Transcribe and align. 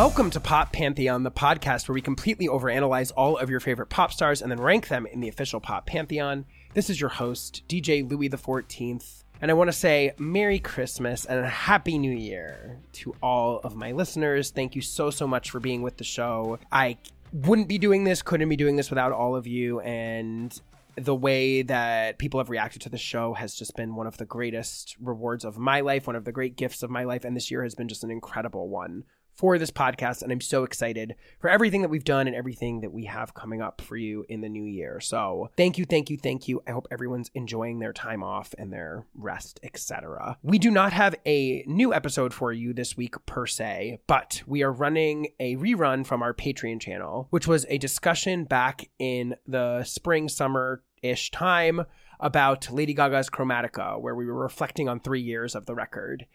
Welcome 0.00 0.30
to 0.30 0.40
Pop 0.40 0.72
Pantheon, 0.72 1.24
the 1.24 1.30
podcast 1.30 1.86
where 1.86 1.92
we 1.92 2.00
completely 2.00 2.48
overanalyze 2.48 3.12
all 3.14 3.36
of 3.36 3.50
your 3.50 3.60
favorite 3.60 3.90
pop 3.90 4.14
stars 4.14 4.40
and 4.40 4.50
then 4.50 4.58
rank 4.58 4.88
them 4.88 5.04
in 5.04 5.20
the 5.20 5.28
official 5.28 5.60
Pop 5.60 5.84
Pantheon. 5.84 6.46
This 6.72 6.88
is 6.88 6.98
your 6.98 7.10
host, 7.10 7.64
DJ 7.68 8.10
Louie 8.10 8.30
14th, 8.30 9.24
and 9.42 9.50
I 9.50 9.54
want 9.54 9.68
to 9.68 9.76
say 9.76 10.14
Merry 10.16 10.58
Christmas 10.58 11.26
and 11.26 11.40
a 11.40 11.46
Happy 11.46 11.98
New 11.98 12.16
Year 12.16 12.78
to 12.92 13.14
all 13.22 13.60
of 13.62 13.76
my 13.76 13.92
listeners. 13.92 14.48
Thank 14.48 14.74
you 14.74 14.80
so, 14.80 15.10
so 15.10 15.26
much 15.26 15.50
for 15.50 15.60
being 15.60 15.82
with 15.82 15.98
the 15.98 16.04
show. 16.04 16.58
I 16.72 16.96
wouldn't 17.34 17.68
be 17.68 17.76
doing 17.76 18.04
this, 18.04 18.22
couldn't 18.22 18.48
be 18.48 18.56
doing 18.56 18.76
this 18.76 18.88
without 18.88 19.12
all 19.12 19.36
of 19.36 19.46
you, 19.46 19.80
and 19.80 20.58
the 20.96 21.14
way 21.14 21.60
that 21.60 22.16
people 22.16 22.40
have 22.40 22.48
reacted 22.48 22.80
to 22.82 22.88
the 22.88 22.96
show 22.96 23.34
has 23.34 23.54
just 23.54 23.76
been 23.76 23.94
one 23.94 24.06
of 24.06 24.16
the 24.16 24.24
greatest 24.24 24.96
rewards 24.98 25.44
of 25.44 25.58
my 25.58 25.82
life, 25.82 26.06
one 26.06 26.16
of 26.16 26.24
the 26.24 26.32
great 26.32 26.56
gifts 26.56 26.82
of 26.82 26.88
my 26.88 27.04
life, 27.04 27.22
and 27.22 27.36
this 27.36 27.50
year 27.50 27.62
has 27.64 27.74
been 27.74 27.86
just 27.86 28.02
an 28.02 28.10
incredible 28.10 28.70
one 28.70 29.04
for 29.40 29.56
this 29.56 29.70
podcast. 29.70 30.20
And 30.20 30.30
I'm 30.30 30.42
so 30.42 30.64
excited 30.64 31.14
for 31.38 31.48
everything 31.48 31.80
that 31.80 31.88
we've 31.88 32.04
done 32.04 32.26
and 32.26 32.36
everything 32.36 32.82
that 32.82 32.92
we 32.92 33.06
have 33.06 33.32
coming 33.32 33.62
up 33.62 33.80
for 33.80 33.96
you 33.96 34.26
in 34.28 34.42
the 34.42 34.50
new 34.50 34.64
year. 34.64 35.00
So 35.00 35.48
thank 35.56 35.78
you, 35.78 35.86
thank 35.86 36.10
you, 36.10 36.18
thank 36.18 36.46
you. 36.46 36.62
I 36.68 36.72
hope 36.72 36.86
everyone's 36.90 37.30
enjoying 37.34 37.78
their 37.78 37.94
time 37.94 38.22
off 38.22 38.54
and 38.58 38.70
their 38.70 39.06
rest, 39.14 39.58
etc. 39.62 40.36
We 40.42 40.58
do 40.58 40.70
not 40.70 40.92
have 40.92 41.14
a 41.24 41.64
new 41.66 41.94
episode 41.94 42.34
for 42.34 42.52
you 42.52 42.74
this 42.74 42.98
week 42.98 43.14
per 43.24 43.46
se, 43.46 44.00
but 44.06 44.42
we 44.46 44.62
are 44.62 44.70
running 44.70 45.28
a 45.40 45.56
rerun 45.56 46.06
from 46.06 46.22
our 46.22 46.34
Patreon 46.34 46.78
channel, 46.78 47.26
which 47.30 47.48
was 47.48 47.64
a 47.70 47.78
discussion 47.78 48.44
back 48.44 48.90
in 48.98 49.36
the 49.46 49.84
spring, 49.84 50.28
summer 50.28 50.82
ish 51.02 51.30
time 51.30 51.86
about 52.20 52.70
Lady 52.70 52.94
Gaga's 52.94 53.30
Chromatica, 53.30 54.00
where 54.00 54.14
we 54.14 54.26
were 54.26 54.34
reflecting 54.34 54.88
on 54.88 55.00
three 55.00 55.22
years 55.22 55.54
of 55.54 55.66
the 55.66 55.74
record. 55.74 56.26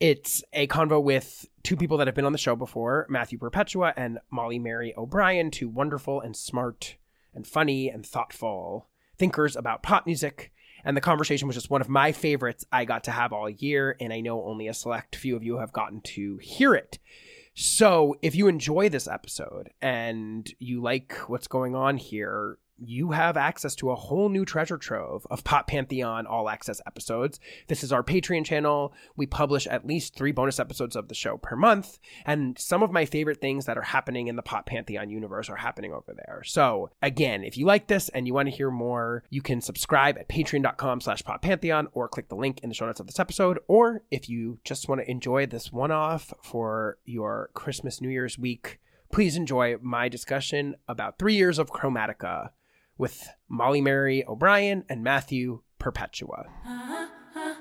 It's 0.00 0.44
a 0.52 0.68
convo 0.68 1.02
with 1.02 1.46
two 1.64 1.76
people 1.76 1.96
that 1.98 2.06
have 2.06 2.14
been 2.14 2.24
on 2.24 2.32
the 2.32 2.38
show 2.38 2.54
before 2.54 3.04
Matthew 3.08 3.36
Perpetua 3.36 3.94
and 3.96 4.20
Molly 4.30 4.60
Mary 4.60 4.94
O'Brien, 4.96 5.50
two 5.50 5.68
wonderful 5.68 6.20
and 6.20 6.36
smart 6.36 6.96
and 7.34 7.44
funny 7.44 7.88
and 7.88 8.06
thoughtful 8.06 8.86
thinkers 9.16 9.56
about 9.56 9.82
pop 9.82 10.06
music. 10.06 10.52
And 10.84 10.96
the 10.96 11.00
conversation 11.00 11.48
was 11.48 11.56
just 11.56 11.70
one 11.70 11.80
of 11.80 11.88
my 11.88 12.12
favorites 12.12 12.64
I 12.70 12.84
got 12.84 13.02
to 13.04 13.10
have 13.10 13.32
all 13.32 13.50
year, 13.50 13.96
and 14.00 14.12
I 14.12 14.20
know 14.20 14.44
only 14.44 14.68
a 14.68 14.74
select 14.74 15.16
few 15.16 15.34
of 15.34 15.42
you 15.42 15.58
have 15.58 15.72
gotten 15.72 16.00
to 16.02 16.38
hear 16.38 16.74
it. 16.74 17.00
So, 17.54 18.14
if 18.22 18.36
you 18.36 18.46
enjoy 18.46 18.88
this 18.88 19.08
episode 19.08 19.70
and 19.82 20.48
you 20.60 20.80
like 20.80 21.14
what's 21.26 21.48
going 21.48 21.74
on 21.74 21.96
here, 21.96 22.58
you 22.78 23.12
have 23.12 23.36
access 23.36 23.74
to 23.76 23.90
a 23.90 23.96
whole 23.96 24.28
new 24.28 24.44
treasure 24.44 24.78
trove 24.78 25.26
of 25.30 25.44
Pop 25.44 25.66
Pantheon 25.66 26.26
all 26.26 26.48
access 26.48 26.80
episodes. 26.86 27.40
This 27.66 27.82
is 27.82 27.92
our 27.92 28.02
Patreon 28.02 28.44
channel. 28.44 28.92
We 29.16 29.26
publish 29.26 29.66
at 29.66 29.86
least 29.86 30.14
three 30.14 30.32
bonus 30.32 30.60
episodes 30.60 30.96
of 30.96 31.08
the 31.08 31.14
show 31.14 31.36
per 31.36 31.56
month. 31.56 31.98
And 32.24 32.58
some 32.58 32.82
of 32.82 32.92
my 32.92 33.04
favorite 33.04 33.40
things 33.40 33.66
that 33.66 33.78
are 33.78 33.82
happening 33.82 34.28
in 34.28 34.36
the 34.36 34.42
Pop 34.42 34.66
Pantheon 34.66 35.10
universe 35.10 35.48
are 35.48 35.56
happening 35.56 35.92
over 35.92 36.14
there. 36.14 36.42
So 36.44 36.90
again, 37.02 37.44
if 37.44 37.56
you 37.56 37.66
like 37.66 37.88
this 37.88 38.08
and 38.10 38.26
you 38.26 38.34
want 38.34 38.48
to 38.48 38.54
hear 38.54 38.70
more, 38.70 39.24
you 39.30 39.42
can 39.42 39.60
subscribe 39.60 40.18
at 40.18 40.28
patreon.com 40.28 41.00
slash 41.00 41.22
Pop 41.24 41.42
Pantheon 41.42 41.88
or 41.92 42.08
click 42.08 42.28
the 42.28 42.36
link 42.36 42.60
in 42.62 42.68
the 42.68 42.74
show 42.74 42.86
notes 42.86 43.00
of 43.00 43.06
this 43.06 43.20
episode. 43.20 43.58
Or 43.68 44.02
if 44.10 44.28
you 44.28 44.58
just 44.64 44.88
want 44.88 45.00
to 45.00 45.10
enjoy 45.10 45.46
this 45.46 45.72
one 45.72 45.90
off 45.90 46.32
for 46.42 46.98
your 47.04 47.50
Christmas 47.54 48.00
New 48.00 48.08
Year's 48.08 48.38
week, 48.38 48.78
please 49.10 49.36
enjoy 49.36 49.76
my 49.80 50.08
discussion 50.08 50.76
about 50.86 51.18
three 51.18 51.34
years 51.34 51.58
of 51.58 51.70
Chromatica 51.70 52.50
with 52.98 53.28
Molly 53.48 53.80
Mary 53.80 54.24
O'Brien 54.26 54.84
and 54.88 55.02
Matthew 55.02 55.62
Perpetua. 55.78 56.46
Uh-huh. 56.66 57.06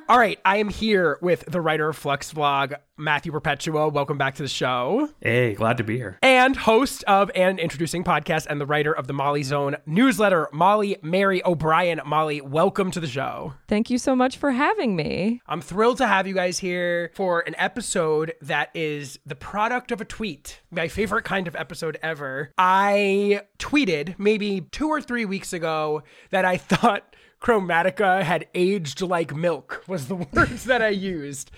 All 0.10 0.18
right, 0.18 0.40
I 0.46 0.58
am 0.58 0.70
here 0.70 1.20
with 1.22 1.44
the 1.52 1.60
writer 1.60 1.90
of 1.90 2.02
Fluxblog, 2.02 2.76
Matthew 2.96 3.30
Perpetua. 3.34 3.90
Welcome 3.90 4.18
back 4.18 4.36
to 4.36 4.42
the 4.42 4.48
show. 4.48 5.10
Hey, 5.20 5.54
glad 5.54 5.76
to 5.80 5.84
be 5.84 5.98
here. 5.98 6.18
And 6.22 6.56
host 6.56 7.04
of 7.04 7.30
and 7.36 7.60
introducing 7.60 8.06
podcast 8.06 8.48
and 8.50 8.62
the 8.62 8.66
writer 8.66 8.94
of 8.94 9.08
the 9.08 9.14
Molly 9.14 9.44
Zone 9.44 9.76
newsletter, 9.86 10.48
Molly 10.54 10.96
Mary 11.02 11.46
O'Brien. 11.46 12.00
Molly, 12.06 12.40
welcome 12.40 12.90
to 12.92 13.02
the 13.02 13.08
show. 13.08 13.56
Thank 13.68 13.90
you 13.90 13.98
so 13.98 14.16
much 14.16 14.38
for 14.38 14.52
having 14.52 14.96
me. 14.96 15.42
I'm 15.46 15.60
thrilled 15.60 15.98
to 15.98 16.08
have 16.08 16.26
you 16.26 16.34
guys 16.34 16.58
here 16.58 17.12
for 17.14 17.42
an 17.42 17.56
episode 17.58 18.34
that 18.42 18.70
is 18.74 19.20
the 19.26 19.36
product 19.36 19.92
of 19.92 20.00
a 20.00 20.06
tweet. 20.06 20.62
My 20.72 20.88
favorite 20.88 21.26
kind 21.26 21.50
of 21.50 21.56
episode 21.58 22.00
ever. 22.02 22.54
I 22.58 23.42
tweeted 23.60 24.18
maybe 24.18 24.62
two 24.72 24.88
or 24.88 25.02
three 25.02 25.26
weeks 25.26 25.52
ago 25.52 26.04
that 26.30 26.46
I 26.46 26.56
thought 26.78 27.14
Chromatica 27.42 28.24
had 28.24 28.48
aged 28.56 29.02
like 29.02 29.36
milk, 29.36 29.84
was 29.88 30.08
the 30.08 30.16
words 30.34 30.66
that 30.66 30.82
I 30.82 30.90
used. 30.90 31.52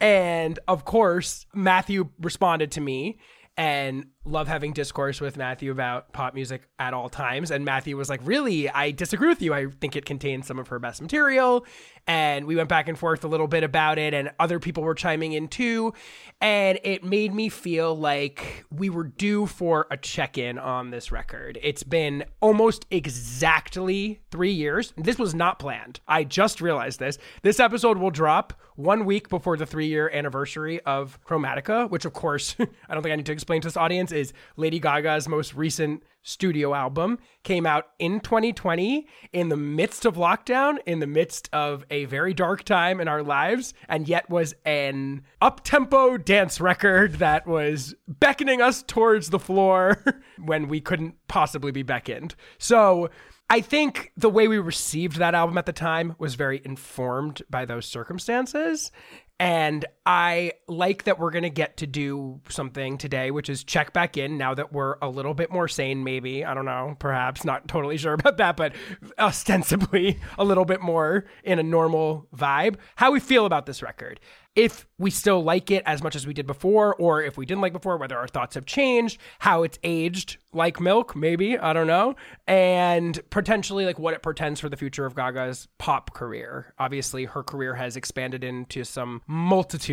And 0.00 0.58
of 0.66 0.84
course, 0.84 1.46
Matthew 1.54 2.10
responded 2.20 2.72
to 2.72 2.80
me 2.80 3.18
and 3.56 4.06
love 4.24 4.48
having 4.48 4.72
discourse 4.72 5.20
with 5.20 5.36
Matthew 5.36 5.70
about 5.70 6.12
pop 6.12 6.34
music 6.34 6.68
at 6.78 6.94
all 6.94 7.08
times. 7.08 7.50
And 7.50 7.64
Matthew 7.64 7.96
was 7.96 8.08
like, 8.08 8.20
Really, 8.24 8.68
I 8.68 8.90
disagree 8.90 9.28
with 9.28 9.42
you. 9.42 9.52
I 9.52 9.66
think 9.66 9.96
it 9.96 10.04
contains 10.06 10.46
some 10.46 10.58
of 10.58 10.68
her 10.68 10.78
best 10.78 11.02
material. 11.02 11.66
And 12.06 12.44
we 12.44 12.54
went 12.54 12.68
back 12.68 12.88
and 12.88 12.98
forth 12.98 13.24
a 13.24 13.28
little 13.28 13.46
bit 13.46 13.64
about 13.64 13.98
it, 13.98 14.12
and 14.12 14.30
other 14.38 14.58
people 14.60 14.82
were 14.82 14.94
chiming 14.94 15.32
in 15.32 15.48
too. 15.48 15.94
And 16.40 16.78
it 16.84 17.02
made 17.02 17.32
me 17.32 17.48
feel 17.48 17.96
like 17.96 18.66
we 18.70 18.90
were 18.90 19.04
due 19.04 19.46
for 19.46 19.86
a 19.90 19.96
check 19.96 20.36
in 20.36 20.58
on 20.58 20.90
this 20.90 21.10
record. 21.10 21.58
It's 21.62 21.82
been 21.82 22.24
almost 22.40 22.84
exactly 22.90 24.20
three 24.30 24.52
years. 24.52 24.92
This 24.98 25.18
was 25.18 25.34
not 25.34 25.58
planned. 25.58 26.00
I 26.06 26.24
just 26.24 26.60
realized 26.60 26.98
this. 26.98 27.16
This 27.42 27.58
episode 27.58 27.96
will 27.96 28.10
drop 28.10 28.52
one 28.76 29.06
week 29.06 29.28
before 29.30 29.56
the 29.56 29.64
three 29.66 29.86
year 29.86 30.10
anniversary 30.12 30.80
of 30.82 31.18
Chromatica, 31.24 31.88
which, 31.88 32.04
of 32.04 32.12
course, 32.12 32.54
I 32.60 32.92
don't 32.92 33.02
think 33.02 33.12
I 33.14 33.16
need 33.16 33.26
to 33.26 33.32
explain 33.32 33.62
to 33.62 33.68
this 33.68 33.78
audience 33.78 34.12
is 34.14 34.32
Lady 34.56 34.78
Gaga's 34.78 35.28
most 35.28 35.54
recent 35.54 36.02
studio 36.24 36.74
album. 36.74 37.18
Came 37.42 37.66
out 37.66 37.88
in 37.98 38.18
2020 38.20 39.06
in 39.32 39.48
the 39.50 39.56
midst 39.56 40.04
of 40.04 40.16
lockdown, 40.16 40.78
in 40.86 40.98
the 40.98 41.06
midst 41.06 41.48
of 41.52 41.84
a 41.90 42.06
very 42.06 42.34
dark 42.34 42.64
time 42.64 43.00
in 43.00 43.06
our 43.06 43.22
lives, 43.22 43.74
and 43.88 44.08
yet 44.08 44.28
was 44.28 44.54
an 44.64 45.22
up 45.40 45.62
tempo 45.62 46.16
dance 46.16 46.60
record 46.60 47.14
that 47.14 47.46
was 47.46 47.94
beckoning 48.08 48.60
us 48.60 48.82
towards 48.82 49.30
the 49.30 49.38
floor 49.38 50.02
when 50.44 50.68
we 50.68 50.80
couldn't 50.80 51.14
possibly 51.28 51.70
be 51.70 51.82
beckoned. 51.82 52.34
So, 52.58 53.10
I 53.50 53.60
think 53.60 54.10
the 54.16 54.30
way 54.30 54.48
we 54.48 54.58
received 54.58 55.18
that 55.18 55.34
album 55.34 55.58
at 55.58 55.66
the 55.66 55.72
time 55.72 56.16
was 56.18 56.34
very 56.34 56.62
informed 56.64 57.42
by 57.50 57.66
those 57.66 57.84
circumstances. 57.84 58.90
And 59.38 59.84
I 60.06 60.52
like 60.68 61.04
that 61.04 61.18
we're 61.18 61.30
going 61.30 61.44
to 61.44 61.50
get 61.50 61.78
to 61.78 61.86
do 61.86 62.40
something 62.48 62.98
today, 62.98 63.30
which 63.30 63.48
is 63.48 63.64
check 63.64 63.94
back 63.94 64.18
in 64.18 64.36
now 64.36 64.54
that 64.54 64.72
we're 64.72 64.96
a 65.00 65.08
little 65.08 65.32
bit 65.32 65.50
more 65.50 65.66
sane, 65.66 66.04
maybe. 66.04 66.44
I 66.44 66.52
don't 66.52 66.66
know, 66.66 66.96
perhaps 66.98 67.44
not 67.44 67.68
totally 67.68 67.96
sure 67.96 68.12
about 68.14 68.36
that, 68.36 68.56
but 68.56 68.74
ostensibly 69.18 70.20
a 70.38 70.44
little 70.44 70.66
bit 70.66 70.82
more 70.82 71.24
in 71.42 71.58
a 71.58 71.62
normal 71.62 72.26
vibe. 72.36 72.76
How 72.96 73.12
we 73.12 73.20
feel 73.20 73.46
about 73.46 73.64
this 73.64 73.82
record 73.82 74.20
if 74.56 74.86
we 74.98 75.10
still 75.10 75.42
like 75.42 75.70
it 75.70 75.82
as 75.84 76.02
much 76.02 76.14
as 76.14 76.26
we 76.26 76.32
did 76.32 76.46
before, 76.46 76.94
or 76.94 77.20
if 77.22 77.36
we 77.36 77.44
didn't 77.44 77.60
like 77.60 77.72
it 77.72 77.74
before, 77.74 77.96
whether 77.96 78.16
our 78.16 78.28
thoughts 78.28 78.54
have 78.54 78.64
changed, 78.64 79.18
how 79.40 79.64
it's 79.64 79.78
aged 79.82 80.36
like 80.52 80.80
milk, 80.80 81.16
maybe, 81.16 81.58
I 81.58 81.72
don't 81.72 81.88
know, 81.88 82.14
and 82.46 83.18
potentially 83.30 83.84
like 83.84 83.98
what 83.98 84.14
it 84.14 84.22
portends 84.22 84.60
for 84.60 84.68
the 84.68 84.76
future 84.76 85.06
of 85.06 85.16
Gaga's 85.16 85.66
pop 85.78 86.14
career. 86.14 86.72
Obviously, 86.78 87.24
her 87.24 87.42
career 87.42 87.74
has 87.74 87.96
expanded 87.96 88.44
into 88.44 88.84
some 88.84 89.22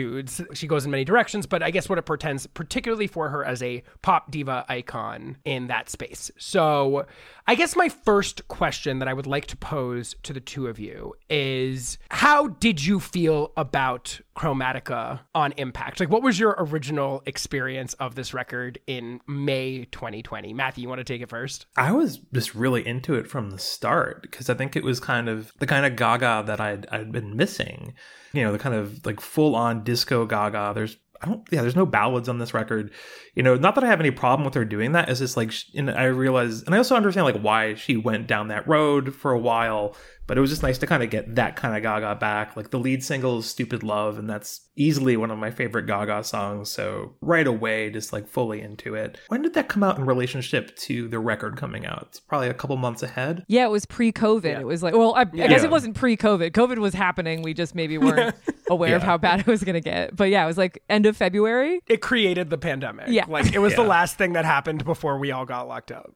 multitudes. 0.02 0.42
She 0.54 0.68
goes 0.68 0.86
in 0.86 0.92
many 0.92 1.04
directions, 1.04 1.46
but 1.46 1.64
I 1.64 1.72
guess 1.72 1.90
what 1.90 1.98
it 1.98 2.04
portends, 2.04 2.48
particularly 2.48 3.08
for 3.08 3.30
her 3.30 3.46
as 3.46 3.62
a 3.62 3.84
pop 4.02 4.32
diva 4.32 4.66
icon 4.70 5.38
in 5.46 5.68
that 5.68 5.90
space. 5.90 6.32
So, 6.38 7.06
I 7.48 7.56
guess 7.56 7.76
my 7.76 7.90
first 7.90 8.48
question 8.48 9.00
that 9.00 9.08
I 9.08 9.14
would 9.14 9.28
like 9.28 9.48
to 9.48 9.58
pose 9.58 10.16
to 10.24 10.34
the 10.34 10.40
two 10.40 10.68
of 10.68 10.80
you 10.80 11.14
is 11.30 11.98
how 12.12 12.48
did 12.48 12.86
you 12.86 13.00
feel 13.00 13.52
about 13.58 14.22
Chromatica 14.36 15.20
on 15.36 15.54
Impact? 15.58 16.00
Like, 16.00 16.10
what 16.10 16.24
was 16.24 16.40
your 16.40 16.56
original 16.58 17.22
experience 17.26 17.94
of 17.96 18.16
this 18.16 18.34
record 18.34 18.80
in 18.88 19.20
May 19.28 19.86
2020? 19.92 20.54
Matthew, 20.54 20.84
you 20.84 20.90
want 20.90 21.00
to 21.00 21.04
take 21.04 21.22
it 21.22 21.30
first? 21.30 21.66
I 21.76 21.92
was 21.92 22.18
just 22.34 22.56
really 22.56 22.86
into 22.86 23.16
it 23.16 23.28
from 23.28 23.52
the 23.52 23.60
start 23.60 24.22
because 24.24 24.50
I 24.50 24.54
think 24.54 24.76
it 24.76 24.84
was 24.84 25.00
kind 25.00 25.30
of 25.30 25.52
the 25.60 25.68
kind 25.68 25.86
of 25.86 25.96
Gaga 25.96 26.44
that 26.48 26.62
I'd, 26.62 26.88
I'd 26.92 27.12
been 27.12 27.36
missing. 27.36 27.94
You 28.34 28.44
know, 28.44 28.52
the 28.52 28.60
kind 28.60 28.76
of 28.76 29.06
like 29.06 29.20
full 29.20 29.56
on 29.56 29.84
disco 29.84 30.26
Gaga. 30.26 30.72
There's 30.74 30.98
I 31.22 31.28
don't, 31.28 31.48
yeah, 31.52 31.62
there's 31.62 31.76
no 31.76 31.86
ballads 31.86 32.28
on 32.28 32.40
this 32.40 32.54
record. 32.54 32.92
You 33.36 33.44
know, 33.44 33.56
not 33.56 33.76
that 33.76 33.84
I 33.84 33.88
have 33.88 34.00
any 34.00 34.10
problem 34.10 34.44
with 34.44 34.56
her 34.56 34.66
doing 34.66 34.94
that. 34.94 35.08
It's 35.08 35.20
just 35.20 35.38
like, 35.38 35.54
and 35.76 35.92
I 35.92 36.06
realize, 36.06 36.64
and 36.64 36.74
I 36.74 36.80
also 36.80 36.96
understand 36.96 37.26
like 37.26 37.42
why 37.42 37.76
she 37.76 37.96
went 37.96 38.28
down 38.28 38.48
that 38.48 38.68
road 38.68 39.14
for 39.14 39.32
a 39.32 39.40
while 39.40 39.96
but 40.32 40.38
it 40.38 40.42
was 40.42 40.50
just 40.50 40.64
nice 40.64 40.78
to 40.78 40.88
kind 40.88 41.04
of 41.04 41.10
get 41.10 41.36
that 41.36 41.58
kind 41.58 41.76
of 41.76 41.84
Gaga 41.84 42.16
back. 42.16 42.56
Like 42.56 42.70
the 42.70 42.80
lead 42.80 43.04
single 43.04 43.40
is 43.40 43.48
Stupid 43.48 43.84
Love, 43.84 44.18
and 44.18 44.30
that's 44.30 44.62
easily 44.78 45.18
one 45.18 45.30
of 45.30 45.38
my 45.38 45.52
favorite 45.52 45.88
Gaga 45.88 46.24
songs. 46.24 46.70
So 46.70 47.16
right 47.20 47.46
away, 47.46 47.90
just 47.90 48.14
like 48.14 48.30
fully 48.30 48.62
into 48.62 48.96
it. 48.96 49.18
When 49.28 49.42
did 49.42 49.56
that 49.56 49.68
come 49.68 49.84
out 49.84 49.98
in 49.98 50.06
relationship 50.06 50.74
to 50.78 51.10
the 51.10 51.20
record 51.20 51.58
coming 51.58 51.86
out? 51.86 52.06
It's 52.08 52.22
probably 52.22 52.48
a 52.48 52.54
couple 52.54 52.78
months 52.78 53.04
ahead. 53.04 53.44
Yeah, 53.50 53.66
it 53.66 53.72
was 53.72 53.86
pre 53.86 54.14
COVID. 54.14 54.46
Yeah. 54.46 54.62
It 54.62 54.66
was 54.66 54.82
like, 54.82 54.94
well, 54.94 55.14
I, 55.16 55.24
I 55.24 55.26
yeah. 55.34 55.48
guess 55.48 55.66
it 55.66 55.70
wasn't 55.70 55.98
pre 55.98 56.16
COVID. 56.16 56.52
COVID 56.52 56.78
was 56.78 56.94
happening. 56.94 57.42
We 57.42 57.54
just 57.54 57.76
maybe 57.76 57.98
weren't 57.98 58.34
aware 58.70 58.96
of 58.96 59.04
how 59.04 59.18
bad 59.18 59.42
it 59.42 59.48
was 59.48 59.66
going 59.66 59.74
to 59.74 59.82
get. 59.82 60.16
But 60.16 60.30
yeah, 60.30 60.46
it 60.46 60.48
was 60.48 60.58
like 60.58 60.82
end 60.90 61.08
of 61.08 61.18
February. 61.18 61.82
It 61.88 62.00
created 62.00 62.50
the 62.50 62.58
pandemic. 62.58 63.08
Yeah. 63.10 63.26
Like 63.28 63.54
it 63.54 63.60
was 63.60 63.76
the 63.76 63.84
last 63.84 64.18
thing 64.18 64.32
that 64.32 64.46
happened 64.46 64.86
before 64.86 65.20
we 65.20 65.34
all 65.34 65.46
got 65.46 65.68
locked 65.68 65.92
up. 65.92 66.16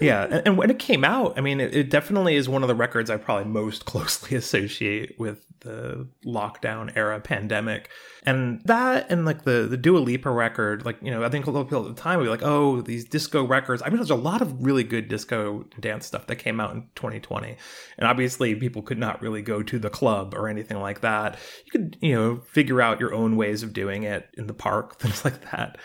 yeah 0.00 0.24
and, 0.24 0.46
and 0.46 0.58
when 0.58 0.70
it 0.70 0.78
came 0.78 1.04
out 1.04 1.36
i 1.36 1.40
mean 1.40 1.60
it, 1.60 1.74
it 1.74 1.90
definitely 1.90 2.36
is 2.36 2.48
one 2.48 2.62
of 2.62 2.68
the 2.68 2.74
records 2.74 3.10
i 3.10 3.16
probably 3.16 3.41
most 3.44 3.84
closely 3.86 4.36
associate 4.36 5.18
with 5.18 5.46
the 5.60 6.06
lockdown 6.24 6.92
era 6.96 7.20
pandemic. 7.20 7.88
And 8.24 8.60
that 8.64 9.10
and 9.10 9.24
like 9.24 9.44
the 9.44 9.66
the 9.68 9.76
Dua 9.76 9.98
Lipa 9.98 10.30
record 10.30 10.84
like 10.84 10.98
you 11.02 11.10
know 11.10 11.24
i 11.24 11.28
think 11.28 11.46
a 11.46 11.50
lot 11.50 11.62
of 11.62 11.66
people 11.68 11.88
at 11.88 11.96
the 11.96 12.00
time 12.00 12.18
would 12.18 12.24
be 12.24 12.30
like 12.30 12.42
oh 12.42 12.80
these 12.82 13.04
disco 13.04 13.44
records. 13.44 13.82
I 13.84 13.88
mean 13.88 13.96
there's 13.96 14.10
a 14.10 14.14
lot 14.14 14.42
of 14.42 14.64
really 14.64 14.84
good 14.84 15.08
disco 15.08 15.64
dance 15.80 16.06
stuff 16.06 16.26
that 16.26 16.36
came 16.36 16.60
out 16.60 16.72
in 16.72 16.82
2020 16.94 17.56
and 17.98 18.08
obviously 18.08 18.54
people 18.54 18.82
could 18.82 18.98
not 18.98 19.22
really 19.22 19.42
go 19.42 19.62
to 19.62 19.78
the 19.78 19.90
club 19.90 20.34
or 20.34 20.48
anything 20.48 20.80
like 20.80 21.00
that. 21.00 21.38
You 21.64 21.70
could 21.72 21.96
you 22.00 22.14
know 22.14 22.36
figure 22.50 22.80
out 22.80 23.00
your 23.00 23.14
own 23.14 23.36
ways 23.36 23.62
of 23.62 23.72
doing 23.72 24.02
it 24.02 24.28
in 24.34 24.46
the 24.46 24.54
park 24.54 24.98
things 24.98 25.24
like 25.24 25.50
that 25.50 25.78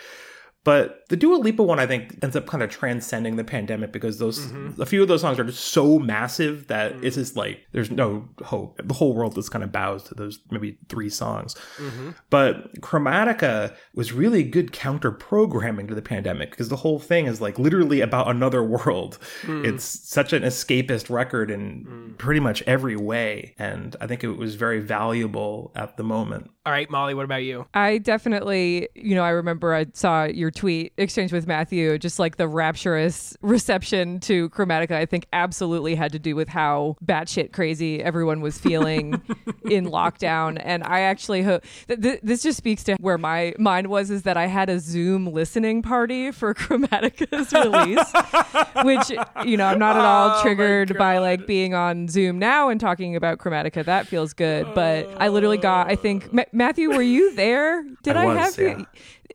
but 0.68 1.08
the 1.08 1.16
Dua 1.16 1.36
Lipa 1.36 1.62
one, 1.62 1.80
I 1.80 1.86
think, 1.86 2.18
ends 2.22 2.36
up 2.36 2.44
kind 2.44 2.62
of 2.62 2.68
transcending 2.68 3.36
the 3.36 3.42
pandemic 3.42 3.90
because 3.90 4.18
those 4.18 4.40
mm-hmm. 4.40 4.78
a 4.78 4.84
few 4.84 5.00
of 5.00 5.08
those 5.08 5.22
songs 5.22 5.38
are 5.38 5.44
just 5.44 5.64
so 5.64 5.98
massive 5.98 6.66
that 6.66 6.92
it's 7.02 7.16
just 7.16 7.36
like 7.36 7.66
there's 7.72 7.90
no 7.90 8.28
hope. 8.44 8.78
The 8.84 8.92
whole 8.92 9.14
world 9.14 9.34
just 9.34 9.50
kind 9.50 9.64
of 9.64 9.72
bows 9.72 10.02
to 10.04 10.14
those 10.14 10.40
maybe 10.50 10.76
three 10.90 11.08
songs. 11.08 11.54
Mm-hmm. 11.78 12.10
But 12.28 12.78
Chromatica 12.82 13.74
was 13.94 14.12
really 14.12 14.42
good 14.42 14.72
counter 14.72 15.10
programming 15.10 15.86
to 15.86 15.94
the 15.94 16.02
pandemic 16.02 16.50
because 16.50 16.68
the 16.68 16.76
whole 16.76 16.98
thing 16.98 17.24
is 17.24 17.40
like 17.40 17.58
literally 17.58 18.02
about 18.02 18.28
another 18.28 18.62
world. 18.62 19.18
Hmm. 19.46 19.64
It's 19.64 19.84
such 19.84 20.34
an 20.34 20.42
escapist 20.42 21.08
record 21.08 21.50
in 21.50 21.84
hmm. 21.88 22.12
pretty 22.16 22.40
much 22.40 22.62
every 22.66 22.96
way, 22.96 23.54
and 23.58 23.96
I 24.02 24.06
think 24.06 24.22
it 24.22 24.32
was 24.32 24.54
very 24.54 24.80
valuable 24.80 25.72
at 25.74 25.96
the 25.96 26.04
moment. 26.04 26.50
All 26.68 26.72
right, 26.72 26.90
Molly, 26.90 27.14
what 27.14 27.24
about 27.24 27.44
you? 27.44 27.64
I 27.72 27.96
definitely, 27.96 28.90
you 28.94 29.14
know, 29.14 29.22
I 29.24 29.30
remember 29.30 29.72
I 29.74 29.86
saw 29.94 30.24
your 30.24 30.50
tweet 30.50 30.92
exchange 30.98 31.32
with 31.32 31.46
Matthew, 31.46 31.96
just 31.96 32.18
like 32.18 32.36
the 32.36 32.46
rapturous 32.46 33.34
reception 33.40 34.20
to 34.20 34.50
Chromatica, 34.50 34.90
I 34.90 35.06
think 35.06 35.24
absolutely 35.32 35.94
had 35.94 36.12
to 36.12 36.18
do 36.18 36.36
with 36.36 36.48
how 36.48 36.96
batshit 37.02 37.54
crazy 37.54 38.02
everyone 38.02 38.42
was 38.42 38.58
feeling 38.58 39.14
in 39.64 39.86
lockdown. 39.86 40.60
And 40.62 40.84
I 40.84 41.00
actually 41.00 41.42
hope 41.42 41.64
th- 41.86 42.02
th- 42.02 42.20
this 42.22 42.42
just 42.42 42.58
speaks 42.58 42.84
to 42.84 42.96
where 43.00 43.16
my 43.16 43.54
mind 43.58 43.86
was 43.86 44.10
is 44.10 44.24
that 44.24 44.36
I 44.36 44.44
had 44.44 44.68
a 44.68 44.78
Zoom 44.78 45.26
listening 45.26 45.80
party 45.80 46.32
for 46.32 46.52
Chromatica's 46.68 47.50
release, 47.50 48.84
which, 48.84 49.08
you 49.48 49.56
know, 49.56 49.64
I'm 49.64 49.78
not 49.78 49.96
at 49.96 50.04
all 50.04 50.18
Oh 50.38 50.42
triggered 50.42 50.98
by 50.98 51.16
like 51.16 51.46
being 51.46 51.72
on 51.72 52.08
Zoom 52.08 52.38
now 52.38 52.68
and 52.68 52.78
talking 52.78 53.16
about 53.16 53.38
Chromatica. 53.38 53.86
That 53.86 54.06
feels 54.06 54.34
good. 54.34 54.66
But 54.74 55.08
I 55.18 55.28
literally 55.28 55.56
got, 55.56 55.90
I 55.90 55.96
think, 55.96 56.30
Ma- 56.30 56.42
Matthew, 56.58 56.90
were 56.90 57.00
you 57.00 57.34
there? 57.36 57.84
Did 58.02 58.16
I 58.16 58.24
I, 58.24 58.26
was, 58.26 58.56
have 58.56 58.58
yeah. 58.58 58.78
you? 58.78 58.86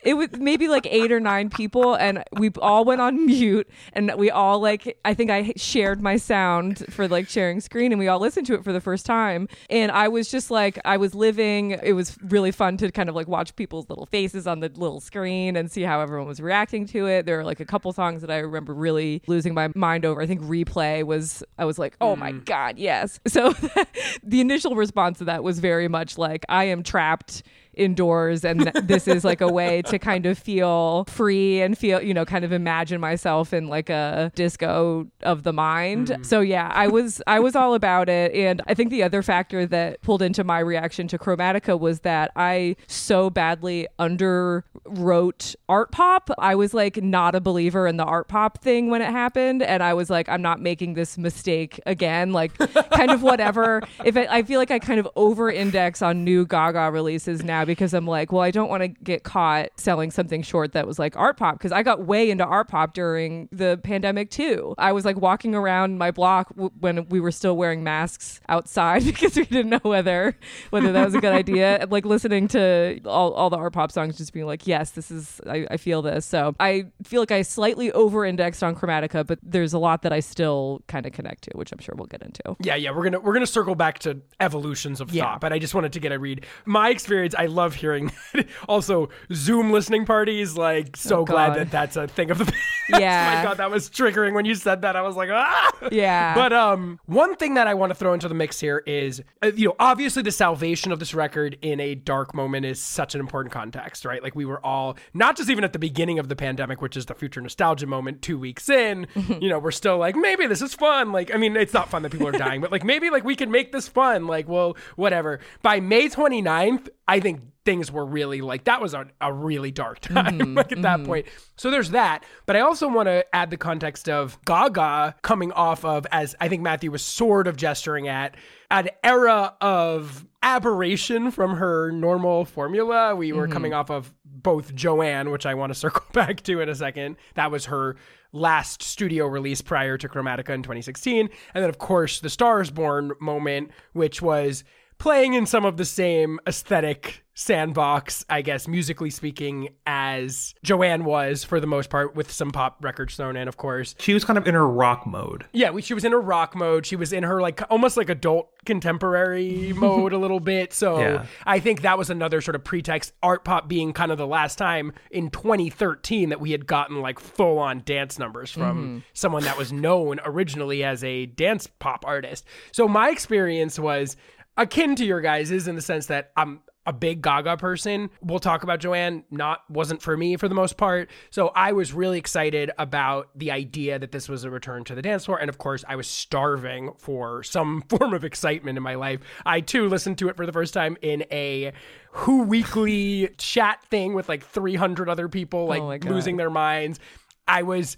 It 0.04 0.16
was 0.16 0.30
maybe 0.38 0.68
like 0.68 0.86
eight 0.90 1.12
or 1.12 1.20
nine 1.20 1.50
people, 1.50 1.96
and 1.96 2.24
we 2.34 2.52
all 2.62 2.86
went 2.86 3.02
on 3.02 3.26
mute, 3.26 3.70
and 3.94 4.14
we 4.18 4.30
all 4.30 4.60
like, 4.60 4.98
I 5.06 5.14
think 5.14 5.32
I 5.32 5.54
shared 5.56 6.02
my 6.02 6.18
sound 6.18 6.86
for 6.90 7.08
like 7.08 7.30
sharing 7.30 7.62
screen, 7.62 7.92
and 7.92 8.00
we 8.00 8.08
all 8.08 8.20
listened 8.20 8.48
to 8.48 8.54
it 8.54 8.64
for 8.64 8.74
the 8.74 8.82
first 8.82 9.06
time. 9.06 9.48
And 9.70 9.92
I 9.92 10.08
was 10.08 10.30
just 10.30 10.52
like, 10.52 10.80
I 10.86 10.98
was 10.98 11.16
living. 11.16 11.72
It 11.72 11.94
was 11.94 12.18
really 12.22 12.52
fun 12.52 12.78
to 12.78 12.92
kind 12.92 13.10
of 13.10 13.16
like 13.16 13.28
watch 13.28 13.56
people's 13.56 13.90
little 13.90 14.06
faces 14.06 14.48
on 14.48 14.60
the 14.60 14.70
little 14.70 15.00
screen 15.00 15.56
and 15.56 15.72
see 15.72 15.84
how 15.84 16.02
everyone 16.02 16.28
was 16.28 16.42
reacting 16.42 16.86
to 16.88 17.08
it. 17.08 17.26
There 17.26 17.38
were 17.38 17.44
like 17.44 17.60
a 17.60 17.66
couple 17.66 17.92
songs 17.94 18.22
that 18.22 18.32
I 18.32 18.40
remember 18.40 18.74
really 18.74 19.22
losing 19.28 19.54
my 19.54 19.70
mind 19.76 20.06
over. 20.06 20.22
I 20.22 20.28
think 20.28 20.42
replay 20.42 21.04
was, 21.04 21.44
I 21.58 21.66
was 21.66 21.80
like, 21.80 21.96
oh 22.02 22.16
my 22.16 22.34
mm. 22.34 22.46
God, 22.46 22.78
yes. 22.78 23.20
So 23.34 23.52
the 24.24 24.42
initial 24.42 24.76
response 24.76 25.18
to 25.18 25.24
that 25.24 25.44
was 25.44 25.58
very 25.58 25.88
much 25.88 26.20
like, 26.20 26.46
I 26.50 26.66
am 26.66 26.84
trapped 26.84 27.42
indoors 27.76 28.46
and 28.46 28.62
this 28.84 29.08
is 29.08 29.24
like 29.24 29.42
a 29.42 29.48
way 29.48 29.82
to 29.82 29.98
kind 30.00 30.26
of 30.26 30.38
feel 30.38 31.06
free 31.08 31.62
and 31.62 31.78
feel 31.78 32.02
you 32.02 32.14
know 32.14 32.26
kind 32.26 32.46
of 32.46 32.52
imagine 32.52 33.00
myself 33.00 33.54
in 33.54 33.68
like 33.68 33.90
a 33.90 34.32
disco 34.36 35.08
of 35.22 35.44
the 35.44 35.54
mind. 35.54 36.08
Mm. 36.08 36.26
So 36.26 36.42
yeah 36.42 36.72
i 36.74 36.88
was 36.88 37.22
i 37.28 37.40
was 37.40 37.56
all 37.56 37.74
about 37.74 38.10
it. 38.10 38.34
And 38.34 38.62
i 38.68 38.74
think 38.74 38.90
the 38.90 39.04
other 39.04 39.22
factor 39.22 39.66
that 39.68 40.02
pulled 40.02 40.22
into 40.22 40.44
my 40.44 40.60
reaction 40.60 41.08
to 41.10 41.18
chromatica 41.18 41.80
was 41.80 42.02
that 42.02 42.32
i 42.36 42.76
so 42.88 43.30
badly 43.30 43.88
underwrote 44.00 45.56
art 45.70 45.92
pop. 45.92 46.30
I 46.38 46.56
was 46.56 46.74
like 46.74 47.02
not 47.02 47.36
a 47.36 47.42
believer 47.42 47.88
in 47.88 47.98
the 47.98 48.06
art 48.06 48.28
pop 48.28 48.62
thing 48.62 48.90
when 48.90 49.02
it 49.02 49.12
happened. 49.12 49.64
And 49.64 49.82
i 49.82 49.94
was 49.94 50.10
like 50.10 50.30
i'm 50.30 50.42
not 50.42 50.62
making 50.62 50.94
this 50.94 51.18
mistake 51.18 51.80
again. 51.86 52.34
Like 52.34 52.56
kind 52.92 53.12
of 53.12 53.22
whatever. 53.22 53.82
If 54.04 54.18
it, 54.18 54.28
i 54.30 54.44
feel 54.44 54.60
like 54.60 54.72
i 54.72 54.80
kind 54.80 55.00
of 55.00 55.08
over 55.16 55.50
index 55.50 56.02
on 56.02 56.24
new 56.24 56.46
gaga 56.46 56.92
releases 56.92 57.44
now 57.44 57.63
because 57.66 57.94
i'm 57.94 58.06
like 58.08 58.32
well 58.32 58.42
i 58.42 58.52
don't 58.52 58.70
want 58.70 58.82
to 58.82 58.88
get 58.88 59.24
caught 59.24 59.70
selling 59.78 60.12
something 60.12 60.42
short 60.42 60.74
that 60.74 60.86
was 60.88 61.00
like 61.00 61.16
art 61.18 61.38
pop 61.38 61.58
because 61.58 61.72
i 61.72 61.82
got 61.84 62.06
way 62.06 62.30
into 62.30 62.44
art 62.46 62.68
pop 62.68 62.94
during 62.94 63.48
the 63.52 63.80
pandemic 63.84 64.30
too 64.30 64.74
i 64.78 64.92
was 64.92 65.06
like 65.06 65.18
walking 65.18 65.56
around 65.56 65.98
my 65.98 66.12
block 66.12 66.50
w- 66.50 66.72
when 66.80 67.08
we 67.10 67.20
were 67.20 67.32
still 67.32 67.56
wearing 67.58 67.84
masks 67.84 68.40
outside 68.50 69.04
because 69.06 69.36
we 69.36 69.46
didn't 69.46 69.70
know 69.70 69.80
whether 69.84 70.38
whether 70.70 70.92
that 70.92 71.06
was 71.06 71.14
a 71.16 71.20
good 71.22 71.34
idea 71.34 71.86
like 71.92 72.06
listening 72.06 72.48
to 72.48 73.00
all, 73.06 73.34
all 73.34 73.50
the 73.50 73.58
art 73.58 73.74
pop 73.74 73.92
songs 73.92 74.18
just 74.18 74.34
being 74.34 74.46
like 74.46 74.66
yes 74.68 74.92
this 74.92 75.12
is 75.12 75.40
I, 75.48 75.68
I 75.72 75.78
feel 75.78 76.02
this 76.02 76.26
so 76.26 76.56
i 76.60 76.86
feel 77.04 77.22
like 77.22 77.32
i 77.32 77.42
slightly 77.42 77.92
over 77.92 78.26
indexed 78.26 78.64
on 78.64 78.76
chromatica 78.76 79.26
but 79.26 79.40
there's 79.44 79.74
a 79.74 79.80
lot 79.80 80.02
that 80.04 80.14
i 80.14 80.20
still 80.20 80.82
kind 80.88 81.06
of 81.06 81.12
connect 81.12 81.44
to 81.44 81.52
which 81.56 81.72
i'm 81.72 81.80
sure 81.80 81.96
we'll 81.98 82.08
get 82.08 82.22
into 82.22 82.42
Yeah, 82.62 82.76
yeah, 82.76 82.92
we're 82.92 83.04
gonna 83.04 83.20
we're 83.20 83.34
gonna 83.34 83.46
circle 83.48 83.76
back 83.76 84.00
to 84.00 84.22
evolutions 84.40 85.02
of 85.02 85.12
Yeah. 85.14 85.24
thought, 85.24 85.42
but 85.42 85.54
I 85.54 85.60
just 85.60 85.74
wanted 85.74 85.94
to 85.94 86.00
get 86.00 86.12
a 86.12 86.20
read. 86.20 86.46
My 86.66 86.90
experience, 86.90 87.34
I 87.38 87.46
love 87.54 87.76
hearing. 87.76 88.12
also, 88.68 89.10
Zoom 89.32 89.72
listening 89.72 90.06
parties. 90.06 90.58
Like, 90.58 90.98
so 90.98 91.20
Oh, 91.20 91.26
glad 91.26 91.56
that 91.56 91.72
that's 91.72 91.96
a 91.96 92.08
thing 92.08 92.32
of 92.32 92.38
the 92.40 92.46
past. 92.46 92.58
Yeah. 92.90 93.36
my 93.38 93.44
God, 93.50 93.58
that 93.58 93.72
was 93.72 93.90
triggering 93.90 94.34
when 94.34 94.44
you 94.44 94.56
said 94.56 94.82
that. 94.82 94.98
I 94.98 95.02
was 95.04 95.16
like, 95.16 95.30
ah. 95.32 95.72
Yeah. 95.90 96.36
But 96.36 96.52
um, 96.52 97.00
one 97.06 97.38
thing 97.38 97.54
that 97.54 97.66
I 97.66 97.76
want 97.76 97.92
to 97.92 97.96
throw 97.96 98.14
into 98.14 98.28
the 98.28 98.34
mix 98.36 98.60
here 98.60 98.84
is, 98.86 99.22
uh, 99.42 99.52
you 99.56 99.70
know, 99.70 99.76
obviously 99.80 100.22
the 100.22 100.34
salvation 100.34 100.92
of 100.92 101.00
this 101.00 101.14
record 101.14 101.58
in 101.62 101.80
a 101.80 101.96
dark 101.96 102.34
moment 102.36 102.66
is 102.66 102.82
such 102.82 103.16
an 103.16 103.22
important 103.22 103.54
context, 103.54 104.04
right? 104.04 104.22
Like 104.22 104.36
we 104.36 104.44
were 104.44 104.64
all 104.66 104.98
not 105.14 105.38
just 105.38 105.50
even 105.50 105.64
at 105.64 105.72
the 105.72 105.80
beginning 105.80 106.20
of 106.20 106.28
the 106.28 106.36
pandemic, 106.36 106.82
which 106.82 106.98
is 106.98 107.06
the 107.06 107.16
future 107.16 107.40
nostalgia 107.40 107.88
moment, 107.88 108.22
two 108.22 108.38
weeks 108.38 108.68
in, 108.70 109.08
you 109.40 109.48
know, 109.48 109.60
we're 109.60 109.72
still 109.72 109.98
like, 109.98 110.18
maybe 110.18 110.46
this 110.46 110.62
is 110.62 110.74
fun. 110.74 111.14
Like, 111.14 111.34
I 111.34 111.38
mean, 111.38 111.56
it's 111.56 111.74
not 111.74 111.88
fun 111.90 112.02
that 112.02 112.12
people 112.12 112.28
are 112.28 112.32
dying, 112.34 112.60
but 112.60 112.70
like 112.70 112.84
maybe 112.84 113.10
like 113.10 113.24
we 113.24 113.38
can 113.38 113.50
make 113.50 113.72
this 113.72 113.88
fun. 113.88 114.28
Like, 114.28 114.50
well, 114.50 114.76
whatever. 114.98 115.40
By 115.62 115.80
May 115.80 116.10
29th, 116.10 116.90
I 117.08 117.22
think 117.22 117.43
things 117.66 117.92
were 117.92 118.06
really 118.06 118.42
like 118.42 118.66
that 118.66 118.82
was 118.82 118.94
a, 118.94 119.08
a 119.22 119.32
really 119.32 119.72
dark 119.72 120.00
time 120.00 120.40
mm-hmm, 120.40 120.58
like 120.58 120.72
at 120.72 120.82
that 120.82 120.98
mm-hmm. 121.00 121.06
point. 121.06 121.28
So 121.56 121.72
there's 121.72 121.92
that. 121.92 122.24
But 122.46 122.56
i 122.56 122.60
also 122.60 122.88
want 122.88 123.08
to 123.08 123.26
add 123.34 123.50
the 123.50 123.58
context 123.58 124.10
of 124.10 124.38
gaga 124.46 125.16
coming 125.22 125.52
off 125.54 125.86
of 125.86 126.06
as 126.12 126.36
i 126.40 126.48
think 126.48 126.62
matthew 126.62 126.92
was 126.92 127.02
sort 127.02 127.48
of 127.48 127.56
gesturing 127.56 128.08
at 128.08 128.36
an 128.72 128.90
era 129.04 129.56
of 129.62 130.26
aberration 130.42 131.32
from 131.32 131.56
her 131.56 131.92
normal 131.92 132.44
formula. 132.44 133.16
We 133.16 133.32
were 133.32 133.44
mm-hmm. 133.44 133.54
coming 133.54 133.74
off 133.74 133.90
of 133.90 134.14
both 134.26 134.76
joanne 134.76 135.30
which 135.32 135.46
i 135.46 135.54
want 135.54 135.72
to 135.72 135.80
circle 135.80 136.06
back 136.14 136.42
to 136.44 136.60
in 136.60 136.70
a 136.70 136.76
second. 136.76 137.18
That 137.36 137.52
was 137.52 137.66
her 137.66 137.96
last 138.34 138.82
studio 138.82 139.28
release 139.28 139.62
prior 139.62 139.96
to 139.98 140.10
chromatica 140.10 140.50
in 140.50 140.64
2016 140.64 141.30
and 141.54 141.64
then 141.64 141.70
of 141.70 141.78
course 141.78 142.20
the 142.20 142.30
Star 142.30 142.62
Is 142.62 142.72
Born 142.72 143.12
moment 143.20 143.70
which 143.94 144.24
was 144.24 144.64
playing 144.98 145.34
in 145.34 145.46
some 145.46 145.66
of 145.66 145.78
the 145.78 145.86
same 145.86 146.40
aesthetic 146.48 147.23
sandbox, 147.36 148.26
I 148.30 148.42
guess, 148.42 148.68
musically 148.68 149.10
speaking, 149.10 149.70
as 149.86 150.54
Joanne 150.64 151.04
was 151.04 151.44
for 151.44 151.60
the 151.60 151.68
most 151.68 151.90
part, 151.90 152.16
with 152.16 152.32
some 152.32 152.52
pop 152.52 152.78
records 152.84 153.16
thrown 153.16 153.36
in, 153.36 153.48
of 153.48 153.58
course. 153.58 153.96
She 154.00 154.14
was 154.14 154.24
kind 154.24 154.38
of 154.38 154.48
in 154.48 154.54
her 154.54 154.68
rock 154.68 155.08
mode. 155.08 155.46
Yeah, 155.52 155.72
we, 155.72 155.82
she 155.82 155.94
was 155.94 156.06
in 156.06 156.12
her 156.12 156.22
rock 156.22 156.56
mode. 156.56 156.86
She 156.86 156.96
was 156.96 157.12
in 157.12 157.24
her 157.24 157.42
like 157.42 157.62
almost 157.72 157.98
like 157.98 158.10
adult 158.10 158.50
contemporary 158.66 159.74
mode 159.76 160.14
a 160.14 160.18
little 160.18 160.40
bit. 160.40 160.74
So 160.74 161.00
Yeah. 161.00 161.26
I 161.46 161.60
think 161.60 161.82
that 161.82 161.98
was 161.98 162.10
another 162.10 162.42
sort 162.42 162.56
of 162.56 162.64
pretext. 162.64 163.14
Art 163.24 163.44
pop 163.44 163.68
being 163.68 163.94
kind 163.94 164.12
of 164.12 164.18
the 164.18 164.28
last 164.28 164.58
time 164.58 164.94
in 165.12 165.30
2013 165.30 166.30
that 166.30 166.40
we 166.40 166.52
had 166.52 166.68
gotten 166.68 167.02
like 167.02 167.20
full 167.20 167.58
on 167.60 167.82
dance 167.86 168.20
numbers 168.20 168.52
from 168.52 168.78
mm-hmm. 168.78 168.98
someone 169.14 169.44
that 169.44 169.58
was 169.58 169.74
known 169.74 170.20
originally 170.24 170.84
as 170.84 171.04
a 171.04 171.26
dance 171.26 171.68
pop 171.80 172.06
artist. 172.06 172.46
So 172.72 172.88
my 172.88 173.10
experience 173.10 173.80
was 173.80 174.16
akin 174.58 174.96
to 174.96 175.06
your 175.06 175.22
guys's 175.22 175.68
in 175.68 175.76
the 175.76 175.82
sense 175.82 176.08
that 176.08 176.32
I'm 176.38 176.62
a 176.86 176.94
big 176.94 177.22
Gaga 177.22 177.58
person. 177.58 178.10
We'll 178.22 178.40
talk 178.40 178.64
about 178.64 178.80
Joanne. 178.80 179.24
Not 179.32 179.62
wasn't 179.70 180.02
for 180.02 180.18
me 180.18 180.38
for 180.38 180.48
the 180.48 180.56
most 180.56 180.78
part. 180.78 181.10
So 181.30 181.52
I 181.56 181.72
was 181.72 181.94
really 181.94 182.18
excited 182.18 182.72
about 182.78 183.30
the 183.36 183.52
idea 183.52 184.00
that 184.00 184.12
this 184.12 184.28
was 184.28 184.44
a 184.44 184.50
return 184.50 184.84
to 184.86 184.96
the 184.96 185.02
dance 185.02 185.26
floor, 185.26 185.38
and 185.38 185.50
of 185.50 185.58
course 185.58 185.84
I 185.88 185.96
was 185.96 186.08
starving 186.08 186.92
for 186.98 187.44
some 187.44 187.82
form 187.90 188.14
of 188.14 188.24
excitement 188.24 188.78
in 188.78 188.84
my 188.84 188.96
life. 188.96 189.22
I 189.46 189.62
too 189.62 189.88
listened 189.88 190.18
to 190.20 190.30
it 190.30 190.36
for 190.36 190.46
the 190.46 190.54
first 190.54 190.74
time 190.74 190.98
in 191.02 191.24
a 191.32 191.72
Who 192.12 192.44
Weekly 192.44 193.30
chat 193.38 193.84
thing 193.86 194.14
with 194.14 194.30
like 194.30 194.44
300 194.46 195.10
other 195.10 195.30
people, 195.30 195.72
oh 195.72 195.86
like 195.86 196.02
God. 196.02 196.12
losing 196.12 196.38
their 196.38 196.50
minds. 196.50 197.00
I 197.48 197.64
was 197.64 197.98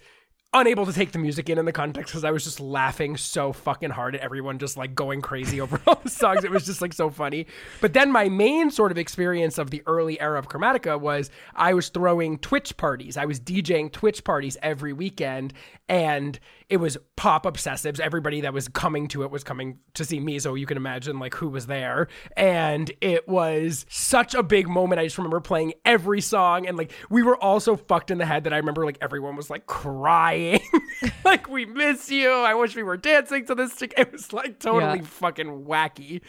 unable 0.56 0.86
to 0.86 0.94
take 0.94 1.12
the 1.12 1.20
music 1.20 1.50
in 1.50 1.58
in 1.58 1.66
the 1.66 1.72
context 1.74 2.12
because 2.12 2.24
I 2.24 2.32
was 2.32 2.46
just 2.46 2.62
laughing 2.62 3.18
so 3.18 3.52
fucking 3.52 3.90
hard 3.90 4.16
at 4.16 4.22
everyone 4.22 4.58
just 4.58 4.78
like 4.78 4.96
going 4.96 5.22
crazy 5.22 5.60
over 5.62 5.80
all 5.86 6.00
the 6.02 6.10
songs. 6.10 6.44
It 6.44 6.52
was 6.52 6.66
just 6.66 6.82
like 6.82 6.94
so 6.94 7.10
funny. 7.10 7.46
But 7.82 7.94
then 7.94 8.12
my 8.12 8.30
main 8.30 8.72
sort 8.72 8.92
of 8.92 8.98
experience 8.98 9.58
of 9.58 9.70
the 9.70 9.84
early 9.86 10.20
era 10.20 10.40
of 10.40 10.48
Chromatica 10.48 11.00
was 11.00 11.30
I 11.56 11.74
was 11.74 11.90
throwing 11.90 12.38
Twitch 12.40 12.78
parties. 12.78 13.18
I 13.18 13.26
was 13.26 13.40
DJing 13.40 13.92
Twitch 13.92 14.24
parties 14.24 14.58
every 14.62 14.94
weekend 14.94 15.54
and 15.88 16.40
it 16.68 16.78
was 16.78 16.98
pop 17.16 17.46
obsessives. 17.46 18.00
Everybody 18.00 18.42
that 18.42 18.54
was 18.54 18.68
coming 18.68 19.08
to 19.10 19.22
it 19.24 19.30
was 19.32 19.44
coming 19.44 19.78
to 19.94 20.04
see 20.04 20.20
me, 20.20 20.40
so 20.40 20.56
you 20.56 20.66
can 20.66 20.78
imagine 20.78 21.20
like 21.20 21.36
who 21.36 21.48
was 21.50 21.68
there. 21.68 22.08
And 22.36 22.92
it 23.02 23.28
was 23.28 23.86
such 23.90 24.34
a 24.34 24.42
big 24.42 24.68
moment. 24.68 25.00
I 25.00 25.04
just 25.04 25.18
remember 25.18 25.40
playing 25.40 25.74
every 25.86 26.22
song, 26.22 26.66
and 26.68 26.76
like 26.78 26.92
we 27.10 27.22
were 27.22 27.38
all 27.38 27.60
so 27.60 27.76
fucked 27.76 28.10
in 28.10 28.18
the 28.18 28.26
head 28.26 28.46
that 28.46 28.54
I 28.54 28.58
remember 28.58 28.84
like 28.86 28.98
everyone 29.02 29.36
was 29.36 29.50
like 29.50 29.68
crying, 29.68 30.60
like 31.24 31.48
we 31.50 31.66
miss 31.66 32.10
you. 32.10 32.32
I 32.32 32.56
wish 32.56 32.76
we 32.76 32.84
were 32.84 32.98
dancing 32.98 33.46
to 33.46 33.56
this. 33.56 33.82
It 33.98 34.12
was 34.12 34.34
like 34.34 34.60
totally 34.60 35.00
Yeah. 35.00 35.06
fucking 35.06 35.66
wacky, 35.66 36.22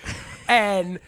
and 0.48 1.00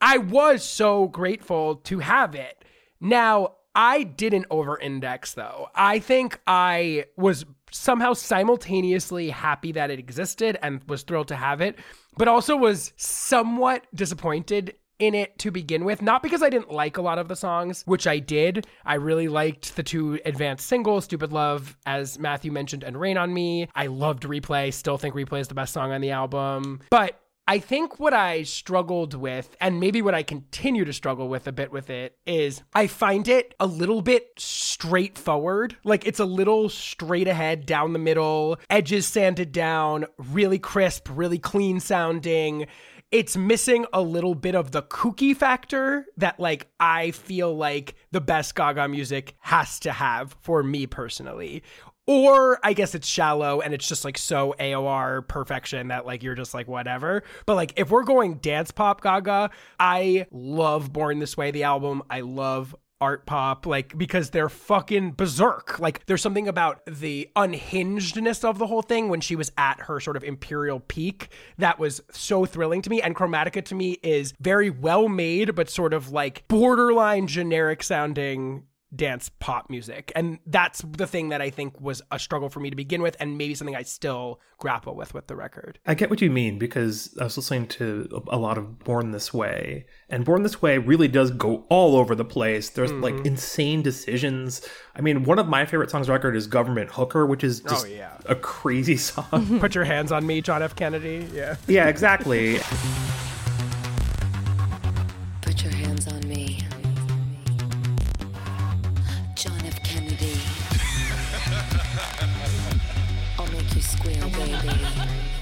I 0.00 0.18
was 0.18 0.64
so 0.64 1.06
grateful 1.06 1.76
to 1.76 2.00
have 2.00 2.34
it. 2.34 2.64
Now, 3.00 3.54
I 3.74 4.02
didn't 4.02 4.46
over 4.50 4.78
index 4.78 5.34
though. 5.34 5.68
I 5.74 6.00
think 6.00 6.40
I 6.46 7.04
was 7.16 7.44
somehow 7.72 8.12
simultaneously 8.12 9.30
happy 9.30 9.72
that 9.72 9.90
it 9.90 9.98
existed 9.98 10.58
and 10.62 10.82
was 10.86 11.02
thrilled 11.02 11.28
to 11.28 11.36
have 11.36 11.60
it, 11.60 11.78
but 12.16 12.28
also 12.28 12.56
was 12.56 12.92
somewhat 12.96 13.86
disappointed 13.94 14.74
in 14.98 15.14
it 15.14 15.36
to 15.38 15.50
begin 15.50 15.84
with. 15.84 16.00
Not 16.00 16.22
because 16.22 16.42
I 16.42 16.48
didn't 16.48 16.70
like 16.70 16.96
a 16.96 17.02
lot 17.02 17.18
of 17.18 17.26
the 17.26 17.34
songs, 17.34 17.82
which 17.86 18.06
I 18.06 18.20
did. 18.20 18.66
I 18.84 18.94
really 18.94 19.26
liked 19.26 19.74
the 19.74 19.82
two 19.82 20.20
advanced 20.24 20.66
singles, 20.66 21.04
Stupid 21.04 21.32
Love, 21.32 21.76
as 21.86 22.18
Matthew 22.18 22.52
mentioned, 22.52 22.84
and 22.84 23.00
Rain 23.00 23.18
on 23.18 23.34
Me. 23.34 23.68
I 23.74 23.88
loved 23.88 24.22
Replay, 24.22 24.72
still 24.72 24.98
think 24.98 25.14
Replay 25.14 25.40
is 25.40 25.48
the 25.48 25.54
best 25.54 25.72
song 25.72 25.90
on 25.90 26.00
the 26.00 26.12
album. 26.12 26.82
But 26.90 27.21
I 27.48 27.58
think 27.58 27.98
what 27.98 28.14
I 28.14 28.44
struggled 28.44 29.14
with, 29.14 29.56
and 29.60 29.80
maybe 29.80 30.00
what 30.00 30.14
I 30.14 30.22
continue 30.22 30.84
to 30.84 30.92
struggle 30.92 31.28
with 31.28 31.48
a 31.48 31.52
bit 31.52 31.72
with 31.72 31.90
it, 31.90 32.16
is 32.24 32.62
I 32.72 32.86
find 32.86 33.26
it 33.26 33.54
a 33.58 33.66
little 33.66 34.00
bit 34.00 34.28
straightforward. 34.38 35.76
Like 35.82 36.06
it's 36.06 36.20
a 36.20 36.24
little 36.24 36.68
straight 36.68 37.26
ahead, 37.26 37.66
down 37.66 37.94
the 37.94 37.98
middle, 37.98 38.58
edges 38.70 39.08
sanded 39.08 39.50
down, 39.50 40.06
really 40.18 40.60
crisp, 40.60 41.08
really 41.10 41.38
clean 41.38 41.80
sounding. 41.80 42.68
It's 43.10 43.36
missing 43.36 43.84
a 43.92 44.00
little 44.00 44.34
bit 44.34 44.54
of 44.54 44.70
the 44.70 44.80
kooky 44.80 45.36
factor 45.36 46.06
that, 46.16 46.40
like, 46.40 46.68
I 46.80 47.10
feel 47.10 47.54
like 47.54 47.94
the 48.10 48.22
best 48.22 48.54
Gaga 48.54 48.88
music 48.88 49.34
has 49.40 49.78
to 49.80 49.92
have 49.92 50.34
for 50.40 50.62
me 50.62 50.86
personally. 50.86 51.62
Or 52.06 52.58
I 52.64 52.72
guess 52.72 52.94
it's 52.94 53.06
shallow 53.06 53.60
and 53.60 53.72
it's 53.72 53.86
just 53.86 54.04
like 54.04 54.18
so 54.18 54.54
AOR 54.58 55.26
perfection 55.26 55.88
that 55.88 56.04
like 56.04 56.22
you're 56.22 56.34
just 56.34 56.52
like 56.52 56.66
whatever. 56.66 57.22
But 57.46 57.54
like 57.54 57.74
if 57.76 57.90
we're 57.90 58.02
going 58.02 58.34
dance 58.34 58.72
pop 58.72 59.00
Gaga, 59.02 59.50
I 59.78 60.26
love 60.32 60.92
Born 60.92 61.20
This 61.20 61.36
Way, 61.36 61.52
the 61.52 61.62
album. 61.62 62.02
I 62.10 62.20
love 62.20 62.74
art 63.02 63.26
pop, 63.26 63.66
like 63.66 63.98
because 63.98 64.30
they're 64.30 64.48
fucking 64.48 65.12
berserk. 65.12 65.80
Like 65.80 66.06
there's 66.06 66.22
something 66.22 66.46
about 66.46 66.82
the 66.86 67.28
unhingedness 67.34 68.44
of 68.44 68.58
the 68.58 68.68
whole 68.68 68.82
thing 68.82 69.08
when 69.08 69.20
she 69.20 69.34
was 69.34 69.50
at 69.58 69.80
her 69.80 69.98
sort 69.98 70.16
of 70.16 70.22
imperial 70.22 70.78
peak 70.78 71.28
that 71.58 71.80
was 71.80 72.00
so 72.12 72.46
thrilling 72.46 72.80
to 72.82 72.90
me. 72.90 73.02
And 73.02 73.16
Chromatica 73.16 73.64
to 73.66 73.74
me 73.74 73.98
is 74.04 74.34
very 74.40 74.70
well 74.70 75.08
made, 75.08 75.56
but 75.56 75.68
sort 75.68 75.92
of 75.92 76.12
like 76.12 76.46
borderline 76.46 77.26
generic 77.26 77.82
sounding 77.82 78.64
dance 78.94 79.30
pop 79.40 79.70
music. 79.70 80.12
And 80.14 80.38
that's 80.46 80.82
the 80.82 81.06
thing 81.06 81.30
that 81.30 81.40
I 81.40 81.50
think 81.50 81.80
was 81.80 82.02
a 82.10 82.18
struggle 82.18 82.48
for 82.48 82.60
me 82.60 82.70
to 82.70 82.76
begin 82.76 83.02
with, 83.02 83.16
and 83.20 83.38
maybe 83.38 83.54
something 83.54 83.76
I 83.76 83.82
still 83.82 84.40
grapple 84.58 84.94
with 84.94 85.14
with 85.14 85.26
the 85.26 85.36
record. 85.36 85.78
I 85.86 85.94
get 85.94 86.10
what 86.10 86.20
you 86.20 86.30
mean 86.30 86.58
because 86.58 87.16
I 87.20 87.24
was 87.24 87.36
listening 87.36 87.66
to 87.68 88.22
a 88.28 88.36
lot 88.36 88.58
of 88.58 88.78
Born 88.80 89.10
This 89.10 89.32
Way, 89.32 89.86
and 90.08 90.24
Born 90.24 90.42
This 90.42 90.60
Way 90.60 90.78
really 90.78 91.08
does 91.08 91.30
go 91.30 91.64
all 91.68 91.96
over 91.96 92.14
the 92.14 92.24
place. 92.24 92.70
There's 92.70 92.92
like 92.92 93.14
mm-hmm. 93.14 93.26
insane 93.26 93.82
decisions. 93.82 94.66
I 94.94 95.00
mean, 95.00 95.24
one 95.24 95.38
of 95.38 95.48
my 95.48 95.64
favorite 95.64 95.90
songs 95.90 96.08
record 96.08 96.36
is 96.36 96.46
Government 96.46 96.90
Hooker, 96.90 97.26
which 97.26 97.44
is 97.44 97.62
oh, 97.66 97.70
just 97.70 97.88
yeah. 97.88 98.18
a 98.26 98.34
crazy 98.34 98.96
song. 98.98 99.58
Put 99.60 99.74
your 99.74 99.84
hands 99.84 100.12
on 100.12 100.26
me, 100.26 100.40
John 100.40 100.62
F. 100.62 100.76
Kennedy. 100.76 101.26
Yeah. 101.32 101.56
yeah, 101.66 101.88
exactly. 101.88 102.58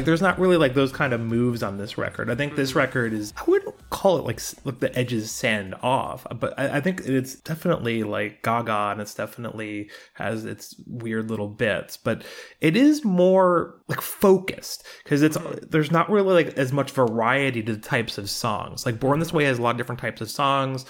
There's 0.04 0.22
not 0.22 0.38
really 0.38 0.56
like 0.56 0.74
those 0.74 0.92
kind 0.92 1.12
of 1.12 1.20
moves 1.20 1.62
on 1.62 1.78
this 1.78 1.98
record. 1.98 2.30
I 2.30 2.34
think 2.34 2.56
this 2.56 2.70
mm-hmm. 2.70 2.78
record 2.78 3.12
is, 3.12 3.32
I 3.36 3.44
wouldn't 3.48 3.90
call 3.90 4.18
it 4.18 4.24
like, 4.24 4.40
like 4.64 4.80
the 4.80 4.96
edges 4.98 5.30
sand 5.30 5.74
off, 5.82 6.26
but 6.38 6.58
I, 6.58 6.78
I 6.78 6.80
think 6.80 7.02
it's 7.06 7.34
definitely 7.36 8.02
like 8.02 8.42
Gaga 8.42 8.92
and 8.92 9.00
it's 9.00 9.14
definitely 9.14 9.90
has 10.14 10.44
its 10.44 10.74
weird 10.86 11.30
little 11.30 11.48
bits, 11.48 11.96
but 11.96 12.22
it 12.60 12.76
is 12.76 13.04
more 13.04 13.80
like 13.88 14.00
focused 14.00 14.86
because 15.04 15.22
it's, 15.22 15.36
mm-hmm. 15.36 15.66
there's 15.68 15.90
not 15.90 16.10
really 16.10 16.44
like 16.44 16.58
as 16.58 16.72
much 16.72 16.90
variety 16.90 17.62
to 17.62 17.74
the 17.74 17.80
types 17.80 18.18
of 18.18 18.30
songs. 18.30 18.86
Like 18.86 19.00
Born 19.00 19.18
This 19.18 19.32
Way 19.32 19.44
has 19.44 19.58
a 19.58 19.62
lot 19.62 19.72
of 19.72 19.76
different 19.76 20.00
types 20.00 20.20
of 20.20 20.30
songs. 20.30 20.84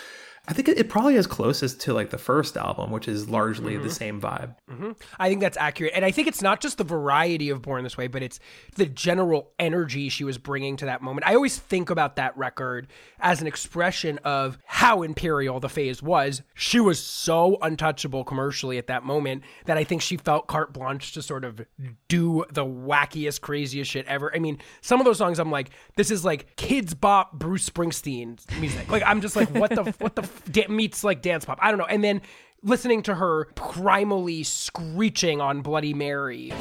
I 0.48 0.52
think 0.52 0.68
it, 0.68 0.88
probably 0.88 1.14
is 1.14 1.26
closest 1.26 1.80
to 1.82 1.92
like 1.92 2.10
the 2.10 2.18
first 2.18 2.56
album, 2.56 2.90
which 2.90 3.06
is 3.06 3.28
largely 3.28 3.76
the 3.76 3.84
mm-hmm. 3.84 3.90
same 3.90 4.20
vibe. 4.20 4.56
Mm-hmm. 4.68 4.92
I 5.18 5.28
think 5.28 5.40
that's 5.40 5.56
accurate. 5.56 5.92
And 5.94 6.04
I 6.04 6.10
think 6.10 6.26
it's 6.26 6.42
not 6.42 6.60
just 6.60 6.78
the 6.78 6.84
variety 6.84 7.50
of 7.50 7.62
Born 7.62 7.84
This 7.84 7.96
Way, 7.96 8.08
but 8.08 8.22
it's 8.22 8.40
the 8.74 8.86
general 8.86 9.52
energy 9.58 10.08
she 10.08 10.24
was 10.24 10.38
bringing 10.38 10.76
to 10.78 10.86
that 10.86 11.02
moment. 11.02 11.26
I 11.26 11.34
always 11.34 11.58
think 11.58 11.90
about 11.90 12.16
that 12.16 12.36
record 12.36 12.88
as 13.20 13.40
an 13.40 13.46
expression 13.46 14.18
of 14.24 14.58
how 14.64 15.02
imperial 15.02 15.60
the 15.60 15.68
phase 15.68 16.02
was. 16.02 16.42
She 16.54 16.80
was 16.80 17.00
so 17.00 17.58
untouchable 17.62 18.24
commercially 18.24 18.78
at 18.78 18.88
that 18.88 19.04
moment 19.04 19.44
that 19.66 19.76
I 19.76 19.84
think 19.84 20.02
she 20.02 20.16
felt 20.16 20.48
carte 20.48 20.72
blanche 20.72 21.12
to 21.12 21.22
sort 21.22 21.44
of 21.44 21.60
do 22.08 22.44
the 22.50 22.64
wackiest, 22.64 23.40
craziest 23.40 23.90
shit 23.90 24.06
ever. 24.06 24.34
I 24.34 24.40
mean, 24.40 24.58
some 24.80 25.00
of 25.00 25.04
those 25.04 25.18
songs 25.18 25.38
I'm 25.38 25.50
like, 25.52 25.70
this 25.96 26.10
is 26.10 26.24
like 26.24 26.56
Kidz 26.56 26.98
Bop 26.98 27.34
Bruce 27.34 27.68
Springsteen 27.68 28.38
music. 28.58 28.90
Like 28.90 29.04
I'm 29.06 29.20
just 29.20 29.36
like, 29.36 29.54
what 29.54 29.70
the 29.70 29.84
what 29.98 30.16
the 30.16 30.22
da- 30.50 30.68
meets 30.68 31.04
like 31.04 31.22
dance 31.22 31.44
pop. 31.44 31.58
I 31.60 31.70
don't 31.70 31.78
know. 31.78 31.86
And 31.86 32.02
then 32.02 32.22
listening 32.62 33.02
to 33.04 33.14
her 33.14 33.46
primally 33.54 34.44
screeching 34.44 35.40
on 35.40 35.62
Bloody 35.62 35.94
Mary. 35.94 36.52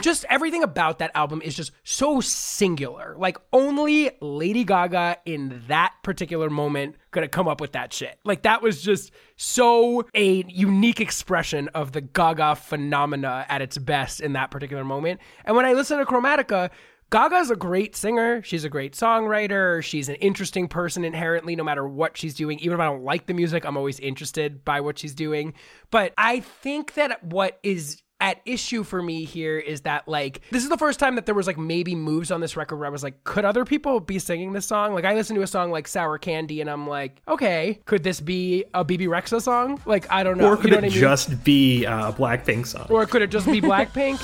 Just 0.00 0.24
everything 0.30 0.62
about 0.62 1.00
that 1.00 1.10
album 1.14 1.42
is 1.42 1.54
just 1.54 1.70
so 1.84 2.20
singular. 2.20 3.14
Like 3.18 3.36
only 3.52 4.10
Lady 4.22 4.64
Gaga 4.64 5.18
in 5.26 5.62
that 5.68 5.92
particular 6.02 6.48
moment 6.48 6.96
could 7.10 7.22
have 7.22 7.30
come 7.30 7.46
up 7.46 7.60
with 7.60 7.72
that 7.72 7.92
shit. 7.92 8.18
Like 8.24 8.42
that 8.42 8.62
was 8.62 8.80
just 8.80 9.12
so 9.36 10.06
a 10.14 10.44
unique 10.48 11.00
expression 11.00 11.68
of 11.68 11.92
the 11.92 12.00
Gaga 12.00 12.56
phenomena 12.56 13.44
at 13.50 13.60
its 13.60 13.76
best 13.76 14.20
in 14.20 14.32
that 14.32 14.50
particular 14.50 14.82
moment. 14.82 15.20
And 15.44 15.54
when 15.56 15.66
I 15.66 15.74
listen 15.74 15.98
to 15.98 16.06
Chromatica, 16.06 16.70
Gaga's 17.12 17.50
a 17.50 17.56
great 17.56 17.94
singer. 17.94 18.42
She's 18.42 18.64
a 18.64 18.70
great 18.70 18.94
songwriter. 18.94 19.84
She's 19.84 20.08
an 20.08 20.14
interesting 20.14 20.66
person 20.66 21.04
inherently, 21.04 21.54
no 21.54 21.62
matter 21.62 21.86
what 21.86 22.16
she's 22.16 22.34
doing. 22.34 22.58
Even 22.60 22.72
if 22.72 22.80
I 22.80 22.86
don't 22.86 23.04
like 23.04 23.26
the 23.26 23.34
music, 23.34 23.66
I'm 23.66 23.76
always 23.76 24.00
interested 24.00 24.64
by 24.64 24.80
what 24.80 24.98
she's 24.98 25.14
doing. 25.14 25.52
But 25.90 26.14
I 26.16 26.40
think 26.40 26.94
that 26.94 27.22
what 27.22 27.58
is 27.62 28.02
at 28.22 28.40
issue 28.46 28.82
for 28.82 29.02
me 29.02 29.24
here 29.24 29.58
is 29.58 29.80
that 29.82 30.06
like 30.08 30.40
this 30.52 30.62
is 30.62 30.68
the 30.70 30.78
first 30.78 31.00
time 31.00 31.16
that 31.16 31.26
there 31.26 31.34
was 31.34 31.46
like 31.46 31.58
maybe 31.58 31.94
moves 31.94 32.30
on 32.30 32.40
this 32.40 32.56
record 32.56 32.76
where 32.76 32.86
I 32.86 32.90
was 32.90 33.02
like, 33.02 33.24
could 33.24 33.44
other 33.44 33.66
people 33.66 34.00
be 34.00 34.18
singing 34.18 34.54
this 34.54 34.64
song? 34.64 34.94
Like 34.94 35.04
I 35.04 35.12
listened 35.12 35.36
to 35.36 35.42
a 35.42 35.46
song 35.46 35.70
like 35.70 35.86
Sour 35.88 36.16
Candy 36.16 36.62
and 36.62 36.70
I'm 36.70 36.86
like, 36.88 37.20
okay, 37.28 37.80
could 37.84 38.04
this 38.04 38.20
be 38.22 38.64
a 38.72 38.84
Bebe 38.84 39.06
Rexha 39.06 39.42
song? 39.42 39.82
Like 39.84 40.10
I 40.10 40.22
don't 40.22 40.38
know. 40.38 40.48
Or 40.48 40.56
could 40.56 40.66
you 40.66 40.70
know 40.70 40.78
it 40.78 40.82
what 40.84 40.92
I 40.92 40.94
mean? 40.94 40.98
just 40.98 41.44
be 41.44 41.84
uh, 41.84 42.08
a 42.08 42.12
Blackpink 42.14 42.68
song? 42.68 42.86
or 42.88 43.04
could 43.04 43.20
it 43.20 43.30
just 43.30 43.44
be 43.46 43.60
Blackpink? 43.60 44.18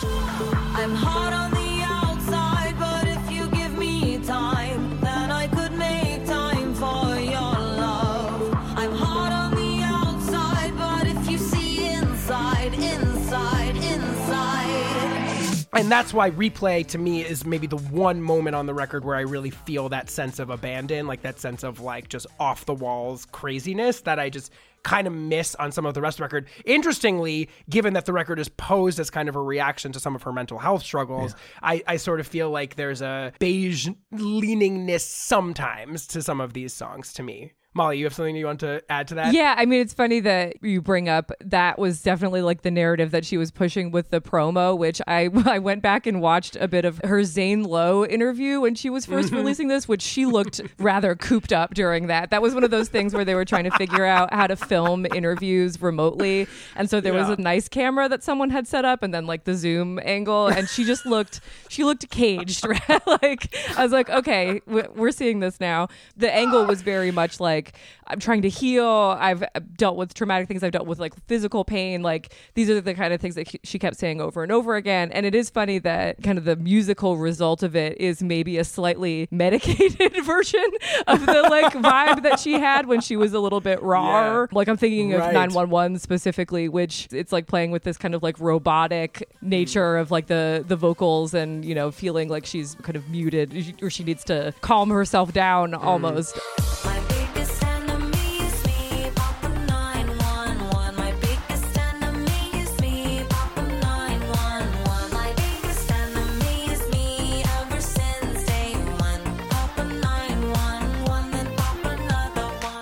And 15.79 15.91
that's 15.91 16.13
why 16.13 16.31
replay 16.31 16.87
to 16.89 16.99
me 16.99 17.25
is 17.25 17.45
maybe 17.45 17.67
the 17.67 17.77
one 17.77 18.21
moment 18.21 18.57
on 18.57 18.67
the 18.67 18.75
record 18.75 19.05
where 19.05 19.17
I 19.17 19.21
really 19.21 19.51
feel 19.51 19.89
that 19.91 20.11
sense 20.11 20.39
of 20.39 20.51
abandon, 20.51 21.07
like 21.07 21.23
that 21.23 21.39
sense 21.39 21.63
of 21.63 21.81
like 21.81 22.09
just 22.09 22.27
off 22.41 22.65
the 22.65 22.75
walls 22.75 23.27
craziness 23.27 24.01
that 24.03 24.19
I 24.19 24.29
just 24.31 24.53
kind 24.83 25.07
of 25.07 25.13
miss 25.13 25.55
on 25.57 25.73
some 25.73 25.87
of 25.87 25.95
the 25.95 26.01
rest 26.01 26.17
of 26.17 26.19
the 26.19 26.25
record. 26.25 26.49
Interestingly, 26.65 27.49
given 27.69 27.95
that 27.95 28.07
the 28.07 28.13
record 28.13 28.39
is 28.39 28.49
posed 28.49 28.99
as 28.99 29.11
kind 29.11 29.29
of 29.29 29.37
a 29.37 29.43
reaction 29.43 29.93
to 29.93 30.01
some 30.01 30.15
of 30.15 30.23
her 30.23 30.33
mental 30.33 30.59
health 30.59 30.83
struggles, 30.83 31.35
I, 31.63 31.83
I 31.87 31.97
sort 31.97 32.21
of 32.21 32.27
feel 32.27 32.51
like 32.51 32.77
there's 32.77 33.03
a 33.03 33.33
beige 33.39 33.89
leaningness 34.13 35.01
sometimes 35.01 36.07
to 36.09 36.23
some 36.23 36.41
of 36.41 36.53
these 36.53 36.73
songs 36.73 37.13
to 37.15 37.23
me. 37.23 37.53
Molly, 37.75 37.99
you 37.99 38.05
have 38.05 38.15
something 38.15 38.35
you 38.35 38.47
want 38.47 38.61
to 38.61 38.83
add 38.89 39.07
to 39.09 39.15
that? 39.17 39.35
Yeah, 39.35 39.55
I 39.57 39.67
mean, 39.67 39.81
it's 39.81 39.93
funny 39.93 40.21
that 40.21 40.57
you 40.63 40.81
bring 40.81 41.09
up 41.09 41.31
that 41.41 41.79
was 41.79 42.03
definitely 42.03 42.41
like 42.41 42.63
the 42.63 42.71
narrative 42.71 43.11
that 43.11 43.27
she 43.27 43.37
was 43.37 43.51
pushing 43.51 43.91
with 43.91 44.09
the 44.11 44.21
promo, 44.21 44.77
which 44.77 45.01
I 45.07 45.29
I 45.47 45.59
went 45.59 45.83
back 45.83 46.07
and 46.07 46.21
watched 46.21 46.57
a 46.57 46.67
bit 46.67 46.85
of 46.85 47.01
her 47.05 47.23
Zane 47.25 47.63
Lowe 47.63 48.05
interview 48.05 48.61
when 48.61 48.75
she 48.75 48.89
was 48.89 49.07
1st 49.07 49.25
mm-hmm. 49.27 49.37
releasing 49.37 49.69
this, 49.69 49.87
which 49.87 50.03
she 50.03 50.25
looked 50.25 50.61
rather 50.79 51.15
cooped 51.15 51.53
up 51.53 51.75
during 51.75 52.07
that. 52.07 52.31
That 52.31 52.41
was 52.43 52.55
one 52.55 52.65
of 52.65 52.71
those 52.71 52.89
things 52.89 53.15
where 53.15 53.25
they 53.25 53.35
were 53.35 53.45
trying 53.45 53.65
to 53.65 53.71
figure 53.73 54.05
out 54.05 54.33
how 54.33 54.47
to 54.47 54.57
film 54.57 55.07
interviews 55.15 55.81
remotely, 55.81 56.49
and 56.75 56.89
so 56.89 57.01
there 57.01 57.15
was 57.15 57.29
a 57.29 57.37
nice 57.37 57.69
camera 57.69 58.09
that 58.09 58.25
someone 58.25 58.51
had 58.51 58.67
set 58.67 58.87
up, 58.87 59.03
and 59.03 59.13
then 59.13 59.27
like 59.27 59.45
the 59.45 59.55
zoom 59.55 60.01
angle, 60.03 60.49
and 60.49 60.69
she 60.69 60.85
just 60.85 61.05
looked 61.05 61.41
she 61.69 61.85
looked 61.85 62.09
caged. 62.11 62.67
Right? 62.67 63.07
like 63.23 63.55
I 63.77 63.83
was 63.83 63.93
like, 63.93 64.09
okay, 64.11 64.63
we're 64.67 65.13
seeing 65.13 65.41
this 65.41 65.61
now. 65.61 65.89
The 66.17 66.35
angle 66.35 66.65
was 66.65 66.83
very 66.83 67.11
much 67.11 67.39
like 67.39 67.58
I'm 68.07 68.19
trying 68.21 68.43
to 68.43 68.49
heal. 68.49 68.87
I've 68.87 69.43
uh, 69.43 69.61
dealt 69.77 69.97
with 69.97 70.15
traumatic 70.15 70.49
things. 70.49 70.63
I've 70.63 70.73
dealt 70.73 70.87
with 70.87 70.99
like 70.99 71.15
physical 71.27 71.65
pain. 71.65 72.03
Like 72.03 72.35
these 72.55 72.69
are 72.71 72.81
the 72.81 72.95
kind 72.95 73.13
of 73.13 73.21
things 73.21 73.35
that 73.37 73.49
she 73.65 73.79
kept 73.79 73.97
saying 73.97 74.21
over 74.21 74.43
and 74.43 74.51
over 74.51 74.77
again. 74.77 75.13
And 75.13 75.25
it 75.27 75.35
is 75.35 75.51
funny 75.51 75.79
that 75.81 76.23
kind 76.23 76.39
of 76.39 76.45
the 76.45 76.57
musical 76.57 77.17
result 77.17 77.63
of 77.63 77.77
it 77.77 77.99
is 77.99 78.23
maybe 78.23 78.59
a 78.59 78.65
slightly 78.65 79.29
medicated 79.31 80.17
version 80.25 80.65
of 81.07 81.25
the 81.27 81.43
like 81.43 81.73
vibe 81.75 82.23
that 82.23 82.41
she 82.41 82.55
had 82.55 82.87
when 82.87 83.01
she 83.01 83.17
was 83.17 83.33
a 83.35 83.41
little 83.41 83.61
bit 83.61 83.83
raw. 83.83 84.41
Yeah. 84.41 84.47
Like 84.53 84.69
I'm 84.69 84.77
thinking 84.77 85.15
of 85.15 85.29
Right. 85.29 85.35
911 85.35 85.99
specifically, 85.99 86.69
which 86.69 87.09
it's 87.13 87.33
like 87.33 87.47
playing 87.47 87.71
with 87.71 87.83
this 87.83 87.97
kind 87.97 88.15
of 88.15 88.23
like 88.23 88.39
robotic 88.41 89.29
nature 89.43 89.97
of 89.97 90.11
like 90.11 90.27
the 90.27 90.65
the 90.67 90.77
vocals 90.77 91.35
and 91.35 91.65
you 91.65 91.75
know 91.75 91.91
feeling 91.91 92.29
like 92.29 92.47
she's 92.47 92.75
kind 92.83 92.97
of 92.97 93.09
muted 93.09 93.83
or 93.83 93.91
she 93.91 94.05
needs 94.05 94.25
to 94.25 94.55
calm 94.61 94.91
herself 94.91 95.33
down 95.33 95.73
mm. 95.73 95.83
almost. 95.83 96.39
My 96.85 96.98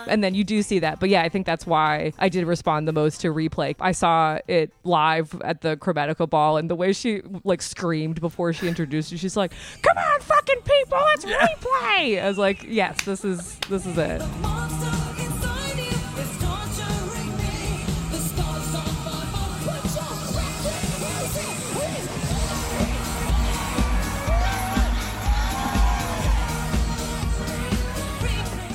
and 0.07 0.23
then 0.23 0.35
you 0.35 0.45
do 0.45 0.63
see 0.63 0.79
that. 0.81 1.01
But 1.01 1.09
yeah, 1.09 1.23
I 1.23 1.29
think 1.29 1.47
that's 1.47 1.67
why 1.67 2.13
I 2.19 2.29
did 2.29 2.47
respond 2.47 2.89
the 2.89 2.93
most 2.93 3.21
to 3.23 3.33
replay. 3.33 3.75
I 3.81 3.93
saw 3.93 4.39
it 4.49 4.73
live 4.85 5.41
at 5.43 5.61
the 5.61 5.77
Chromatica 5.77 6.29
Ball, 6.29 6.57
and 6.57 6.71
the 6.71 6.77
way 6.77 6.93
she 6.93 7.23
like 7.45 7.63
screamed 7.63 8.21
before 8.21 8.53
she 8.53 8.69
introduced 8.69 9.13
it, 9.13 9.19
she's 9.19 9.37
like, 9.37 9.53
"Come 9.83 9.97
on, 9.97 10.21
fucking 10.21 10.61
people, 10.63 10.99
let's 10.99 11.25
replay!" 11.27 12.23
I 12.23 12.29
was 12.29 12.39
like, 12.39 12.63
"Yes, 12.65 13.03
this 13.05 13.25
is 13.25 13.59
this 13.69 13.87
is 13.87 13.97
it." 13.99 14.86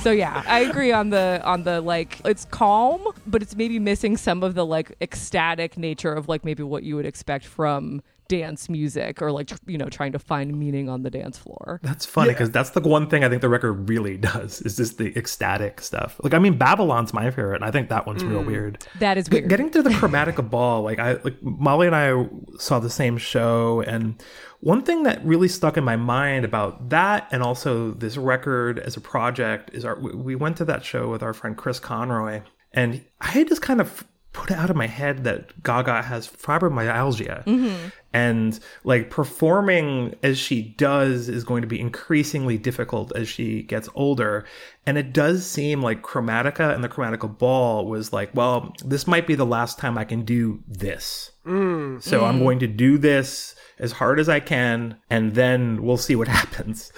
So 0.02 0.10
yeah, 0.10 0.42
I 0.46 0.60
agree 0.60 0.90
on 0.90 1.10
the 1.10 1.40
on 1.44 1.62
the 1.62 1.80
like 1.80 2.20
it's 2.24 2.44
calm, 2.46 3.06
but 3.26 3.40
it's 3.40 3.54
maybe 3.54 3.78
missing 3.78 4.16
some 4.16 4.42
of 4.42 4.54
the 4.54 4.66
like 4.66 4.96
ecstatic 5.00 5.78
nature 5.78 6.12
of 6.12 6.28
like 6.28 6.44
maybe 6.44 6.62
what 6.62 6.82
you 6.82 6.96
would 6.96 7.06
expect 7.06 7.44
from 7.44 8.02
dance 8.28 8.70
music 8.70 9.20
or 9.20 9.30
like 9.30 9.50
you 9.66 9.76
know 9.76 9.90
trying 9.90 10.10
to 10.10 10.18
find 10.18 10.58
meaning 10.58 10.88
on 10.88 11.02
the 11.02 11.10
dance 11.10 11.38
floor. 11.38 11.80
That's 11.82 12.06
funny 12.06 12.30
because 12.30 12.50
that's 12.50 12.70
the 12.70 12.80
one 12.80 13.08
thing 13.08 13.24
I 13.24 13.28
think 13.28 13.42
the 13.42 13.48
record 13.48 13.88
really 13.88 14.16
does 14.16 14.62
is 14.62 14.76
just 14.76 14.98
the 14.98 15.16
ecstatic 15.16 15.80
stuff. 15.80 16.18
Like 16.22 16.34
I 16.34 16.38
mean, 16.38 16.56
Babylon's 16.56 17.12
my 17.12 17.30
favorite, 17.30 17.56
and 17.56 17.64
I 17.64 17.70
think 17.70 17.88
that 17.90 18.06
one's 18.06 18.24
real 18.24 18.42
mm. 18.42 18.46
weird. 18.46 18.86
That 18.98 19.18
is 19.18 19.28
G- 19.28 19.42
Getting 19.42 19.70
to 19.70 19.82
the 19.82 19.90
Chromatica 19.90 20.48
Ball, 20.48 20.82
like 20.82 20.98
I 20.98 21.12
like 21.22 21.40
Molly 21.42 21.86
and 21.86 21.94
I 21.94 22.26
saw 22.58 22.78
the 22.78 22.90
same 22.90 23.18
show, 23.18 23.82
and 23.82 24.20
one 24.62 24.82
thing 24.82 25.02
that 25.02 25.24
really 25.24 25.48
stuck 25.48 25.76
in 25.76 25.82
my 25.82 25.96
mind 25.96 26.44
about 26.44 26.90
that, 26.90 27.26
and 27.32 27.42
also 27.42 27.90
this 27.90 28.16
record 28.16 28.78
as 28.78 28.96
a 28.96 29.00
project, 29.00 29.70
is 29.74 29.84
our 29.84 29.98
we- 29.98 30.14
we 30.14 30.34
went 30.36 30.56
to 30.58 30.64
that 30.66 30.84
show 30.84 31.10
with 31.10 31.20
our 31.20 31.34
friend 31.34 31.56
Chris 31.56 31.80
Conroy, 31.80 32.42
and 32.72 33.04
I 33.20 33.26
had 33.26 33.48
just 33.48 33.60
kind 33.60 33.80
of 33.80 34.04
put 34.32 34.50
it 34.50 34.56
out 34.56 34.70
of 34.70 34.76
my 34.76 34.86
head 34.86 35.24
that 35.24 35.62
Gaga 35.62 36.02
has 36.02 36.28
fibromyalgia. 36.28 37.44
Mm-hmm. 37.44 37.88
And 38.14 38.58
like 38.84 39.10
performing 39.10 40.14
as 40.22 40.38
she 40.38 40.74
does 40.78 41.28
is 41.28 41.44
going 41.44 41.62
to 41.62 41.68
be 41.68 41.80
increasingly 41.80 42.56
difficult 42.56 43.14
as 43.16 43.28
she 43.28 43.62
gets 43.62 43.88
older. 43.94 44.44
And 44.86 44.96
it 44.96 45.12
does 45.12 45.44
seem 45.44 45.82
like 45.82 46.02
Chromatica 46.02 46.74
and 46.74 46.82
the 46.82 46.88
Chromatica 46.88 47.36
Ball 47.36 47.86
was 47.86 48.12
like, 48.12 48.30
well, 48.34 48.74
this 48.84 49.06
might 49.06 49.26
be 49.26 49.34
the 49.34 49.44
last 49.46 49.78
time 49.78 49.98
I 49.98 50.04
can 50.04 50.24
do 50.24 50.62
this. 50.66 51.32
Mm. 51.44 52.02
So 52.02 52.24
I'm 52.24 52.38
mm. 52.38 52.44
going 52.44 52.58
to 52.60 52.66
do 52.66 52.96
this 52.96 53.54
as 53.78 53.92
hard 53.92 54.18
as 54.20 54.28
I 54.28 54.40
can, 54.40 54.96
and 55.10 55.34
then 55.34 55.82
we'll 55.82 55.96
see 55.96 56.16
what 56.16 56.28
happens. 56.40 56.92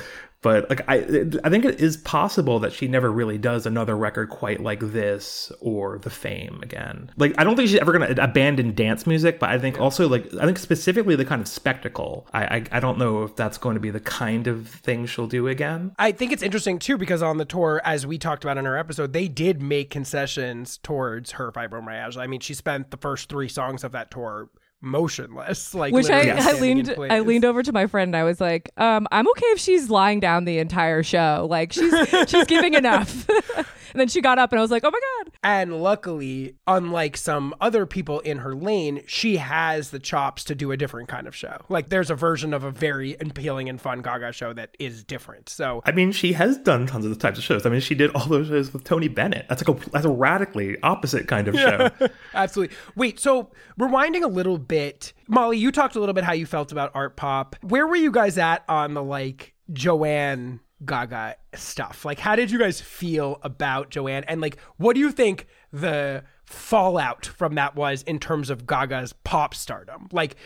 But 0.45 0.69
like 0.69 0.83
I, 0.87 0.97
I 1.43 1.49
think 1.49 1.65
it 1.65 1.81
is 1.81 1.97
possible 1.97 2.61
that 2.61 2.75
she 2.75 2.87
never 2.87 3.11
really 3.11 3.39
does 3.39 3.65
another 3.65 3.97
record 3.97 4.29
quite 4.29 4.61
like 4.61 4.81
this 4.81 5.51
or 5.61 5.97
the 5.97 6.11
Fame 6.11 6.61
again. 6.63 7.11
Like 7.17 7.33
I 7.39 7.45
don't 7.45 7.57
think 7.57 7.71
she's 7.71 7.81
ever 7.81 7.93
gonna 7.93 8.15
abandon 8.19 8.75
dance 8.75 9.07
music, 9.07 9.39
but 9.39 9.49
I 9.49 9.59
think 9.59 9.81
also 9.81 10.07
like 10.07 10.27
I 10.35 10.45
think 10.45 10.59
specifically 10.59 11.17
the 11.17 11.25
kind 11.25 11.41
of 11.41 11.49
spectacle. 11.49 12.27
I, 12.35 12.45
I 12.45 12.65
I 12.73 12.81
don't 12.81 12.99
know 12.99 13.23
if 13.23 13.35
that's 13.37 13.57
going 13.57 13.73
to 13.73 13.81
be 13.81 13.89
the 13.89 14.01
kind 14.01 14.47
of 14.47 14.69
thing 14.69 15.07
she'll 15.07 15.27
do 15.27 15.49
again. 15.49 15.93
I 15.99 16.13
think 16.13 16.31
it's 16.31 16.43
interesting 16.43 16.79
too 16.79 16.99
because 16.99 17.23
on 17.23 17.39
the 17.39 17.47
tour, 17.47 17.81
as 17.83 18.07
we 18.07 18.19
talked 18.19 18.45
about 18.45 18.59
in 18.59 18.67
our 18.67 18.77
episode, 18.77 19.15
they 19.15 19.29
did 19.29 19.63
make 19.63 19.89
concessions 19.89 20.77
towards 20.77 21.33
her 21.33 21.53
fibromyalgia. 21.53 22.19
I 22.19 22.27
mean, 22.27 22.41
she 22.41 22.53
spent 22.53 22.91
the 22.91 22.99
first 22.99 23.31
three 23.31 23.49
songs 23.49 23.83
of 23.83 23.93
that 23.93 24.11
tour 24.11 24.51
motionless, 24.85 25.75
like 25.75 25.93
Which 25.93 26.11
I, 26.11 26.29
I 26.31 26.53
leaned 26.61 26.95
I 26.99 27.21
leaned 27.21 27.45
over 27.45 27.63
to 27.63 27.73
my 27.73 27.87
friend 27.87 28.11
and 28.11 28.17
I 28.17 28.25
was 28.25 28.41
like, 28.41 28.71
um, 28.77 29.07
I'm 29.11 29.29
okay 29.29 29.47
if 29.47 29.59
she's 29.59 29.91
lying 29.91 30.21
down 30.21 30.45
the 30.45 30.59
entire 30.59 31.03
show. 31.03 31.47
Like 31.51 31.73
she's 31.73 31.93
she's 32.29 32.45
giving 32.47 32.75
enough. 32.85 33.29
and 33.95 34.01
then 34.01 34.09
she 34.09 34.21
got 34.21 34.39
up 34.39 34.53
and 34.53 34.59
I 34.59 34.63
was 34.63 34.71
like, 34.71 34.85
Oh 34.85 34.91
my 34.91 35.01
god. 35.01 35.33
And 35.43 35.83
luckily, 35.83 36.57
unlike 36.67 37.17
some 37.17 37.55
other 37.61 37.87
people 37.87 38.21
in 38.21 38.39
her 38.39 38.55
lane, 38.55 39.03
she 39.07 39.37
has 39.37 39.91
the 39.91 39.99
chops 40.01 40.43
to 40.45 40.55
do 40.55 40.73
a 40.73 40.77
different 40.77 41.09
kind 41.09 41.27
of 41.27 41.35
show. 41.35 41.59
Like 41.69 41.89
there's 41.89 42.11
a 42.11 42.15
version 42.15 42.53
of 42.53 42.65
a 42.65 42.71
very 42.71 43.15
appealing 43.15 43.69
and 43.69 43.81
fun 43.81 44.03
Gaga 44.03 44.33
show 44.33 44.53
that 44.53 44.77
is 44.79 45.05
different. 45.05 45.49
So 45.49 45.81
I 45.85 45.93
mean, 45.93 46.13
she 46.13 46.33
has 46.33 46.59
done 46.59 46.87
tons 46.87 47.05
of 47.05 47.13
those 47.13 47.19
types 47.19 47.39
of 47.39 47.45
shows. 47.45 47.65
I 47.65 47.71
mean, 47.71 47.81
she 47.81 47.95
did 47.95 48.11
all 48.15 48.27
those 48.27 48.49
shows 48.49 48.73
with 48.73 48.85
Tony 48.85 49.09
Bennett. 49.09 49.47
That's 49.49 49.67
like 49.67 49.77
a 49.77 49.91
that's 49.91 50.05
a 50.05 50.11
radically 50.11 50.77
opposite 50.83 51.29
kind 51.29 51.47
of 51.47 51.55
show. 51.55 51.91
Absolutely. 52.35 52.77
Wait, 52.97 53.21
so 53.21 53.51
rewinding 53.79 54.25
a 54.25 54.29
little 54.29 54.59
bit, 54.59 55.13
Molly, 55.29 55.59
you 55.59 55.71
talked 55.71 55.95
a 55.95 56.01
little 56.01 56.15
bit 56.15 56.25
how 56.25 56.33
you 56.33 56.47
felt 56.47 56.73
about 56.73 56.91
art 56.95 57.17
pop. 57.17 57.57
Where 57.63 57.87
were 57.87 57.97
you 57.97 58.11
guys 58.11 58.39
at 58.39 58.65
on 58.69 58.95
the 58.95 59.03
like 59.03 59.55
Joanne 59.73 60.61
Gaga 60.85 61.37
stuff? 61.55 62.05
Like, 62.05 62.19
how 62.19 62.37
did 62.37 62.51
you 62.51 62.59
guys 62.59 62.81
feel 62.81 63.39
about 63.43 63.91
Joanne? 63.91 64.25
And 64.25 64.41
like, 64.41 64.59
what 64.77 64.95
do 64.95 65.01
you 65.01 65.11
think 65.13 65.47
the 65.73 66.25
fallout 66.45 67.27
from 67.27 67.55
that 67.55 67.75
was 67.75 68.03
in 68.03 68.19
terms 68.19 68.51
of 68.51 68.67
Gaga's 68.67 69.13
pop 69.13 69.55
stardom? 69.55 70.09
Like, 70.13 70.37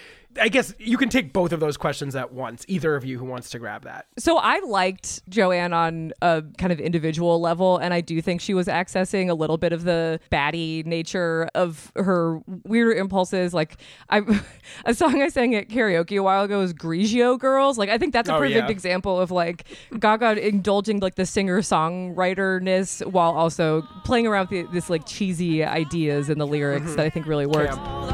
I 0.41 0.49
guess 0.49 0.75
you 0.79 0.97
can 0.97 1.09
take 1.09 1.33
both 1.33 1.53
of 1.53 1.61
those 1.61 1.77
questions 1.77 2.15
at 2.17 2.33
once. 2.33 2.65
Either 2.69 2.95
of 2.97 3.05
you 3.05 3.19
who 3.19 3.25
wants 3.25 3.51
to 3.51 3.59
grab 3.59 3.85
that. 3.85 4.07
So 4.19 4.39
I 4.39 4.61
liked 4.61 5.29
Joanne 5.29 5.73
on 5.73 6.13
a 6.23 6.43
kind 6.59 6.73
of 6.73 6.81
individual 6.81 7.41
level, 7.41 7.79
and 7.79 7.93
I 7.93 8.01
do 8.01 8.21
think 8.23 8.41
she 8.41 8.55
was 8.55 8.67
accessing 8.67 9.29
a 9.31 9.35
little 9.35 9.57
bit 9.59 9.73
of 9.73 9.85
the 9.85 10.21
baddie 10.31 10.85
nature 10.87 11.49
of 11.55 11.91
her 11.97 12.41
weirder 12.65 12.93
impulses. 12.93 13.53
Like 13.55 13.77
I, 14.11 14.23
a 14.85 14.95
song 14.95 15.21
I 15.23 15.29
sang 15.29 15.55
at 15.55 15.69
karaoke 15.69 16.19
a 16.19 16.23
while 16.23 16.45
ago 16.45 16.61
is 16.63 16.73
"Grigio 16.73 17.39
Girls." 17.39 17.79
Like 17.79 17.89
I 17.91 17.99
think 17.99 18.13
that's 18.13 18.29
a 18.29 18.35
Oh, 18.35 18.39
perfect 18.39 18.57
yeah. 18.57 18.69
example 18.69 19.19
of 19.21 19.31
like 19.31 19.65
Gaga 19.99 20.47
indulging 20.47 21.01
like 21.01 21.15
the 21.17 21.27
singer 21.27 21.61
songwriterness 21.63 23.05
while 23.11 23.33
also 23.33 23.83
playing 24.05 24.27
around 24.27 24.49
with 24.51 24.67
the, 24.69 24.73
this 24.73 24.91
like 24.91 25.07
cheesy 25.07 25.65
ideas 25.65 26.29
in 26.31 26.39
the 26.39 26.47
lyrics 26.47 26.79
Mm-hmm. 26.89 26.97
that 26.97 27.07
I 27.07 27.11
think 27.11 27.27
really 27.27 27.47
works. 27.47 27.77
All 27.77 28.07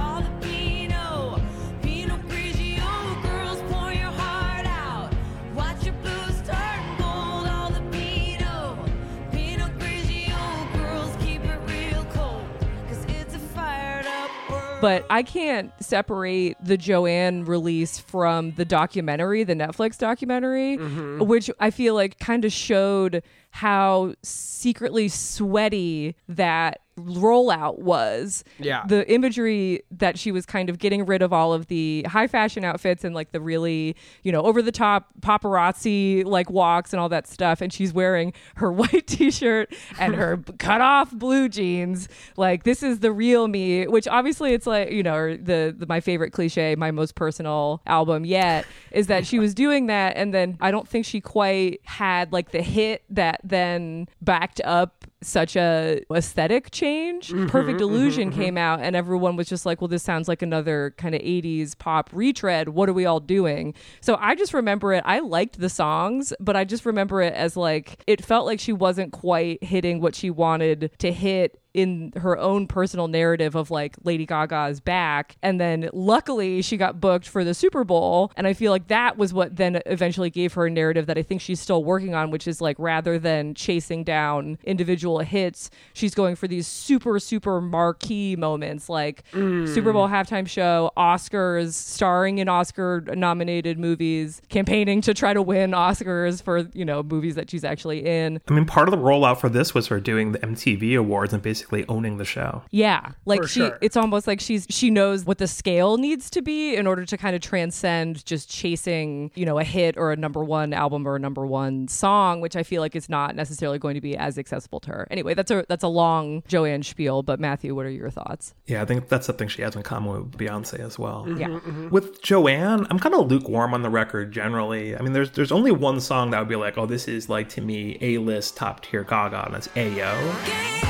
but 14.84 15.06
I 15.08 15.22
can't 15.22 15.72
separate 15.82 16.58
the 16.62 16.76
Joanne 16.76 17.46
release 17.46 17.98
from 17.98 18.50
the 18.50 18.66
documentary, 18.66 19.42
the 19.42 19.54
Netflix 19.54 19.96
documentary, 19.96 20.76
mm-hmm. 20.76 21.24
which 21.24 21.50
I 21.58 21.70
feel 21.70 21.94
like 21.94 22.18
kind 22.18 22.44
of 22.44 22.52
showed 22.52 23.22
how 23.54 24.12
secretly 24.24 25.06
sweaty 25.06 26.16
that 26.28 26.80
rollout 26.98 27.78
was. 27.78 28.44
Yeah. 28.58 28.84
The 28.86 29.10
imagery 29.12 29.82
that 29.90 30.18
she 30.18 30.32
was 30.32 30.46
kind 30.46 30.68
of 30.70 30.78
getting 30.78 31.06
rid 31.06 31.22
of 31.22 31.32
all 31.32 31.52
of 31.52 31.66
the 31.66 32.04
high 32.08 32.26
fashion 32.26 32.64
outfits 32.64 33.04
and 33.04 33.14
like 33.14 33.32
the 33.32 33.40
really, 33.40 33.96
you 34.22 34.32
know, 34.32 34.42
over 34.42 34.62
the 34.62 34.72
top 34.72 35.08
paparazzi 35.20 36.24
like 36.24 36.50
walks 36.50 36.92
and 36.92 37.00
all 37.00 37.08
that 37.08 37.26
stuff. 37.26 37.60
And 37.60 37.72
she's 37.72 37.92
wearing 37.92 38.32
her 38.56 38.72
white 38.72 39.06
t 39.06 39.30
shirt 39.30 39.74
and 39.98 40.14
her 40.14 40.36
cut 40.58 40.80
off 40.80 41.12
blue 41.12 41.48
jeans. 41.48 42.08
Like, 42.36 42.64
this 42.64 42.82
is 42.82 43.00
the 43.00 43.12
real 43.12 43.48
me, 43.48 43.86
which 43.86 44.06
obviously 44.08 44.52
it's 44.52 44.66
like, 44.66 44.90
you 44.90 45.02
know, 45.02 45.36
the, 45.36 45.74
the 45.76 45.86
my 45.88 46.00
favorite 46.00 46.32
cliche, 46.32 46.74
my 46.76 46.90
most 46.90 47.14
personal 47.14 47.82
album 47.86 48.24
yet, 48.24 48.66
is 48.92 49.06
that 49.08 49.26
she 49.26 49.38
was 49.38 49.54
doing 49.54 49.86
that. 49.86 50.16
And 50.16 50.32
then 50.32 50.56
I 50.60 50.70
don't 50.70 50.88
think 50.88 51.06
she 51.06 51.20
quite 51.20 51.80
had 51.84 52.32
like 52.32 52.52
the 52.52 52.62
hit 52.62 53.04
that 53.10 53.40
then 53.44 54.08
backed 54.20 54.60
up 54.64 55.04
such 55.22 55.56
a 55.56 56.02
aesthetic 56.12 56.70
change. 56.70 57.28
Mm-hmm, 57.28 57.46
Perfect 57.46 57.80
mm-hmm, 57.80 57.94
Illusion 57.94 58.30
mm-hmm. 58.30 58.40
came 58.40 58.58
out 58.58 58.80
and 58.80 58.96
everyone 58.96 59.36
was 59.36 59.48
just 59.48 59.64
like, 59.66 59.80
well, 59.80 59.88
this 59.88 60.02
sounds 60.02 60.28
like 60.28 60.42
another 60.42 60.94
kind 60.96 61.14
of 61.14 61.20
80s 61.20 61.78
pop 61.78 62.10
retread. 62.12 62.70
What 62.70 62.88
are 62.88 62.92
we 62.92 63.06
all 63.06 63.20
doing? 63.20 63.74
So 64.00 64.16
I 64.20 64.34
just 64.34 64.54
remember 64.54 64.92
it. 64.92 65.02
I 65.06 65.20
liked 65.20 65.60
the 65.60 65.70
songs, 65.70 66.32
but 66.40 66.56
I 66.56 66.64
just 66.64 66.84
remember 66.84 67.22
it 67.22 67.34
as 67.34 67.56
like, 67.56 68.02
it 68.06 68.24
felt 68.24 68.46
like 68.46 68.60
she 68.60 68.72
wasn't 68.72 69.12
quite 69.12 69.62
hitting 69.62 70.00
what 70.00 70.14
she 70.14 70.30
wanted 70.30 70.90
to 70.98 71.12
hit 71.12 71.60
in 71.74 72.12
her 72.16 72.38
own 72.38 72.68
personal 72.68 73.08
narrative 73.08 73.56
of 73.56 73.70
like 73.70 73.96
Lady 74.04 74.24
Gaga 74.24 74.68
is 74.70 74.80
back. 74.80 75.36
And 75.42 75.60
then 75.60 75.90
luckily 75.92 76.62
she 76.62 76.76
got 76.76 77.00
booked 77.00 77.28
for 77.28 77.42
the 77.42 77.52
Super 77.52 77.82
Bowl. 77.82 78.32
And 78.36 78.46
I 78.46 78.54
feel 78.54 78.70
like 78.70 78.86
that 78.86 79.18
was 79.18 79.34
what 79.34 79.56
then 79.56 79.82
eventually 79.84 80.30
gave 80.30 80.54
her 80.54 80.66
a 80.66 80.70
narrative 80.70 81.06
that 81.06 81.18
I 81.18 81.22
think 81.22 81.40
she's 81.40 81.60
still 81.60 81.82
working 81.82 82.14
on, 82.14 82.30
which 82.30 82.46
is 82.46 82.60
like 82.60 82.76
rather 82.78 83.18
than 83.18 83.54
chasing 83.54 84.04
down 84.04 84.56
individual 84.62 85.18
hits, 85.18 85.68
she's 85.92 86.14
going 86.14 86.36
for 86.36 86.46
these 86.46 86.68
super, 86.68 87.18
super 87.18 87.60
marquee 87.60 88.36
moments 88.36 88.88
like 88.88 89.24
mm. 89.32 89.68
Super 89.74 89.92
Bowl 89.92 90.08
halftime 90.08 90.48
show, 90.48 90.92
Oscars, 90.96 91.72
starring 91.74 92.38
in 92.38 92.48
Oscar 92.48 93.04
nominated 93.14 93.80
movies, 93.80 94.40
campaigning 94.48 95.00
to 95.00 95.12
try 95.12 95.34
to 95.34 95.42
win 95.42 95.72
Oscars 95.72 96.40
for, 96.40 96.68
you 96.72 96.84
know, 96.84 97.02
movies 97.02 97.34
that 97.34 97.50
she's 97.50 97.64
actually 97.64 98.06
in. 98.06 98.40
I 98.46 98.52
mean, 98.52 98.64
part 98.64 98.86
of 98.86 98.92
the 98.92 98.98
rollout 98.98 99.40
for 99.40 99.48
this 99.48 99.74
was 99.74 99.88
her 99.88 99.98
doing 99.98 100.30
the 100.32 100.38
MTV 100.38 100.96
Awards 100.96 101.32
and 101.32 101.42
basically 101.42 101.63
owning 101.88 102.18
the 102.18 102.24
show. 102.24 102.62
Yeah, 102.70 103.12
like 103.24 103.42
For 103.42 103.48
she 103.48 103.60
sure. 103.60 103.78
it's 103.80 103.96
almost 103.96 104.26
like 104.26 104.40
she's 104.40 104.66
she 104.70 104.90
knows 104.90 105.24
what 105.24 105.38
the 105.38 105.46
scale 105.46 105.96
needs 105.96 106.30
to 106.30 106.42
be 106.42 106.74
in 106.76 106.86
order 106.86 107.04
to 107.04 107.16
kind 107.16 107.34
of 107.34 107.42
transcend 107.42 108.24
just 108.24 108.48
chasing, 108.50 109.30
you 109.34 109.44
know, 109.46 109.58
a 109.58 109.64
hit 109.64 109.96
or 109.96 110.12
a 110.12 110.16
number 110.16 110.44
1 110.44 110.72
album 110.72 111.06
or 111.06 111.16
a 111.16 111.18
number 111.18 111.46
1 111.46 111.88
song, 111.88 112.40
which 112.40 112.56
I 112.56 112.62
feel 112.62 112.80
like 112.80 112.94
is 112.96 113.08
not 113.08 113.34
necessarily 113.34 113.78
going 113.78 113.94
to 113.94 114.00
be 114.00 114.16
as 114.16 114.38
accessible 114.38 114.80
to 114.80 114.90
her. 114.90 115.08
Anyway, 115.10 115.34
that's 115.34 115.50
a 115.50 115.64
that's 115.68 115.84
a 115.84 115.88
long 115.88 116.42
Joanne 116.48 116.82
spiel, 116.82 117.22
but 117.22 117.40
Matthew, 117.40 117.74
what 117.74 117.86
are 117.86 117.90
your 117.90 118.10
thoughts? 118.10 118.54
Yeah, 118.66 118.82
I 118.82 118.84
think 118.84 119.08
that's 119.08 119.26
something 119.26 119.48
she 119.48 119.62
has 119.62 119.74
in 119.76 119.82
common 119.82 120.12
with 120.12 120.32
Beyonce 120.38 120.80
as 120.80 120.98
well. 120.98 121.24
Mm-hmm, 121.26 121.40
yeah. 121.40 121.48
Mm-hmm. 121.48 121.88
With 121.90 122.22
Joanne, 122.22 122.86
I'm 122.90 122.98
kind 122.98 123.14
of 123.14 123.28
lukewarm 123.30 123.74
on 123.74 123.82
the 123.82 123.90
record 123.90 124.32
generally. 124.32 124.96
I 124.96 125.02
mean, 125.02 125.12
there's 125.12 125.30
there's 125.32 125.52
only 125.52 125.72
one 125.72 126.00
song 126.00 126.30
that 126.30 126.38
would 126.38 126.48
be 126.48 126.56
like, 126.56 126.78
oh, 126.78 126.86
this 126.86 127.08
is 127.08 127.28
like 127.28 127.48
to 127.50 127.60
me 127.60 127.98
a 128.00 128.18
list 128.18 128.56
top 128.56 128.82
tier 128.84 129.04
Gaga, 129.04 129.46
and 129.46 129.54
that's 129.54 129.68
Ayo. 129.68 130.83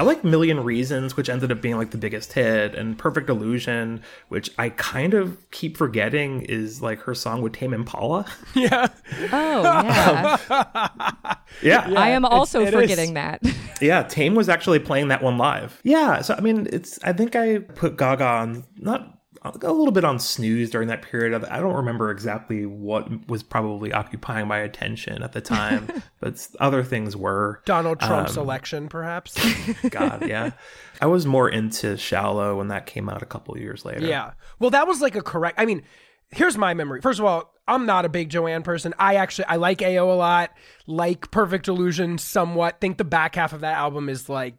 I 0.00 0.02
like 0.02 0.24
Million 0.24 0.64
Reasons, 0.64 1.14
which 1.14 1.28
ended 1.28 1.52
up 1.52 1.60
being 1.60 1.76
like 1.76 1.90
the 1.90 1.98
biggest 1.98 2.32
hit, 2.32 2.74
and 2.74 2.96
Perfect 2.96 3.28
Illusion, 3.28 4.00
which 4.28 4.50
I 4.56 4.70
kind 4.70 5.12
of 5.12 5.36
keep 5.50 5.76
forgetting 5.76 6.40
is 6.40 6.80
like 6.80 7.00
her 7.00 7.14
song 7.14 7.42
with 7.42 7.52
Tame 7.52 7.74
Impala. 7.74 8.24
Yeah. 8.54 8.88
Oh, 9.30 9.62
yeah. 11.62 11.88
yeah, 11.88 12.00
I 12.00 12.08
am 12.10 12.24
also 12.24 12.62
it 12.62 12.68
is. 12.68 12.80
forgetting 12.80 13.12
that. 13.14 13.42
Yeah, 13.82 14.02
Tame 14.02 14.34
was 14.34 14.48
actually 14.50 14.78
playing 14.78 15.08
that 15.08 15.22
one 15.22 15.38
live. 15.38 15.80
Yeah, 15.84 16.20
so 16.20 16.34
I 16.34 16.40
mean, 16.40 16.66
it's 16.70 16.98
I 17.02 17.14
think 17.14 17.34
I 17.36 17.58
put 17.58 17.96
Gaga 17.96 18.24
on 18.24 18.64
not 18.76 19.19
a 19.42 19.50
little 19.72 19.90
bit 19.90 20.04
on 20.04 20.18
snooze 20.18 20.70
during 20.70 20.88
that 20.88 21.02
period. 21.02 21.32
of 21.32 21.44
I 21.44 21.60
don't 21.60 21.74
remember 21.74 22.10
exactly 22.10 22.66
what 22.66 23.28
was 23.28 23.42
probably 23.42 23.92
occupying 23.92 24.46
my 24.46 24.58
attention 24.58 25.22
at 25.22 25.32
the 25.32 25.40
time, 25.40 25.88
but 26.20 26.46
other 26.60 26.82
things 26.84 27.16
were. 27.16 27.62
Donald 27.64 28.00
Trump's 28.00 28.36
Um, 28.36 28.42
election, 28.44 28.88
perhaps. 28.88 29.38
God, 29.90 30.28
yeah. 30.28 30.50
I 31.00 31.06
was 31.06 31.24
more 31.24 31.48
into 31.48 31.96
Shallow 31.96 32.56
when 32.58 32.68
that 32.68 32.84
came 32.86 33.08
out 33.08 33.22
a 33.22 33.26
couple 33.26 33.56
years 33.56 33.84
later. 33.84 34.06
Yeah. 34.06 34.32
Well, 34.58 34.70
that 34.70 34.86
was 34.86 35.00
like 35.00 35.16
a 35.16 35.22
correct. 35.22 35.58
I 35.58 35.64
mean, 35.64 35.82
here's 36.30 36.58
my 36.58 36.74
memory. 36.74 37.00
First 37.00 37.18
of 37.18 37.24
all, 37.24 37.54
I'm 37.66 37.86
not 37.86 38.04
a 38.04 38.08
big 38.08 38.30
Joanne 38.30 38.62
person. 38.62 38.92
I 38.98 39.14
actually 39.14 39.46
I 39.46 39.56
like 39.56 39.78
Ayo 39.78 40.02
a 40.12 40.16
lot, 40.16 40.50
like 40.86 41.30
Perfect 41.30 41.68
Illusion 41.68 42.18
somewhat. 42.18 42.80
Think 42.80 42.98
the 42.98 43.04
back 43.04 43.36
half 43.36 43.52
of 43.52 43.60
that 43.60 43.76
album 43.78 44.08
is 44.08 44.28
like 44.28 44.54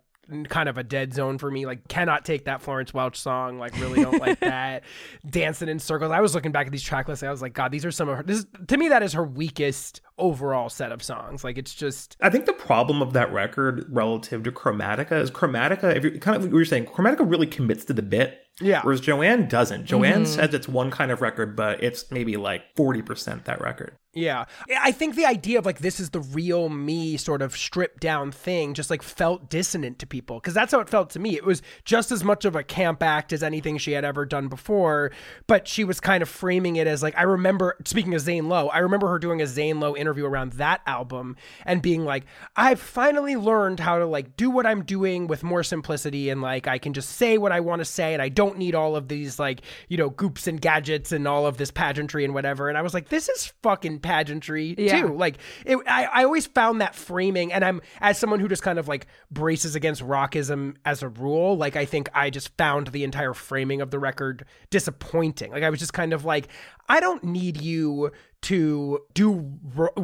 kind 0.50 0.70
of 0.70 0.78
a 0.78 0.84
dead 0.84 1.14
zone 1.14 1.38
for 1.38 1.50
me. 1.50 1.66
Like 1.66 1.88
cannot 1.88 2.26
take 2.26 2.46
that 2.46 2.62
Florence 2.62 2.94
Welch 2.94 3.20
song. 3.20 3.60
Like 3.60 3.80
really 3.80 4.02
don't 4.04 4.20
like 4.20 4.40
that. 4.42 4.84
Dancing 5.30 5.70
in 5.70 5.80
circles. 5.80 6.12
I 6.12 6.22
was 6.22 6.36
looking 6.36 6.52
back 6.52 6.66
at 6.66 6.72
these 6.72 6.84
track 6.84 7.08
lists. 7.08 7.22
And 7.24 7.30
I 7.30 7.32
was 7.32 7.42
like, 7.42 7.54
God, 7.54 7.72
these 7.72 7.86
are 7.86 7.92
some 7.92 8.10
of 8.10 8.18
her. 8.18 8.24
This 8.24 8.40
is, 8.40 8.46
to 8.68 8.78
me 8.78 8.90
that 8.90 9.04
is 9.04 9.14
her 9.14 9.24
weakest 9.24 10.02
overall 10.22 10.70
set 10.70 10.92
of 10.92 11.04
songs. 11.04 11.44
Like 11.44 11.58
it's 11.58 11.74
just 11.74 12.16
I 12.22 12.30
think 12.30 12.46
the 12.46 12.54
problem 12.54 13.02
of 13.02 13.14
that 13.14 13.32
record 13.34 13.86
relative 13.90 14.44
to 14.44 14.52
Chromatica 14.52 15.22
is 15.22 15.32
Chromatica, 15.32 15.96
if 15.96 16.04
you 16.04 16.20
kind 16.20 16.38
of 16.38 16.44
what 16.44 16.52
you're 16.52 16.66
saying, 16.66 16.86
Chromatica 16.86 17.30
really 17.30 17.48
commits 17.48 17.86
to 17.86 17.94
the 17.94 18.02
bit. 18.02 18.42
Yeah. 18.60 18.82
Whereas 18.84 19.02
Joanne 19.02 19.48
doesn't. 19.48 19.86
Joanne 19.86 20.24
mm-hmm. 20.24 20.26
says 20.26 20.54
it's 20.54 20.68
one 20.68 20.92
kind 20.92 21.12
of 21.12 21.22
record, 21.22 21.56
but 21.56 21.84
it's 21.84 22.12
maybe 22.12 22.38
like 22.38 22.76
40% 22.76 23.46
that 23.46 23.60
record. 23.62 23.98
Yeah. 24.14 24.46
I 24.78 24.92
think 24.92 25.16
the 25.16 25.26
idea 25.26 25.58
of 25.58 25.66
like 25.66 25.80
this 25.80 26.00
is 26.00 26.10
the 26.10 26.20
real 26.20 26.68
me 26.68 27.16
sort 27.16 27.42
of 27.42 27.56
stripped 27.56 28.02
down 28.02 28.32
thing 28.34 28.74
just 28.74 28.90
like 28.90 29.02
felt 29.02 29.50
dissonant 29.50 30.00
to 30.00 30.06
people 30.06 30.38
because 30.38 30.54
that's 30.54 30.74
how 30.74 30.82
it 30.82 30.90
felt 30.90 31.12
to 31.12 31.20
me. 31.20 31.36
It 31.38 31.46
was 31.46 31.62
just 31.86 32.12
as 32.12 32.22
much 32.22 32.44
of 32.44 32.56
a 32.56 32.64
camp 32.64 33.02
act 33.02 33.32
as 33.32 33.42
anything 33.42 33.78
she 33.78 33.94
had 33.94 34.04
ever 34.04 34.26
done 34.26 34.50
before, 34.50 35.12
but 35.48 35.66
she 35.66 35.86
was 35.86 36.02
kind 36.02 36.22
of 36.22 36.28
framing 36.28 36.76
it 36.76 36.88
as 36.88 37.02
like 37.02 37.18
I 37.18 37.24
remember 37.24 37.78
speaking 37.86 38.14
of 38.14 38.20
Zane 38.20 38.50
Lowe, 38.50 38.68
I 38.68 38.80
remember 38.80 39.08
her 39.08 39.18
doing 39.18 39.42
a 39.42 39.48
Zane 39.48 39.80
Lowe 39.80 39.96
interview 39.96 40.11
around 40.20 40.54
that 40.54 40.82
album 40.86 41.38
and 41.66 41.82
being 41.82 42.04
like, 42.04 42.26
I've 42.56 42.80
finally 42.80 43.36
learned 43.38 43.80
how 43.80 44.00
to 44.00 44.06
like 44.06 44.36
do 44.36 44.50
what 44.50 44.66
I'm 44.66 44.84
doing 44.84 45.28
with 45.28 45.44
more 45.44 45.64
simplicity 45.64 46.30
and 46.30 46.42
like 46.42 46.68
I 46.68 46.78
can 46.78 46.94
just 46.94 47.10
say 47.12 47.38
what 47.38 47.52
I 47.52 47.60
want 47.62 47.80
to 47.80 47.86
say 47.86 48.14
and 48.14 48.22
I 48.22 48.30
don't 48.30 48.58
need 48.58 48.76
all 48.76 48.96
of 48.96 49.08
these 49.08 49.40
like, 49.40 49.62
you 49.88 49.98
know, 49.98 50.10
goops 50.10 50.48
and 50.48 50.60
gadgets 50.60 51.12
and 51.12 51.28
all 51.28 51.48
of 51.48 51.58
this 51.58 51.72
pageantry 51.72 52.26
and 52.26 52.34
whatever. 52.34 52.68
And 52.70 52.78
I 52.78 52.82
was 52.82 52.94
like, 52.94 53.10
this 53.10 53.30
is 53.30 53.54
fucking 53.64 54.00
pageantry 54.00 54.76
Yeah. 54.78 55.02
too. 55.02 55.14
Like 55.14 55.38
it, 55.66 55.78
I, 55.88 56.06
I 56.06 56.24
always 56.26 56.48
found 56.48 56.82
that 56.82 56.96
framing 56.96 57.54
and 57.54 57.64
I'm 57.64 57.82
as 58.02 58.18
someone 58.18 58.40
who 58.40 58.48
just 58.48 58.64
kind 58.64 58.80
of 58.80 58.88
like 58.88 59.08
braces 59.32 59.76
against 59.76 60.02
rockism 60.04 60.76
as 60.86 61.04
a 61.04 61.08
rule, 61.10 61.56
like 61.58 61.76
I 61.76 61.86
think 61.86 62.10
I 62.14 62.30
just 62.30 62.56
found 62.58 62.88
the 62.88 63.04
entire 63.04 63.34
framing 63.34 63.82
of 63.82 63.92
the 63.92 64.00
record 64.00 64.46
disappointing. 64.70 65.52
Like 65.52 65.64
I 65.64 65.70
was 65.70 65.80
just 65.80 65.94
kind 65.94 66.14
of 66.14 66.26
like, 66.26 66.48
I 66.92 67.00
don't 67.00 67.24
need 67.24 67.62
you 67.62 68.12
to 68.42 69.00
do 69.14 69.52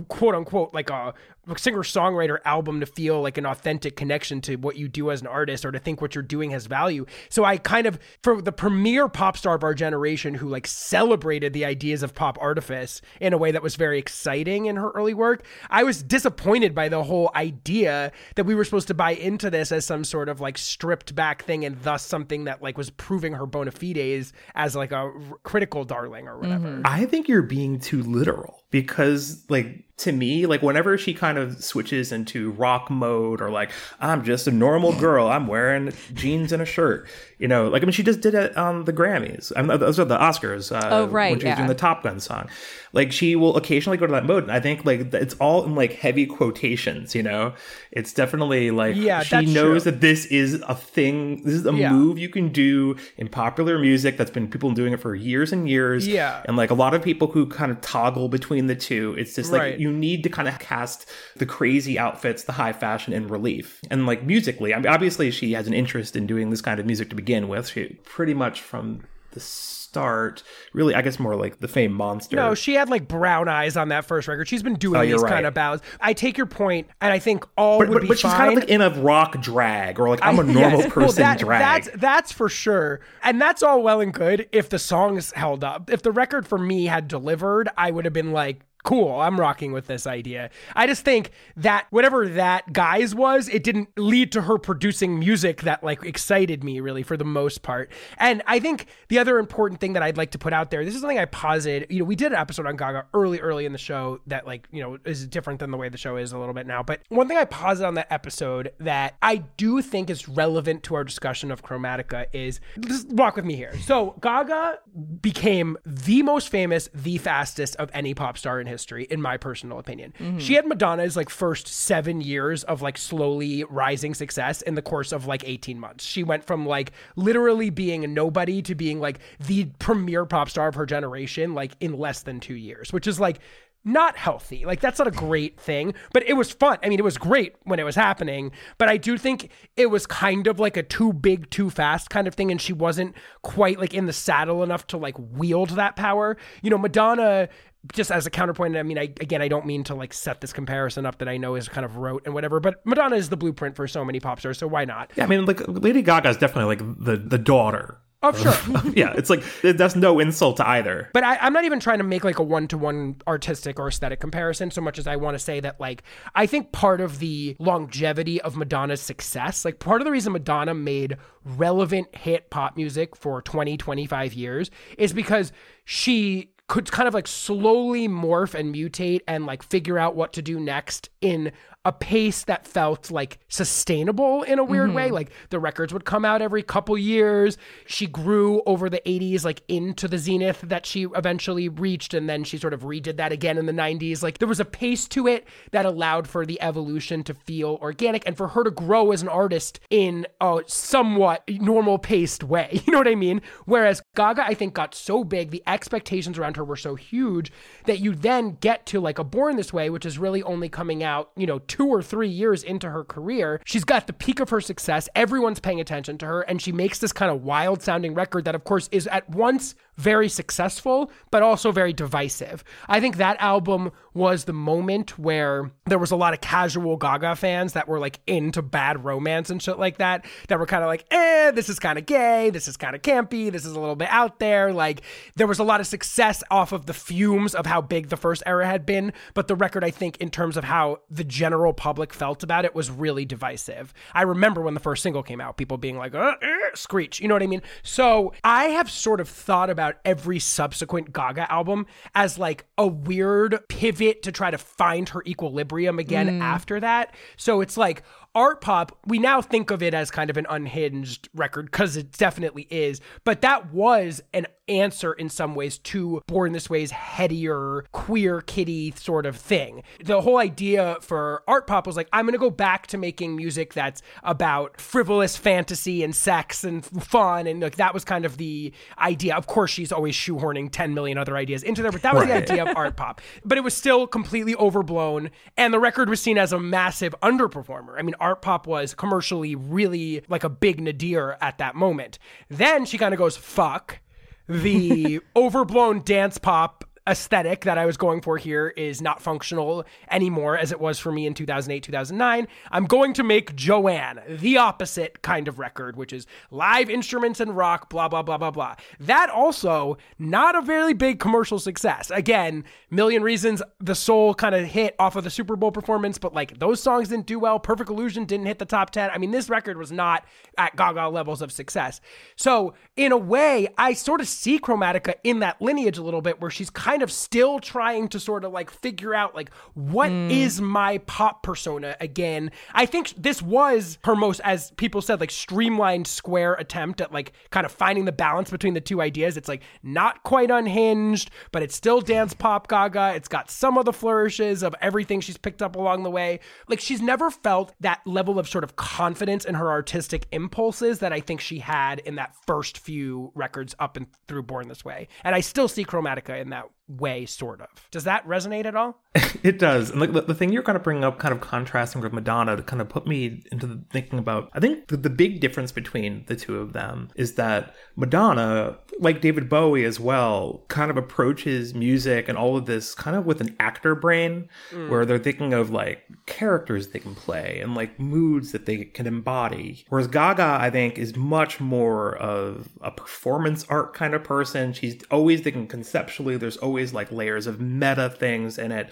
quote 0.07 0.35
unquote 0.35 0.73
like 0.73 0.89
a 0.89 1.13
singer 1.55 1.79
songwriter 1.79 2.39
album 2.43 2.81
to 2.81 2.85
feel 2.85 3.21
like 3.21 3.37
an 3.37 3.45
authentic 3.45 3.95
connection 3.95 4.41
to 4.41 4.57
what 4.57 4.75
you 4.75 4.87
do 4.87 5.09
as 5.11 5.21
an 5.21 5.27
artist 5.27 5.65
or 5.65 5.71
to 5.71 5.79
think 5.79 6.01
what 6.01 6.13
you're 6.13 6.21
doing 6.21 6.51
has 6.51 6.65
value. 6.65 7.05
So 7.29 7.45
I 7.45 7.57
kind 7.57 7.87
of 7.87 7.97
for 8.21 8.41
the 8.41 8.51
premier 8.51 9.07
pop 9.07 9.37
star 9.37 9.55
of 9.55 9.63
our 9.63 9.73
generation 9.73 10.35
who 10.35 10.49
like 10.49 10.67
celebrated 10.67 11.53
the 11.53 11.65
ideas 11.65 12.03
of 12.03 12.13
pop 12.13 12.37
artifice 12.39 13.01
in 13.21 13.33
a 13.33 13.37
way 13.37 13.51
that 13.51 13.63
was 13.63 13.75
very 13.75 13.97
exciting 13.97 14.65
in 14.65 14.75
her 14.75 14.91
early 14.91 15.13
work, 15.13 15.45
I 15.69 15.83
was 15.83 16.03
disappointed 16.03 16.75
by 16.75 16.89
the 16.89 17.03
whole 17.03 17.31
idea 17.33 18.11
that 18.35 18.45
we 18.45 18.53
were 18.53 18.65
supposed 18.65 18.89
to 18.89 18.93
buy 18.93 19.11
into 19.11 19.49
this 19.49 19.71
as 19.71 19.85
some 19.85 20.03
sort 20.03 20.29
of 20.29 20.41
like 20.41 20.57
stripped 20.57 21.15
back 21.15 21.43
thing 21.43 21.65
and 21.65 21.81
thus 21.81 22.05
something 22.05 22.43
that 22.43 22.61
like 22.61 22.77
was 22.77 22.91
proving 22.91 23.33
her 23.33 23.45
bona 23.45 23.71
fides 23.71 24.31
as 24.53 24.75
like 24.75 24.91
a 24.91 25.11
critical 25.43 25.85
darling 25.85 26.27
or 26.27 26.37
whatever. 26.37 26.76
I 26.85 27.05
think 27.05 27.27
you're 27.27 27.41
being 27.41 27.79
too 27.79 28.03
literal 28.03 28.63
because, 28.71 29.43
like, 29.49 29.83
to 29.97 30.11
me, 30.11 30.45
like, 30.45 30.61
whenever 30.61 30.95
she 30.95 31.11
kind 31.11 31.39
of 31.39 31.63
switches 31.63 32.11
into 32.11 32.51
rock 32.51 32.91
mode 32.91 33.41
or 33.41 33.49
like, 33.49 33.71
I'm 33.99 34.23
just 34.23 34.45
a 34.45 34.51
normal 34.51 34.93
girl, 34.99 35.27
I'm 35.27 35.47
wearing 35.47 35.91
jeans 36.13 36.51
and 36.51 36.61
a 36.61 36.65
shirt, 36.65 37.07
you 37.39 37.47
know, 37.47 37.67
like, 37.67 37.81
I 37.81 37.85
mean, 37.85 37.93
she 37.93 38.03
just 38.03 38.21
did 38.21 38.35
it 38.35 38.55
on 38.55 38.85
the 38.85 38.93
Grammys. 38.93 39.51
I'm, 39.55 39.65
those 39.67 39.99
are 39.99 40.05
the 40.05 40.17
Oscars. 40.17 40.71
Uh, 40.71 40.87
Oh, 40.91 41.07
right, 41.07 41.31
When 41.31 41.39
she 41.39 41.45
was 41.45 41.51
yeah. 41.51 41.55
doing 41.55 41.67
the 41.67 41.73
Top 41.73 42.03
Gun 42.03 42.19
song. 42.19 42.47
Like, 42.93 43.11
she 43.11 43.35
will 43.35 43.57
occasionally 43.57 43.97
go 43.97 44.05
to 44.05 44.11
that 44.13 44.25
mode. 44.25 44.43
And 44.43 44.51
I 44.51 44.59
think, 44.59 44.85
like, 44.85 45.11
it's 45.15 45.33
all 45.35 45.65
in 45.65 45.73
like 45.73 45.93
heavy 45.93 46.25
quotations, 46.27 47.15
you 47.15 47.23
know? 47.23 47.53
It's 47.91 48.13
definitely 48.13 48.69
like, 48.69 48.95
Yeah, 48.95 49.23
she 49.23 49.45
knows 49.47 49.83
true. 49.83 49.91
that 49.91 50.01
this 50.01 50.25
is 50.27 50.61
a 50.67 50.75
thing, 50.75 51.41
this 51.43 51.53
is 51.55 51.65
a 51.65 51.73
Yeah. 51.73 51.91
move 51.91 52.19
you 52.19 52.29
can 52.29 52.49
do 52.49 52.95
in 53.17 53.29
popular 53.29 53.79
music 53.79 54.15
that's 54.17 54.31
been 54.31 54.47
people 54.47 54.71
doing 54.71 54.93
it 54.93 54.99
for 54.99 55.15
years 55.15 55.51
and 55.51 55.67
years. 55.67 56.07
Yeah. 56.07 56.43
And 56.45 56.55
like 56.55 56.69
a 56.69 56.75
lot 56.75 56.93
of 56.93 57.01
people 57.01 57.29
who 57.29 57.47
kind 57.47 57.71
of 57.71 57.81
toggle 57.81 58.29
between 58.29 58.56
the 58.65 58.75
two, 58.75 59.13
it's 59.19 59.35
just 59.35 59.51
like 59.51 59.61
Right. 59.61 59.79
you 59.79 59.91
need 59.91 60.23
to 60.23 60.29
kind 60.29 60.47
of 60.47 60.57
cast 60.57 61.07
the 61.35 61.45
crazy 61.45 61.99
outfits, 61.99 62.45
the 62.45 62.53
high 62.53 62.73
fashion 62.73 63.13
in 63.13 63.27
relief. 63.27 63.79
And 63.91 64.07
like 64.07 64.23
musically, 64.23 64.73
I 64.73 64.77
mean, 64.77 64.87
obviously 64.87 65.29
she 65.29 65.53
has 65.53 65.67
an 65.67 65.73
interest 65.75 66.15
in 66.15 66.25
doing 66.25 66.49
this 66.49 66.61
kind 66.61 66.79
of 66.79 66.87
music 66.87 67.09
to 67.09 67.15
begin 67.15 67.47
with. 67.47 67.67
She 67.69 67.99
pretty 68.05 68.33
much 68.33 68.61
from 68.61 69.01
the 69.31 69.39
start. 69.87 70.43
Really, 70.73 70.93
I 70.93 71.01
guess 71.01 71.19
more 71.19 71.35
like 71.35 71.59
the 71.59 71.67
Fame 71.67 71.93
Monster. 71.93 72.35
No, 72.35 72.53
she 72.53 72.73
had 72.73 72.89
like 72.89 73.07
brown 73.07 73.47
eyes 73.47 73.77
on 73.77 73.89
that 73.89 74.05
first 74.05 74.27
record. 74.27 74.47
She's 74.47 74.63
been 74.63 74.75
doing 74.75 74.99
Oh, 74.99 75.05
these 75.05 75.21
right. 75.21 75.31
kind 75.31 75.45
of 75.45 75.53
ballads. 75.53 75.83
I 76.01 76.13
take 76.13 76.37
your 76.37 76.45
point, 76.45 76.87
and 77.01 77.13
I 77.13 77.19
think 77.19 77.45
all 77.57 77.79
but, 77.79 77.89
would 77.89 77.95
but, 77.95 78.01
be 78.03 78.07
but 78.09 78.19
she's 78.19 78.31
kind 78.31 78.49
of 78.53 78.59
like 78.59 78.69
in 78.69 78.81
a 78.81 78.89
rock 79.01 79.39
drag, 79.41 79.99
or 79.99 80.09
like 80.09 80.19
I'm 80.21 80.39
a 80.39 80.43
normal 80.59 80.79
yes. 80.81 80.93
person 80.93 81.01
well, 81.01 81.11
that, 81.13 81.39
drag. 81.39 81.59
That's 81.59 81.97
that's 81.99 82.31
for 82.31 82.49
sure, 82.49 82.99
and 83.23 83.41
that's 83.41 83.63
all 83.63 83.81
well 83.81 84.01
and 84.01 84.13
good 84.13 84.47
if 84.51 84.69
the 84.69 84.79
songs 84.79 85.31
held 85.31 85.63
up. 85.63 85.89
If 85.89 86.01
the 86.01 86.11
record 86.11 86.47
for 86.47 86.57
me 86.57 86.85
had 86.85 87.07
delivered, 87.07 87.69
I 87.77 87.91
would 87.91 88.05
have 88.05 88.13
been 88.13 88.31
like. 88.31 88.61
Cool, 88.87 89.19
I'm 89.19 89.37
rocking 89.37 89.73
with 89.73 89.87
this 89.87 90.07
idea. 90.07 90.49
I 90.73 90.87
just 90.87 91.03
think 91.03 91.31
that 91.57 91.87
whatever 91.89 92.25
that 92.29 92.71
guise 92.71 93.13
was, 93.13 93.49
it 93.49 93.61
didn't 93.61 93.89
lead 93.97 94.31
to 94.31 94.43
her 94.43 94.57
producing 94.57 95.19
music 95.19 95.63
that 95.63 95.83
like 95.83 96.05
excited 96.05 96.63
me 96.63 96.79
really 96.79 97.03
for 97.03 97.17
the 97.17 97.25
most 97.25 97.63
part. 97.63 97.91
And 98.17 98.41
I 98.47 98.59
think 98.59 98.85
the 99.09 99.19
other 99.19 99.39
important 99.39 99.81
thing 99.81 99.91
that 99.91 100.03
I'd 100.03 100.15
like 100.15 100.31
to 100.31 100.37
put 100.37 100.53
out 100.53 100.71
there, 100.71 100.85
this 100.85 100.95
is 100.95 101.01
something 101.01 101.19
I 101.19 101.25
posited. 101.25 101.91
You 101.91 101.99
know, 101.99 102.05
we 102.05 102.15
did 102.15 102.31
an 102.31 102.37
episode 102.37 102.65
on 102.65 102.77
Gaga 102.77 103.07
early, 103.13 103.41
early 103.41 103.65
in 103.65 103.73
the 103.73 103.77
show 103.77 104.21
that 104.27 104.47
like 104.47 104.69
you 104.71 104.81
know 104.81 104.97
is 105.03 105.27
different 105.27 105.59
than 105.59 105.71
the 105.71 105.77
way 105.77 105.89
the 105.89 105.97
show 105.97 106.15
is 106.15 106.31
a 106.31 106.37
little 106.37 106.53
bit 106.53 106.65
now. 106.65 106.81
But 106.81 107.01
one 107.09 107.27
thing 107.27 107.35
I 107.35 107.43
posited 107.43 107.87
on 107.87 107.95
that 107.95 108.07
episode 108.09 108.71
that 108.79 109.15
I 109.21 109.43
do 109.57 109.81
think 109.81 110.09
is 110.09 110.29
relevant 110.29 110.83
to 110.83 110.95
our 110.95 111.03
discussion 111.03 111.51
of 111.51 111.61
Chromatica 111.61 112.27
is 112.31 112.61
just 112.79 113.09
walk 113.09 113.35
with 113.35 113.43
me 113.43 113.57
here. 113.57 113.77
So 113.81 114.15
Gaga 114.21 114.79
became 115.21 115.75
the 115.85 116.21
most 116.23 116.47
famous, 116.47 116.89
the 116.93 117.17
fastest 117.17 117.75
of 117.75 117.89
any 117.93 118.13
pop 118.13 118.37
star 118.37 118.61
in 118.61 118.67
history, 118.67 118.76
in 119.05 119.21
my 119.21 119.37
personal 119.37 119.79
opinion. 119.79 120.13
Mm-hmm. 120.19 120.39
She 120.39 120.53
had 120.53 120.65
Madonna's 120.65 121.15
like 121.15 121.29
first 121.29 121.67
seven 121.67 122.21
years 122.21 122.63
of 122.63 122.81
like 122.81 122.97
slowly 122.97 123.63
rising 123.65 124.13
success 124.13 124.61
in 124.61 124.75
the 124.75 124.81
course 124.81 125.11
of 125.11 125.25
like 125.25 125.43
18 125.47 125.79
months. 125.79 126.05
She 126.05 126.23
went 126.23 126.43
from 126.43 126.65
like 126.65 126.91
literally 127.15 127.69
being 127.69 128.03
a 128.03 128.07
nobody 128.07 128.61
to 128.63 128.75
being 128.75 128.99
like 128.99 129.19
the 129.39 129.65
premier 129.79 130.25
pop 130.25 130.49
star 130.49 130.67
of 130.67 130.75
her 130.75 130.85
generation, 130.85 131.53
like 131.53 131.73
in 131.79 131.97
less 131.97 132.21
than 132.21 132.39
two 132.39 132.55
years, 132.55 132.93
which 132.93 133.07
is 133.07 133.19
like 133.19 133.39
not 133.87 134.17
healthy. 134.17 134.65
Like 134.65 134.81
that's 134.81 134.99
not 134.99 135.07
a 135.07 135.11
great 135.11 135.59
thing, 135.59 135.93
but 136.13 136.23
it 136.27 136.33
was 136.33 136.51
fun. 136.51 136.77
I 136.83 136.89
mean, 136.89 136.99
it 136.99 137.03
was 137.03 137.17
great 137.17 137.55
when 137.63 137.79
it 137.79 137.83
was 137.83 137.95
happening, 137.95 138.51
but 138.77 138.89
I 138.89 138.97
do 138.97 139.17
think 139.17 139.49
it 139.77 139.87
was 139.87 140.05
kind 140.05 140.45
of 140.45 140.59
like 140.59 140.75
a 140.75 140.83
too 140.83 141.13
big, 141.13 141.49
too 141.49 141.69
fast 141.69 142.09
kind 142.09 142.27
of 142.27 142.35
thing 142.35 142.51
and 142.51 142.61
she 142.61 142.73
wasn't 142.73 143.15
quite 143.41 143.79
like 143.79 143.93
in 143.93 144.05
the 144.05 144.13
saddle 144.13 144.61
enough 144.61 144.85
to 144.87 144.97
like 144.97 145.15
wield 145.17 145.69
that 145.71 145.95
power. 145.95 146.37
You 146.61 146.69
know, 146.69 146.77
Madonna 146.77 147.47
just 147.93 148.11
as 148.11 148.25
a 148.25 148.29
counterpoint, 148.29 148.77
I 148.77 148.83
mean, 148.83 148.97
I 148.97 149.13
again, 149.21 149.41
I 149.41 149.47
don't 149.47 149.65
mean 149.65 149.83
to 149.85 149.95
like 149.95 150.13
set 150.13 150.41
this 150.41 150.53
comparison 150.53 151.05
up 151.05 151.19
that 151.19 151.27
I 151.27 151.37
know 151.37 151.55
is 151.55 151.67
kind 151.67 151.85
of 151.85 151.97
rote 151.97 152.23
and 152.25 152.33
whatever, 152.33 152.59
but 152.59 152.85
Madonna 152.85 153.15
is 153.15 153.29
the 153.29 153.37
blueprint 153.37 153.75
for 153.75 153.87
so 153.87 154.03
many 154.03 154.19
pop 154.19 154.39
stars, 154.39 154.57
so 154.57 154.67
why 154.67 154.85
not? 154.85 155.11
yeah, 155.15 155.23
I 155.23 155.27
mean, 155.27 155.45
like 155.45 155.61
Lady 155.67 156.01
Gaga 156.01 156.29
is 156.29 156.37
definitely 156.37 156.75
like 156.75 156.97
the 157.03 157.17
the 157.17 157.37
daughter. 157.37 157.99
Oh, 158.23 158.31
sure. 158.31 158.91
yeah, 158.95 159.13
it's 159.15 159.29
like 159.29 159.43
that's 159.61 159.95
no 159.95 160.19
insult 160.19 160.57
to 160.57 160.67
either. 160.67 161.09
But 161.13 161.23
I, 161.23 161.37
I'm 161.37 161.53
not 161.53 161.65
even 161.65 161.79
trying 161.79 161.99
to 161.99 162.03
make 162.03 162.23
like 162.23 162.39
a 162.39 162.43
one 162.43 162.67
to 162.69 162.77
one 162.77 163.17
artistic 163.27 163.79
or 163.79 163.87
aesthetic 163.87 164.19
comparison 164.19 164.71
so 164.71 164.81
much 164.81 164.97
as 164.97 165.05
I 165.05 165.17
want 165.17 165.35
to 165.35 165.39
say 165.39 165.59
that, 165.59 165.79
like, 165.79 166.01
I 166.33 166.47
think 166.47 166.71
part 166.71 166.99
of 166.99 167.19
the 167.19 167.55
longevity 167.59 168.41
of 168.41 168.57
Madonna's 168.57 169.01
success, 169.01 169.63
like, 169.63 169.77
part 169.77 170.01
of 170.01 170.05
the 170.05 170.11
reason 170.11 170.33
Madonna 170.33 170.73
made 170.73 171.17
relevant 171.45 172.15
hit 172.15 172.49
pop 172.49 172.75
music 172.75 173.15
for 173.15 173.41
20, 173.43 173.77
25 173.77 174.33
years 174.33 174.71
is 174.97 175.13
because 175.13 175.51
she 175.85 176.49
could 176.67 176.91
kind 176.91 177.07
of 177.07 177.13
like 177.13 177.27
slowly 177.27 178.07
morph 178.07 178.53
and 178.53 178.75
mutate 178.75 179.21
and 179.27 179.45
like 179.45 179.63
figure 179.63 179.97
out 179.97 180.15
what 180.15 180.33
to 180.33 180.41
do 180.41 180.59
next 180.59 181.09
in 181.21 181.51
a 181.87 181.91
pace 181.93 182.43
that 182.43 182.67
felt 182.67 183.09
like 183.09 183.39
sustainable 183.47 184.43
in 184.43 184.59
a 184.59 184.63
weird 184.63 184.93
way. 184.93 185.05
Mm-hmm. 185.05 185.13
Like 185.13 185.31
the 185.51 185.59
records 185.59 185.93
would 185.93 186.03
come 186.03 186.25
out 186.25 186.41
every 186.41 186.61
couple 186.61 186.97
years. 186.97 187.57
She 187.85 188.07
grew 188.07 188.61
over 188.65 188.89
the 188.89 189.01
80s, 189.05 189.45
like 189.45 189.61
into 189.69 190.09
the 190.09 190.17
zenith 190.17 190.59
that 190.65 190.85
she 190.85 191.03
eventually 191.15 191.69
reached. 191.69 192.13
And 192.13 192.29
then 192.29 192.43
she 192.43 192.57
sort 192.57 192.73
of 192.73 192.81
redid 192.81 193.15
that 193.15 193.31
again 193.31 193.57
in 193.57 193.67
the 193.67 193.71
90s. 193.71 194.21
Like 194.21 194.39
there 194.39 194.49
was 194.49 194.59
a 194.59 194.65
pace 194.65 195.07
to 195.07 195.27
it 195.27 195.47
that 195.71 195.85
allowed 195.85 196.27
for 196.27 196.45
the 196.45 196.61
evolution 196.61 197.23
to 197.23 197.33
feel 197.33 197.79
organic 197.81 198.27
and 198.27 198.35
for 198.35 198.49
her 198.49 198.65
to 198.65 198.71
grow 198.71 199.13
as 199.13 199.21
an 199.21 199.29
artist 199.29 199.79
in 199.89 200.27
a 200.41 200.59
somewhat 200.67 201.49
normal 201.49 201.97
paced 201.97 202.43
way. 202.43 202.81
You 202.87 202.93
know 202.93 202.99
what 202.99 203.07
I 203.07 203.15
mean? 203.15 203.41
Whereas 203.65 204.01
Gaga, 204.15 204.45
I 204.45 204.53
think, 204.53 204.73
got 204.73 204.95
so 204.95 205.25
big, 205.25 205.51
the 205.51 205.61
expectations 205.67 206.37
around 206.37 206.55
her 206.55 206.63
were 206.63 206.77
so 206.77 206.95
huge 206.95 207.51
that 207.85 207.99
you 207.99 208.15
then 208.15 208.57
get 208.61 208.85
to 208.87 209.01
like 209.01 209.19
a 209.19 209.25
Born 209.25 209.57
This 209.57 209.73
Way, 209.73 209.89
which 209.89 210.05
is 210.05 210.17
really 210.17 210.41
only 210.43 210.69
coming 210.69 211.03
out, 211.03 211.31
you 211.35 211.45
know, 211.45 211.59
two 211.59 211.76
or 211.85 212.01
three 212.01 212.29
years 212.29 212.63
into 212.63 212.89
her 212.89 213.03
career. 213.03 213.61
She's 213.65 213.83
got 213.83 214.07
the 214.07 214.13
peak 214.13 214.39
of 214.39 214.49
her 214.49 214.61
success. 214.61 215.07
Everyone's 215.15 215.59
paying 215.59 215.79
attention 215.79 216.17
to 216.19 216.25
her, 216.25 216.41
and 216.41 216.61
she 216.61 216.71
makes 216.71 216.99
this 216.99 217.13
kind 217.13 217.31
of 217.31 217.43
wild 217.43 217.81
sounding 217.81 218.13
record 218.13 218.45
that, 218.45 218.55
of 218.55 218.63
course, 218.63 218.89
is 218.91 219.07
at 219.07 219.29
once 219.29 219.75
very 219.97 220.29
successful, 220.29 221.11
but 221.31 221.43
also 221.43 221.71
very 221.71 221.91
divisive. 221.91 222.63
I 222.87 222.99
think 222.99 223.17
that 223.17 223.37
album 223.39 223.91
was 224.13 224.45
the 224.45 224.53
moment 224.53 225.17
where 225.19 225.71
there 225.85 225.99
was 225.99 226.11
a 226.11 226.15
lot 226.15 226.33
of 226.33 226.41
casual 226.41 226.97
Gaga 226.97 227.35
fans 227.35 227.73
that 227.73 227.87
were 227.87 227.99
like 227.99 228.19
into 228.25 228.61
bad 228.61 229.03
romance 229.03 229.49
and 229.49 229.61
shit 229.61 229.77
like 229.77 229.97
that, 229.97 230.25
that 230.47 230.59
were 230.59 230.65
kind 230.65 230.83
of 230.83 230.87
like, 230.87 231.05
eh, 231.11 231.51
this 231.51 231.69
is 231.69 231.79
kind 231.79 231.99
of 231.99 232.05
gay, 232.05 232.49
this 232.49 232.67
is 232.67 232.77
kind 232.77 232.95
of 232.95 233.01
campy, 233.01 233.51
this 233.51 233.65
is 233.65 233.73
a 233.73 233.79
little 233.79 233.95
bit 233.95 234.09
out 234.09 234.39
there. 234.39 234.73
Like, 234.73 235.01
there 235.35 235.47
was 235.47 235.59
a 235.59 235.63
lot 235.63 235.79
of 235.79 235.87
success 235.87 236.43
off 236.49 236.71
of 236.71 236.85
the 236.85 236.93
fumes 236.93 237.53
of 237.55 237.65
how 237.65 237.81
big 237.81 238.09
the 238.09 238.17
first 238.17 238.43
era 238.45 238.65
had 238.65 238.85
been, 238.85 239.13
but 239.33 239.47
the 239.47 239.55
record, 239.55 239.83
I 239.83 239.91
think, 239.91 240.17
in 240.17 240.29
terms 240.29 240.57
of 240.57 240.63
how 240.63 241.01
the 241.09 241.23
general 241.23 241.73
public 241.73 242.13
felt 242.13 242.43
about 242.43 242.65
it, 242.65 242.75
was 242.75 242.89
really 242.89 243.25
divisive. 243.25 243.93
I 244.13 244.23
remember 244.23 244.61
when 244.61 244.73
the 244.73 244.79
first 244.79 245.03
single 245.03 245.23
came 245.23 245.41
out, 245.41 245.57
people 245.57 245.77
being 245.77 245.97
like, 245.97 246.15
uh, 246.15 246.33
eh, 246.41 246.69
screech, 246.73 247.19
you 247.19 247.27
know 247.27 247.35
what 247.35 247.43
I 247.43 247.47
mean? 247.47 247.61
So 247.83 248.33
I 248.43 248.65
have 248.65 248.89
sort 248.89 249.19
of 249.19 249.29
thought 249.29 249.69
about 249.69 249.86
every 250.05 250.39
subsequent 250.39 251.13
Gaga 251.13 251.51
album 251.51 251.85
as 252.15 252.37
like 252.37 252.65
a 252.77 252.87
weird 252.87 253.59
pivot 253.69 254.23
to 254.23 254.31
try 254.31 254.51
to 254.51 254.57
find 254.57 255.09
her 255.09 255.23
equilibrium 255.25 255.99
again 255.99 256.27
mm. 256.27 256.41
after 256.41 256.79
that. 256.79 257.13
So 257.35 257.61
it's 257.61 257.77
like 257.77 258.03
art 258.35 258.61
pop, 258.61 258.97
we 259.05 259.19
now 259.19 259.41
think 259.41 259.71
of 259.71 259.81
it 259.81 259.93
as 259.93 260.11
kind 260.11 260.29
of 260.29 260.37
an 260.37 260.45
unhinged 260.49 261.29
record 261.33 261.65
because 261.65 261.97
it 261.97 262.11
definitely 262.11 262.67
is. 262.69 263.01
But 263.23 263.41
that 263.41 263.73
was 263.73 264.21
an 264.33 264.47
answer 264.67 265.13
in 265.13 265.29
some 265.29 265.55
ways 265.55 265.77
to 265.79 266.21
Born 266.27 266.51
This 266.51 266.69
Way's 266.69 266.91
headier, 266.91 267.85
queer 267.91 268.41
kitty 268.41 268.91
sort 268.95 269.25
of 269.25 269.35
thing. 269.35 269.83
The 270.03 270.21
whole 270.21 270.37
idea 270.37 270.97
for 271.01 271.43
art 271.47 271.67
pop 271.67 271.87
was 271.87 271.95
like, 271.95 272.09
I'm 272.13 272.25
going 272.25 272.33
to 272.33 272.39
go 272.39 272.49
back 272.49 272.87
to 272.87 272.97
making 272.97 273.35
music 273.35 273.73
that's 273.73 274.01
about 274.23 274.79
frivolous 274.79 275.37
fantasy 275.37 276.03
and 276.03 276.15
sex 276.15 276.63
and 276.63 276.85
fun. 276.85 277.47
And 277.47 277.61
like 277.61 277.77
that 277.77 277.93
was 277.93 278.03
kind 278.03 278.25
of 278.25 278.37
the 278.37 278.73
idea. 278.99 279.35
Of 279.35 279.47
course, 279.47 279.71
she's 279.71 279.91
always 279.91 280.15
shoehorning 280.15 280.69
10 280.71 280.93
million 280.93 281.17
other 281.17 281.37
ideas 281.37 281.63
into 281.63 281.81
there, 281.81 281.91
but 281.91 282.01
that 282.01 282.15
was 282.15 282.25
the 282.25 282.33
idea 282.33 282.65
of 282.65 282.75
art 282.75 282.95
pop. 282.95 283.21
But 283.45 283.57
it 283.57 283.61
was 283.61 283.75
still 283.75 284.07
completely 284.07 284.55
overblown. 284.55 285.29
And 285.55 285.73
the 285.73 285.79
record 285.79 286.09
was 286.09 286.21
seen 286.21 286.37
as 286.37 286.51
a 286.51 286.59
massive 286.59 287.15
underperformer. 287.21 287.97
I 287.97 288.01
mean, 288.01 288.15
art 288.19 288.41
pop 288.41 288.67
was 288.67 288.93
commercially 288.93 289.55
really 289.55 290.23
like 290.27 290.43
a 290.43 290.49
big 290.49 290.81
nadir 290.81 291.37
at 291.39 291.57
that 291.59 291.75
moment. 291.75 292.19
Then 292.49 292.85
she 292.85 292.97
kind 292.97 293.13
of 293.13 293.17
goes, 293.17 293.37
fuck. 293.37 293.99
The 294.47 295.19
overblown 295.35 296.03
dance 296.03 296.37
pop 296.37 296.85
aesthetic 297.07 297.65
that 297.65 297.77
I 297.77 297.85
was 297.85 297.97
going 297.97 298.21
for 298.21 298.37
here 298.37 298.69
is 298.75 299.01
not 299.01 299.21
functional 299.21 299.85
anymore 300.11 300.57
as 300.57 300.71
it 300.71 300.79
was 300.79 300.99
for 300.99 301.11
me 301.11 301.25
in 301.25 301.33
2008, 301.33 301.83
2009. 301.83 302.47
I'm 302.71 302.85
going 302.85 303.13
to 303.13 303.23
make 303.23 303.55
Joanne 303.55 304.21
the 304.27 304.57
opposite 304.57 305.21
kind 305.21 305.47
of 305.47 305.59
record, 305.59 305.95
which 305.95 306.13
is 306.13 306.27
live 306.51 306.89
instruments 306.89 307.39
and 307.39 307.55
rock, 307.55 307.89
blah, 307.89 308.07
blah, 308.07 308.21
blah, 308.21 308.37
blah, 308.37 308.51
blah. 308.51 308.75
That 308.99 309.29
also 309.29 309.97
not 310.19 310.55
a 310.55 310.61
very 310.61 310.93
big 310.93 311.19
commercial 311.19 311.59
success. 311.59 312.11
Again, 312.11 312.63
Million 312.89 313.23
Reasons, 313.23 313.61
the 313.79 313.95
sole 313.95 314.33
kind 314.33 314.55
of 314.55 314.65
hit 314.65 314.95
off 314.99 315.15
of 315.15 315.23
the 315.23 315.29
Super 315.29 315.55
Bowl 315.55 315.71
performance, 315.71 316.17
but 316.17 316.33
like 316.33 316.59
those 316.59 316.81
songs 316.81 317.09
didn't 317.09 317.25
do 317.27 317.39
well. 317.39 317.59
Perfect 317.59 317.89
Illusion 317.89 318.25
didn't 318.25 318.45
hit 318.45 318.59
the 318.59 318.65
top 318.65 318.91
10. 318.91 319.09
I 319.09 319.17
mean, 319.17 319.31
this 319.31 319.49
record 319.49 319.77
was 319.77 319.91
not 319.91 320.25
at 320.57 320.75
Gaga 320.75 321.09
levels 321.09 321.41
of 321.41 321.51
success. 321.51 322.01
So, 322.35 322.73
in 322.95 323.11
a 323.11 323.17
way, 323.17 323.67
I 323.77 323.93
sort 323.93 324.21
of 324.21 324.27
see 324.27 324.59
Chromatica 324.59 325.15
in 325.23 325.39
that 325.39 325.61
lineage 325.61 325.97
a 325.97 326.03
little 326.03 326.21
bit 326.21 326.41
where 326.41 326.51
she's 326.51 326.69
kind 326.69 326.96
of 327.03 327.11
still 327.11 327.59
trying 327.59 328.07
to 328.09 328.19
sort 328.19 328.43
of 328.43 328.51
like 328.51 328.69
figure 328.69 329.13
out 329.13 329.35
like 329.35 329.51
what 329.73 330.09
mm. 330.09 330.29
is 330.29 330.61
my 330.61 330.99
pop 330.99 331.43
persona 331.43 331.95
again. 331.99 332.51
I 332.73 332.85
think 332.85 333.13
this 333.17 333.41
was 333.41 333.97
her 334.03 334.15
most 334.15 334.41
as 334.41 334.71
people 334.71 335.01
said 335.01 335.19
like 335.19 335.31
streamlined 335.31 336.07
square 336.07 336.53
attempt 336.55 337.01
at 337.01 337.11
like 337.11 337.33
kind 337.51 337.65
of 337.65 337.71
finding 337.71 338.05
the 338.05 338.11
balance 338.11 338.49
between 338.49 338.73
the 338.73 338.81
two 338.81 339.01
ideas. 339.01 339.37
It's 339.37 339.47
like 339.47 339.63
not 339.83 340.23
quite 340.23 340.51
unhinged, 340.51 341.31
but 341.51 341.63
it's 341.63 341.75
still 341.75 342.01
dance 342.01 342.33
pop 342.33 342.67
Gaga. 342.67 343.13
It's 343.15 343.27
got 343.27 343.49
some 343.49 343.77
of 343.77 343.85
the 343.85 343.93
flourishes 343.93 344.63
of 344.63 344.75
everything 344.81 345.21
she's 345.21 345.37
picked 345.37 345.61
up 345.61 345.75
along 345.75 346.03
the 346.03 346.11
way. 346.11 346.39
Like 346.67 346.79
she's 346.79 347.01
never 347.01 347.29
felt 347.31 347.73
that 347.79 348.01
level 348.05 348.39
of 348.39 348.47
sort 348.47 348.63
of 348.63 348.75
confidence 348.75 349.45
in 349.45 349.55
her 349.55 349.69
artistic 349.69 350.27
impulses 350.31 350.99
that 350.99 351.13
I 351.13 351.19
think 351.19 351.41
she 351.41 351.59
had 351.59 351.99
in 351.99 352.15
that 352.15 352.35
first 352.45 352.77
few 352.77 353.31
records 353.35 353.75
up 353.79 353.97
and 353.97 354.07
through 354.27 354.43
Born 354.43 354.67
This 354.67 354.83
Way. 354.83 355.07
And 355.23 355.35
I 355.35 355.41
still 355.41 355.67
see 355.67 355.85
Chromatica 355.85 356.39
in 356.39 356.49
that 356.49 356.69
way, 356.87 357.25
sort 357.25 357.61
of. 357.61 357.67
Does 357.91 358.05
that 358.05 358.27
resonate 358.27 358.65
at 358.65 358.75
all? 358.75 359.01
It 359.43 359.59
does. 359.59 359.91
And 359.91 359.99
like 359.99 360.13
the, 360.13 360.21
the 360.21 360.33
thing 360.33 360.51
you're 360.51 360.63
kind 360.63 360.75
of 360.75 360.83
bringing 360.83 361.03
up, 361.03 361.19
kind 361.19 361.33
of 361.33 361.41
contrasting 361.41 362.01
with 362.01 362.13
Madonna, 362.13 362.55
to 362.57 362.63
kind 362.63 362.81
of 362.81 362.89
put 362.89 363.07
me 363.07 363.43
into 363.51 363.67
the 363.67 363.81
thinking 363.91 364.19
about, 364.19 364.49
I 364.53 364.59
think 364.59 364.87
the, 364.87 364.97
the 364.97 365.09
big 365.09 365.39
difference 365.39 365.71
between 365.71 366.25
the 366.27 366.35
two 366.35 366.59
of 366.59 366.73
them 366.73 367.09
is 367.15 367.35
that 367.35 367.75
Madonna, 367.95 368.77
like 368.99 369.21
David 369.21 369.47
Bowie 369.47 369.85
as 369.85 369.99
well, 369.99 370.65
kind 370.67 370.91
of 370.91 370.97
approaches 370.97 371.73
music 371.73 372.27
and 372.27 372.37
all 372.37 372.57
of 372.57 372.65
this 372.65 372.93
kind 372.95 373.15
of 373.15 373.25
with 373.25 373.41
an 373.41 373.55
actor 373.59 373.95
brain, 373.95 374.49
mm. 374.71 374.89
where 374.89 375.05
they're 375.05 375.19
thinking 375.19 375.53
of 375.53 375.69
like 375.69 376.03
characters 376.25 376.89
they 376.89 376.99
can 376.99 377.15
play 377.15 377.59
and 377.61 377.75
like 377.75 377.99
moods 377.99 378.51
that 378.51 378.65
they 378.65 378.85
can 378.85 379.07
embody. 379.07 379.85
Whereas 379.89 380.07
Gaga, 380.07 380.57
I 380.59 380.69
think, 380.69 380.97
is 380.97 381.15
much 381.15 381.59
more 381.59 382.15
of 382.17 382.69
a 382.81 382.91
performance 382.91 383.65
art 383.69 383.93
kind 383.93 384.13
of 384.13 384.23
person. 384.23 384.73
She's 384.73 384.99
always 385.09 385.41
thinking 385.41 385.67
conceptually, 385.67 386.37
there's 386.37 386.57
always 386.57 386.93
like 386.93 387.11
layers 387.11 387.47
of 387.47 387.61
meta 387.61 388.09
things 388.09 388.57
in 388.57 388.71
it 388.71 388.89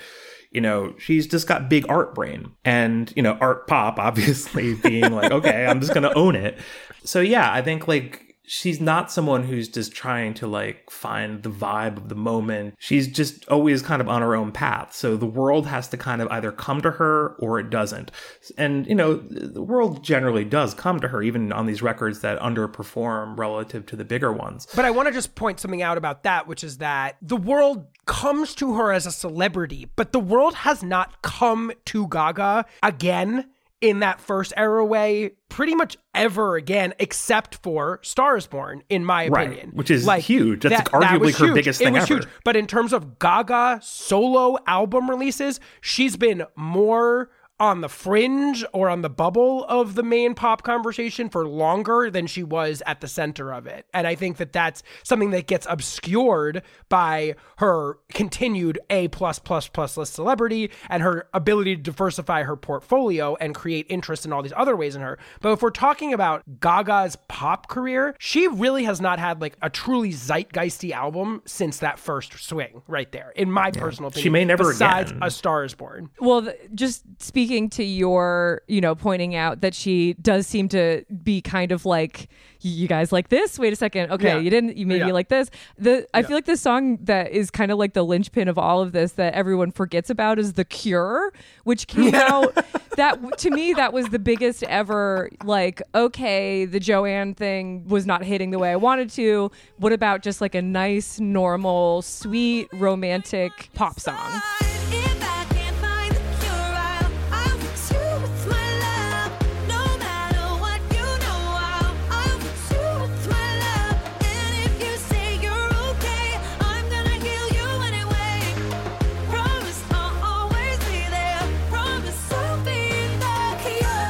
you 0.55 0.61
know, 0.61 0.95
she's 0.97 1.27
just 1.27 1.47
got 1.47 1.69
big 1.69 1.85
art 1.89 2.15
brain 2.15 2.51
and, 2.63 3.11
you 3.15 3.21
know, 3.21 3.37
art 3.41 3.67
pop 3.67 3.99
obviously 3.99 4.73
being 4.75 5.11
like, 5.11 5.31
okay, 5.31 5.65
I'm 5.65 5.81
just 5.81 5.93
going 5.93 6.03
to 6.03 6.13
own 6.13 6.35
it. 6.35 6.57
So 7.03 7.19
yeah, 7.19 7.51
I 7.51 7.61
think 7.61 7.87
like 7.87 8.24
she's 8.47 8.79
not 8.79 9.12
someone 9.12 9.43
who's 9.43 9.67
just 9.67 9.91
trying 9.91 10.34
to 10.36 10.47
like 10.47 10.89
find 10.89 11.43
the 11.43 11.49
vibe 11.49 11.97
of 11.97 12.10
the 12.10 12.15
moment. 12.15 12.75
She's 12.79 13.08
just 13.08 13.47
always 13.47 13.81
kind 13.81 14.01
of 14.01 14.10
on 14.10 14.21
her 14.21 14.36
own 14.36 14.51
path. 14.51 14.93
So 14.93 15.17
the 15.17 15.25
world 15.25 15.67
has 15.67 15.88
to 15.89 15.97
kind 15.97 16.21
of 16.21 16.27
either 16.29 16.51
come 16.51 16.81
to 16.81 16.91
her 16.91 17.36
or 17.39 17.60
it 17.60 17.69
doesn't. 17.69 18.12
And, 18.58 18.88
you 18.88 18.95
know, 18.95 19.15
the 19.15 19.62
world 19.62 20.03
generally 20.03 20.45
does 20.45 20.73
come 20.73 20.99
to 20.99 21.08
her, 21.08 21.21
even 21.21 21.51
on 21.51 21.65
these 21.65 21.81
records 21.81 22.21
that 22.21 22.39
underperform 22.39 23.38
relative 23.38 23.86
to 23.88 23.95
the 23.95 24.05
bigger 24.05 24.31
ones. 24.31 24.67
But 24.75 24.86
I 24.86 24.91
want 24.91 25.08
to 25.08 25.13
just 25.13 25.36
point 25.36 25.60
something 25.60 25.81
out 25.81 25.97
about 25.97 26.23
that, 26.23 26.47
which 26.47 26.63
is 26.63 26.77
that 26.79 27.17
the 27.21 27.38
world 27.38 27.88
comes 28.05 28.53
to 28.55 28.75
her 28.75 28.91
as 28.91 29.05
a 29.05 29.12
celebrity, 29.12 29.89
but 29.95 30.12
the 30.12 30.19
world 30.19 30.53
has 30.53 30.84
not 30.84 31.21
come 31.21 31.71
to 31.86 32.08
Gaga 32.08 32.65
again 32.84 33.49
in 33.81 33.99
that 33.99 34.19
first 34.21 34.53
era 34.55 34.83
way 34.85 35.31
pretty 35.49 35.75
much 35.75 35.97
ever 36.13 36.55
again 36.55 36.93
except 36.99 37.55
for 37.55 37.99
Stars 38.01 38.47
Born 38.47 38.81
in 38.89 39.03
my 39.05 39.27
Right, 39.27 39.47
opinion 39.49 39.71
which 39.73 39.91
is 39.91 40.05
like, 40.05 40.23
huge. 40.23 40.61
That's 40.61 40.89
arguably 40.89 41.19
was 41.19 41.38
her 41.38 41.45
huge. 41.47 41.55
biggest 41.55 41.81
it 41.81 41.85
thing 41.85 41.93
was 41.93 42.03
ever. 42.03 42.15
huge. 42.21 42.27
but 42.43 42.55
in 42.55 42.67
terms 42.67 42.93
of 42.93 43.19
Gaga 43.19 43.79
solo 43.83 44.57
album 44.65 45.09
releases 45.09 45.59
she's 45.81 46.15
been 46.17 46.43
more 46.55 47.29
on 47.59 47.81
the 47.81 47.89
fringe 47.89 48.65
or 48.73 48.89
on 48.89 49.01
the 49.01 49.09
bubble 49.09 49.65
of 49.65 49.95
the 49.95 50.03
main 50.03 50.33
pop 50.35 50.63
conversation 50.63 51.29
for 51.29 51.47
longer 51.47 52.09
than 52.11 52.27
she 52.27 52.43
was 52.43 52.83
at 52.85 52.99
the 53.01 53.07
center 53.07 53.53
of 53.53 53.65
it. 53.65 53.85
And 53.93 54.05
I 54.05 54.15
think 54.15 54.37
that 54.37 54.51
that's 54.51 54.83
something 55.03 55.31
that 55.31 55.47
gets 55.47 55.65
obscured 55.69 56.63
by 56.89 57.35
her 57.57 57.97
continued 58.09 58.79
A 58.89 59.07
plus 59.07 59.39
plus 59.39 59.67
plus 59.67 59.95
list 59.95 60.13
celebrity 60.13 60.69
and 60.89 61.01
her 61.01 61.27
ability 61.33 61.75
to 61.77 61.81
diversify 61.81 62.43
her 62.43 62.55
portfolio 62.55 63.35
and 63.35 63.55
create 63.55 63.85
interest 63.89 64.25
in 64.25 64.33
all 64.33 64.41
these 64.41 64.53
other 64.55 64.75
ways 64.75 64.95
in 64.95 65.01
her. 65.01 65.17
But 65.39 65.53
if 65.53 65.61
we're 65.61 65.69
talking 65.69 66.13
about 66.13 66.59
Gaga's 66.59 67.17
pop 67.27 67.67
career, 67.67 68.15
she 68.19 68.47
really 68.47 68.83
has 68.83 68.99
not 68.99 69.19
had 69.19 69.39
like 69.41 69.55
a 69.61 69.69
truly 69.69 70.11
zeitgeisty 70.11 70.91
album 70.91 71.41
since 71.45 71.77
that 71.79 71.99
first 71.99 72.33
swing 72.37 72.81
right 72.87 73.11
there, 73.11 73.31
in 73.35 73.49
my 73.49 73.71
personal 73.71 74.09
opinion. 74.09 74.23
She 74.23 74.29
may 74.29 74.43
never 74.43 74.65
besides 74.65 75.11
again. 75.11 75.23
A 75.23 75.31
Star 75.31 75.63
is 75.63 75.73
Born. 75.73 76.09
Well, 76.19 76.43
th- 76.43 76.57
just 76.73 77.03
speaking 77.45 77.69
to 77.69 77.84
your, 77.84 78.62
you 78.67 78.81
know, 78.81 78.95
pointing 78.95 79.36
out 79.36 79.62
that 79.62 79.75
she 79.75 80.13
does 80.15 80.47
seem 80.47 80.67
to 80.69 81.03
be 81.23 81.41
kind 81.41 81.71
of 81.71 81.86
like, 81.86 82.27
you 82.62 82.88
guys 82.88 83.12
like 83.12 83.29
this? 83.29 83.60
Wait 83.60 83.71
a 83.71 83.75
second. 83.75 84.12
Okay, 84.12 84.29
Yeah. 84.29 84.39
you 84.39 84.49
didn't. 84.49 84.75
You 84.77 84.88
maybe 84.88 85.05
Yeah. 85.05 85.12
like 85.13 85.29
this. 85.29 85.51
The 85.77 86.08
I 86.15 86.23
feel 86.23 86.36
like 86.36 86.45
the 86.45 86.58
song 86.58 86.97
that 87.03 87.31
is 87.31 87.51
kind 87.51 87.71
of 87.71 87.77
like 87.77 87.93
the 87.93 88.03
linchpin 88.03 88.47
of 88.47 88.58
all 88.58 88.81
of 88.81 88.91
this 88.91 89.12
that 89.13 89.36
everyone 89.36 89.69
forgets 89.71 90.10
about 90.10 90.39
is 90.39 90.53
"The 90.53 90.65
Cure," 90.65 91.31
which 91.63 91.86
came 91.88 92.15
out. 92.15 92.58
That 92.95 93.39
to 93.39 93.51
me, 93.51 93.73
that 93.73 93.91
was 93.91 94.05
the 94.08 94.19
biggest 94.19 94.63
ever. 94.63 95.29
Like, 95.43 95.81
okay, 95.93 96.63
the 96.63 96.79
Joanne 96.79 97.34
thing 97.36 97.86
was 97.89 98.05
not 98.05 98.23
hitting 98.23 98.51
the 98.51 98.58
way 98.58 98.71
I 98.71 98.77
wanted 98.77 99.10
to. 99.12 99.51
What 99.75 99.91
about 99.91 100.21
just 100.21 100.39
like 100.39 100.55
a 100.55 100.62
nice, 100.62 101.19
normal, 101.19 102.01
sweet, 102.03 102.69
romantic 102.71 103.51
pop 103.73 103.99
song? 103.99 104.41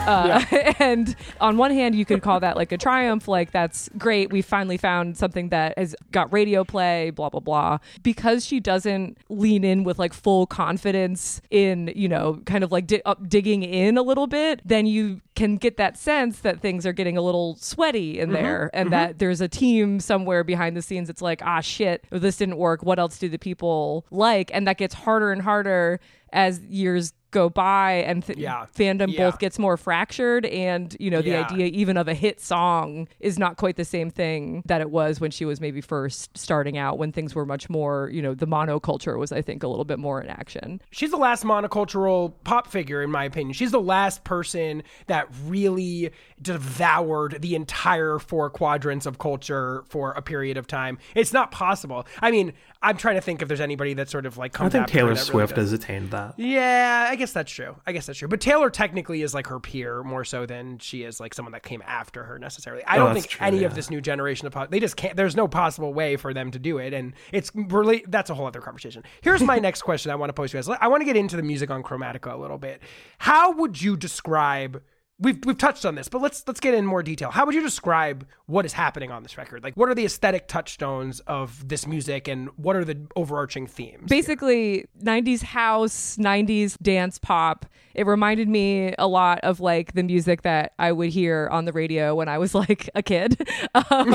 Uh, 0.08 0.44
and 0.80 1.15
on 1.41 1.58
one 1.58 1.72
hand, 1.72 1.96
you 1.96 2.06
could 2.06 2.22
call 2.22 2.39
that 2.39 2.56
like 2.56 2.72
a 2.72 2.78
triumph, 2.78 3.28
like 3.28 3.52
that's 3.52 3.89
great. 3.98 4.32
We 4.32 4.41
finally 4.41 4.78
found 4.78 5.18
something 5.18 5.50
that 5.50 5.78
has 5.78 5.96
got 6.12 6.32
radio 6.32 6.63
play, 6.63 7.10
blah, 7.10 7.30
blah, 7.30 7.39
blah. 7.39 7.80
Because 8.04 8.46
she 8.46 8.60
doesn't 8.60 9.18
lean 9.30 9.63
in 9.63 9.84
with 9.84 10.00
like 10.00 10.13
full 10.13 10.46
confidence 10.46 11.41
in, 11.50 11.91
you 11.96 12.08
know, 12.08 12.41
kind 12.46 12.63
of 12.63 12.72
like 12.72 12.88
di- 12.88 13.02
up 13.06 13.28
digging 13.28 13.63
in 13.63 13.98
a 13.98 14.04
little 14.04 14.28
bit, 14.28 14.62
then 14.65 14.86
you 14.86 15.22
can 15.36 15.58
get 15.58 15.78
that 15.78 15.98
sense 15.98 16.39
that 16.39 16.62
things 16.62 16.86
are 16.86 16.94
getting 16.94 17.18
a 17.18 17.22
little 17.22 17.56
sweaty 17.58 18.20
in 18.20 18.32
there 18.32 18.70
and 18.74 18.91
that 18.91 19.20
there's 19.20 19.41
a 19.41 19.48
team 19.48 20.00
somewhere 20.00 20.44
behind 20.44 20.78
the 20.78 20.82
scenes. 20.82 21.10
It's 21.10 21.22
like, 21.22 21.41
ah, 21.44 21.60
shit, 21.60 22.06
this 22.10 22.38
didn't 22.38 22.58
work. 22.58 22.84
What 22.84 23.00
else 23.00 23.18
do 23.18 23.28
the 23.28 23.38
people 23.38 24.06
like? 24.12 24.50
And 24.54 24.65
that 24.68 24.78
gets 24.78 24.94
harder 24.94 25.32
and 25.32 25.41
harder 25.41 26.00
as 26.32 26.60
years 26.62 27.13
go 27.36 27.50
by 27.50 28.04
and 28.08 28.24
th- 28.26 28.38
Yeah. 28.39 28.65
fandom 28.76 29.12
Yeah. 29.12 29.30
both 29.30 29.39
gets 29.39 29.60
more 29.60 29.76
fractured 29.78 30.45
and 30.45 30.95
you 31.00 31.12
know 31.12 31.21
the 31.21 31.32
Yeah. 31.32 31.41
idea 31.52 31.65
even 31.67 31.98
of 31.98 32.08
a 32.08 32.13
hit 32.13 32.39
song 32.39 33.08
is 33.19 33.38
not 33.38 33.58
quite 33.58 33.76
the 33.76 33.84
same 33.86 34.10
thing 34.10 34.63
that 34.65 34.80
it 34.82 34.89
was 34.89 35.19
when 35.19 35.32
she 35.32 35.43
was 35.45 35.60
maybe 35.60 35.82
first 35.82 36.38
starting 36.38 36.78
out 36.78 36.98
when 36.98 37.12
things 37.12 37.36
were 37.36 37.45
much 37.45 37.69
more 37.69 38.10
you 38.13 38.21
know 38.21 38.34
the 38.34 38.48
monoculture 38.48 39.17
was 39.19 39.32
i 39.34 39.41
think 39.41 39.63
a 39.63 39.67
little 39.67 39.84
bit 39.86 40.00
more 40.00 40.21
in 40.21 40.30
action 40.30 40.82
She's 40.91 41.12
the 41.12 41.17
last 41.17 41.43
monocultural 41.43 42.34
pop 42.45 42.67
figure, 42.67 43.02
in 43.04 43.12
my 43.12 43.26
opinion. 43.26 43.54
She's 43.54 43.71
the 43.71 43.82
last 43.82 44.24
person 44.24 44.82
that 45.08 45.28
really 45.45 46.12
devoured 46.41 47.41
the 47.41 47.56
entire 47.56 48.17
four 48.19 48.50
quadrants 48.50 49.06
of 49.06 49.17
culture 49.17 49.84
for 49.89 50.12
a 50.13 50.21
period 50.21 50.56
of 50.58 50.67
time. 50.67 50.98
It's 51.15 51.34
not 51.34 51.52
possible. 51.52 52.08
I 52.21 52.32
mean, 52.32 52.54
I'm 52.82 52.98
trying 52.98 53.15
to 53.15 53.21
think 53.21 53.41
if 53.41 53.48
there's 53.48 53.60
anybody 53.62 53.93
that 53.95 54.10
sort 54.10 54.26
of 54.26 54.38
like 54.38 54.56
I 54.56 54.58
comes 54.60 54.71
think 54.74 54.88
Taylor 54.88 55.10
that 55.10 55.15
really 55.15 55.26
Swift 55.26 55.56
has 55.58 55.74
attained 55.74 56.12
that. 56.12 56.36
Yeah, 56.38 57.08
I 57.10 57.15
guess 57.15 57.25
that's 57.32 57.52
true. 57.52 57.76
I 57.86 57.92
guess 57.92 58.06
that's 58.06 58.20
true. 58.20 58.28
But 58.28 58.42
Taylor 58.42 58.70
technically 58.70 59.22
is 59.22 59.34
like 59.34 59.48
her 59.48 59.60
peer 59.60 60.04
more 60.04 60.24
so 60.24 60.46
than 60.46 60.80
she 60.80 61.04
is 61.04 61.20
like 61.20 61.34
someone 61.34 61.52
that 61.54 61.64
came 61.64 61.84
after 61.86 62.24
her 62.24 62.40
necessarily. 62.40 62.84
I 62.86 62.96
Oh, 62.98 63.06
don't 63.06 63.14
think 63.14 63.28
true, 63.28 63.46
any 63.46 63.64
of 63.64 63.76
this 63.76 63.90
new 63.90 64.02
generation 64.02 64.48
of 64.48 64.70
they 64.70 64.80
just 64.80 64.96
can't. 64.96 65.16
There's 65.16 65.36
no 65.36 65.48
possible 65.48 65.94
way 65.94 66.16
for 66.16 66.34
them 66.34 66.52
to 66.52 66.60
do 66.60 66.78
it, 66.78 66.94
and 66.94 67.14
it's 67.32 67.52
really 67.56 68.04
that's 68.08 68.30
a 68.30 68.34
whole 68.34 68.48
other 68.48 68.62
conversation. 68.62 69.04
Here's 69.22 69.42
my 69.42 69.58
next 69.60 69.82
question 69.82 70.12
I 70.12 70.16
want 70.16 70.30
to 70.30 70.34
pose 70.34 70.52
to 70.52 70.58
you 70.58 70.64
guys. 70.64 70.78
I 70.82 70.88
want 70.88 71.02
to 71.02 71.06
get 71.06 71.16
into 71.18 71.36
the 71.36 71.44
music 71.44 71.70
on 71.70 71.84
Chromatica 71.84 72.34
a 72.34 72.38
little 72.38 72.58
bit. 72.58 72.82
How 73.20 73.52
would 73.52 73.82
you 73.82 73.98
describe? 73.98 74.82
We've, 75.17 75.39
we've 75.45 75.58
touched 75.58 75.86
on 75.86 75.95
this, 75.95 76.10
but 76.10 76.21
let's 76.21 76.43
let's 76.45 76.60
get 76.60 76.73
in 76.73 76.86
more 76.86 77.01
detail. 77.01 77.32
How 77.32 77.45
would 77.45 77.56
you 77.56 77.62
describe 77.62 78.28
what 78.47 78.65
is 78.65 78.73
happening 78.73 79.12
on 79.12 79.23
this 79.23 79.38
record? 79.38 79.63
Like, 79.63 79.75
what 79.75 79.88
are 79.88 79.95
the 79.95 80.06
aesthetic 80.06 80.47
touchstones 80.47 81.21
of 81.21 81.67
this 81.67 81.88
music, 81.88 82.28
and 82.28 82.49
what 82.58 82.75
are 82.75 82.84
the 82.84 83.08
overarching 83.15 83.65
themes? 83.67 84.10
basically 84.10 84.86
90s 85.01 85.41
house 85.41 86.17
90s 86.17 86.78
dance 86.82 87.17
pop 87.17 87.65
it 87.93 88.06
reminded 88.06 88.47
me 88.49 88.93
a 88.99 89.08
lot 89.08 89.39
of 89.41 89.60
like 89.60 89.93
the 89.93 90.04
music 90.04 90.41
that 90.41 90.73
i 90.80 90.91
would 90.91 91.10
hear 91.10 91.47
on 91.51 91.65
the 91.65 91.71
radio 91.71 92.13
when 92.15 92.28
i 92.28 92.38
was 92.38 92.54
like 92.63 92.89
a 92.95 93.01
kid 93.01 93.39
um, 93.75 94.13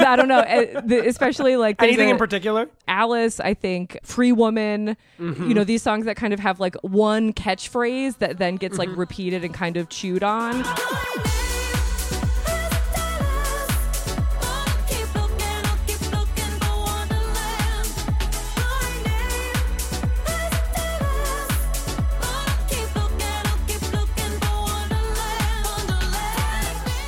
i 0.00 0.14
don't 0.16 0.28
know 0.28 0.40
eh, 0.40 0.80
especially 1.06 1.56
like 1.56 1.80
Anything 1.82 2.08
in 2.10 2.16
particular? 2.18 2.68
Alice, 2.88 3.40
I 3.40 3.54
think, 3.54 3.98
Free 4.02 4.32
Woman, 4.32 4.96
you 5.18 5.54
know, 5.54 5.64
these 5.64 5.82
songs 5.82 6.04
that 6.04 6.16
kind 6.16 6.32
of 6.32 6.40
have 6.40 6.60
like 6.60 6.74
one 6.82 7.32
catchphrase 7.32 8.18
that 8.18 8.38
then 8.38 8.56
gets 8.56 8.78
like 8.78 8.88
repeated 8.96 9.44
and 9.44 9.52
kind 9.52 9.76
of 9.76 9.88
chewed 9.88 10.21
on. 10.22 10.62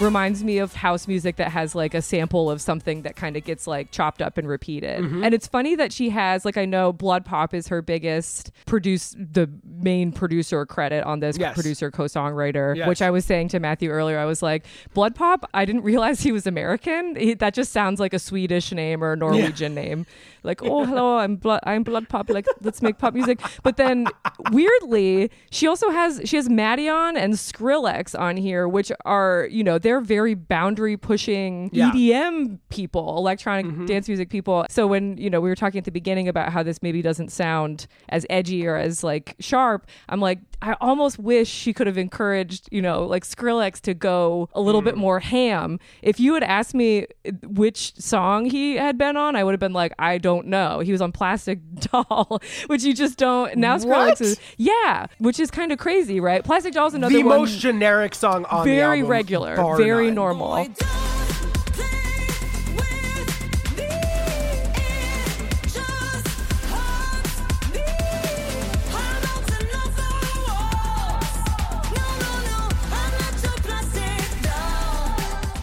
Reminds 0.05 0.45
me 0.45 0.59
of 0.59 0.75
house 0.75 1.09
music 1.09 1.37
that 1.37 1.51
has 1.51 1.75
like 1.75 1.95
a 1.95 2.03
sample 2.03 2.51
of 2.51 2.61
something 2.61 3.03
that 3.03 3.17
kind 3.17 3.37
of 3.37 3.45
gets 3.45 3.67
like 3.67 3.91
chopped 3.91 4.23
up 4.23 4.39
and 4.39 4.47
repeated. 4.47 5.01
Mm-hmm. 5.03 5.25
And 5.25 5.35
it's 5.35 5.47
funny 5.49 5.75
that 5.75 5.93
she 5.93 6.11
has 6.11 6.45
like 6.45 6.57
I 6.57 6.65
know 6.67 6.93
Blood 6.93 7.25
Pop 7.25 7.55
is 7.55 7.69
her 7.69 7.83
biggest 7.83 8.53
produce 8.67 9.17
the 9.19 9.51
main 9.67 10.13
producer 10.13 10.65
credit 10.67 11.05
on 11.05 11.21
this 11.21 11.39
Yes. 11.39 11.55
producer 11.55 11.91
co-songwriter, 11.91 12.77
Yes. 12.77 12.87
which 12.87 13.03
I 13.03 13.11
was 13.11 13.25
saying 13.25 13.49
to 13.49 13.59
Matthew 13.61 13.91
earlier. 13.91 14.19
I 14.19 14.27
was 14.27 14.43
like, 14.43 14.67
Blood 14.93 15.15
Pop. 15.15 15.49
I 15.55 15.65
didn't 15.65 15.83
realize 15.83 16.21
he 16.21 16.31
was 16.33 16.47
American. 16.47 17.17
He, 17.17 17.35
that 17.35 17.55
just 17.55 17.73
sounds 17.73 17.99
like 17.99 18.13
a 18.15 18.19
Swedish 18.19 18.71
name 18.71 19.03
or 19.03 19.13
a 19.13 19.17
Norwegian 19.17 19.75
name. 19.75 20.07
Like, 20.43 20.63
oh 20.63 20.85
hello, 20.85 21.17
I'm 21.17 21.37
blood. 21.37 21.61
I'm 21.65 21.83
Blood 21.83 22.09
Pop. 22.11 22.29
Like, 22.29 22.47
let's 22.61 22.83
make 22.83 22.99
pop 22.99 23.15
music. 23.15 23.41
But 23.63 23.79
then 23.79 24.07
weirdly, 24.51 25.31
she 25.51 25.67
also 25.67 25.91
has 25.91 26.21
she 26.25 26.37
has 26.37 26.49
Madeon 26.49 27.17
and 27.17 27.35
Skrillex 27.35 28.19
on 28.19 28.37
here, 28.37 28.69
which 28.69 28.93
are 29.05 29.49
you 29.51 29.65
know 29.65 29.79
they're 29.79 29.94
very 30.01 30.35
boundary 30.35 30.97
pushing 30.97 31.71
Yeah. 31.73 31.91
EDM 31.93 32.59
people, 32.69 33.17
electronic 33.17 33.67
mm-hmm. 33.67 33.87
dance 33.87 34.09
music 34.09 34.31
people. 34.31 34.67
So 34.71 34.87
when 34.87 35.17
you 35.17 35.31
know 35.31 35.41
we 35.41 35.49
were 35.49 35.57
talking 35.57 35.79
at 35.79 35.85
the 35.85 35.91
beginning 35.91 36.29
about 36.29 36.53
how 36.53 36.63
this 36.63 36.83
maybe 36.83 37.03
doesn't 37.03 37.31
sound 37.31 37.87
as 38.09 38.27
edgy 38.31 38.67
or 38.67 38.77
as 38.77 39.05
like 39.05 39.37
sharp, 39.41 39.87
I'm 40.09 40.21
like 40.21 40.39
I 40.63 40.77
almost 40.81 41.19
wish 41.19 41.49
she 41.49 41.73
could 41.73 41.87
have 41.87 41.99
encouraged 41.99 42.69
you 42.71 42.83
know 42.83 43.05
like 43.05 43.25
Skrillex 43.25 43.81
to 43.83 43.95
go 43.95 44.49
a 44.55 44.61
little 44.61 44.83
bit 44.83 44.95
mm. 44.95 44.99
more 44.99 45.21
ham. 45.21 45.79
If 46.03 46.21
you 46.21 46.35
had 46.35 46.43
asked 46.43 46.75
me 46.75 47.07
which 47.43 47.95
song 47.97 48.47
he 48.47 48.77
had 48.77 48.99
been 48.99 49.17
on, 49.17 49.37
I 49.37 49.45
would 49.45 49.53
have 49.53 49.61
been 49.61 49.73
like 49.73 49.93
I 49.99 50.19
don't 50.19 50.47
know. 50.47 50.81
He 50.81 50.93
was 50.93 51.01
on 51.01 51.13
Plastic 51.13 51.61
Doll, 51.81 52.41
which 52.67 52.85
you 52.85 52.95
just 52.95 53.19
don't. 53.19 53.57
Now 53.57 53.79
Skrillex 53.79 53.87
What? 53.87 54.21
is 54.21 54.41
yeah, 54.57 55.07
which 55.19 55.41
is 55.41 55.51
kind 55.51 55.73
of 55.73 55.79
crazy, 55.79 56.21
right? 56.21 56.45
Plastic 56.45 56.75
Doll's 56.75 56.95
another 56.95 57.15
the 57.15 57.23
one. 57.23 57.39
most 57.39 57.59
generic 57.59 58.15
song 58.15 58.45
on 58.47 58.67
the 58.67 58.75
very 58.75 59.03
regular, 59.03 59.57
very 59.77 60.07
none. 60.07 60.15
normal. 60.15 60.49
Boy, 60.49 61.24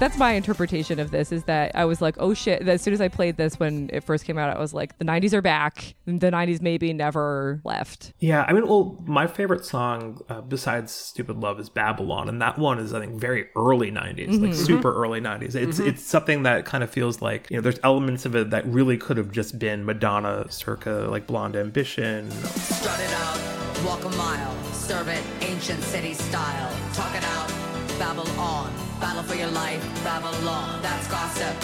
That's 0.01 0.17
my 0.17 0.31
interpretation 0.31 0.99
of 0.99 1.11
this 1.11 1.31
is 1.31 1.43
that 1.43 1.75
I 1.75 1.85
was 1.85 2.01
like, 2.01 2.15
oh 2.17 2.33
shit. 2.33 2.67
As 2.67 2.81
soon 2.81 2.95
as 2.95 3.01
I 3.01 3.07
played 3.07 3.37
this 3.37 3.59
when 3.59 3.87
it 3.93 4.03
first 4.03 4.25
came 4.25 4.35
out, 4.35 4.49
I 4.49 4.59
was 4.59 4.73
like, 4.73 4.97
the 4.97 5.05
90s 5.05 5.31
are 5.31 5.43
back. 5.43 5.93
The 6.07 6.31
90s 6.31 6.59
maybe 6.59 6.91
never 6.91 7.61
left. 7.63 8.11
Yeah, 8.17 8.43
I 8.47 8.53
mean, 8.53 8.65
well, 8.67 8.97
my 9.05 9.27
favorite 9.27 9.63
song 9.63 10.19
uh, 10.27 10.41
besides 10.41 10.91
"Stupid 10.91 11.37
Love" 11.37 11.59
is 11.59 11.69
"Babylon," 11.69 12.29
and 12.29 12.41
that 12.41 12.57
one 12.57 12.79
is, 12.79 12.95
I 12.95 12.99
think, 12.99 13.21
very 13.21 13.49
early 13.55 13.91
'90s, 13.91 14.41
like 14.41 14.51
mm-hmm. 14.51 14.53
super 14.53 14.91
mm-hmm. 14.91 15.03
early 15.03 15.21
'90s. 15.21 15.53
It's 15.53 15.77
mm-hmm. 15.77 15.89
it's 15.89 16.03
something 16.03 16.41
that 16.43 16.65
kind 16.65 16.83
of 16.83 16.89
feels 16.89 17.21
like 17.21 17.47
you 17.51 17.57
know, 17.57 17.61
there's 17.61 17.79
elements 17.83 18.25
of 18.25 18.35
it 18.35 18.49
that 18.49 18.65
really 18.65 18.97
could 18.97 19.17
have 19.17 19.31
just 19.31 19.59
been 19.59 19.85
Madonna, 19.85 20.49
circa 20.49 21.07
like 21.11 21.27
Blonde 21.27 21.55
Ambition. 21.55 22.31
Strut 22.31 22.99
it 22.99 23.13
out, 23.13 23.85
walk 23.85 24.03
a 24.03 24.09
mile, 24.17 24.63
serve 24.73 25.09
it 25.09 25.23
ancient 25.41 25.83
city 25.83 26.15
style. 26.15 26.75
Talk 26.93 27.15
it 27.15 27.23
out, 27.23 27.49
babble 27.99 28.27
on, 28.39 28.80
battle 29.01 29.23
for 29.23 29.35
your 29.35 29.49
life, 29.49 29.83
Babylon. 30.03 30.79
That's 30.83 31.07
gossip. 31.07 31.55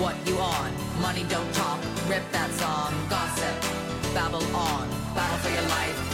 What 0.00 0.16
you 0.26 0.38
on? 0.38 0.72
Money 1.02 1.24
don't 1.28 1.52
talk, 1.54 1.78
rip 2.08 2.24
that 2.32 2.50
song. 2.52 2.94
Gossip, 3.10 3.54
babble 4.14 4.44
on, 4.56 4.88
battle 5.14 5.38
for 5.38 5.50
your 5.50 5.68
life. 5.68 6.07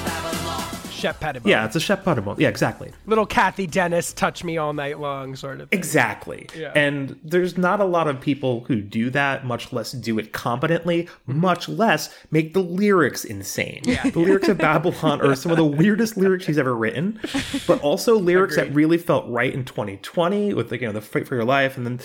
Shep 0.95 1.21
Pettibone. 1.21 1.51
Yeah, 1.51 1.65
it's 1.67 1.77
a 1.77 1.81
Shep 1.81 2.05
Pettibone. 2.05 2.37
Yeah, 2.39 2.49
exactly. 2.49 2.93
Little 3.07 3.27
Cathy 3.27 3.67
Dennis, 3.67 4.13
touch 4.13 4.45
me 4.45 4.57
all 4.57 4.73
night 4.73 4.99
long, 5.01 5.37
sort 5.37 5.61
of. 5.61 5.69
Thing. 5.69 5.79
Exactly. 5.79 6.49
Yeah. 6.57 6.73
And 6.75 7.19
there's 7.23 7.59
not 7.59 7.81
a 7.81 7.85
lot 7.85 8.09
of 8.09 8.21
people 8.21 8.65
who 8.65 8.81
do 8.81 9.11
that, 9.11 9.45
much 9.45 9.73
less 9.73 9.93
do 9.93 10.19
it 10.19 10.33
competently, 10.33 11.05
Mm-hmm. 11.29 11.41
much 11.41 11.69
less 11.69 12.15
make 12.31 12.55
the 12.55 12.63
lyrics 12.63 13.25
insane. 13.25 13.83
Yeah. 13.85 14.09
The 14.11 14.19
lyrics 14.19 14.49
of 14.49 14.59
Babylon 14.59 15.21
are 15.21 15.35
some 15.35 15.51
of 15.51 15.57
the 15.57 15.65
weirdest 15.65 16.17
lyrics 16.17 16.45
she's 16.45 16.59
ever 16.59 16.75
written, 16.75 17.21
but 17.67 17.81
also 17.83 18.19
lyrics 18.19 18.57
that 18.57 18.73
really 18.75 18.99
felt 18.99 19.29
right 19.29 19.53
in 19.53 19.65
2020 19.65 20.55
with 20.55 20.71
like, 20.71 20.81
you 20.81 20.87
know, 20.87 20.93
the 20.93 21.01
fight 21.01 21.27
for 21.27 21.35
your 21.35 21.45
life 21.45 21.77
and 21.77 21.87
then 21.87 22.01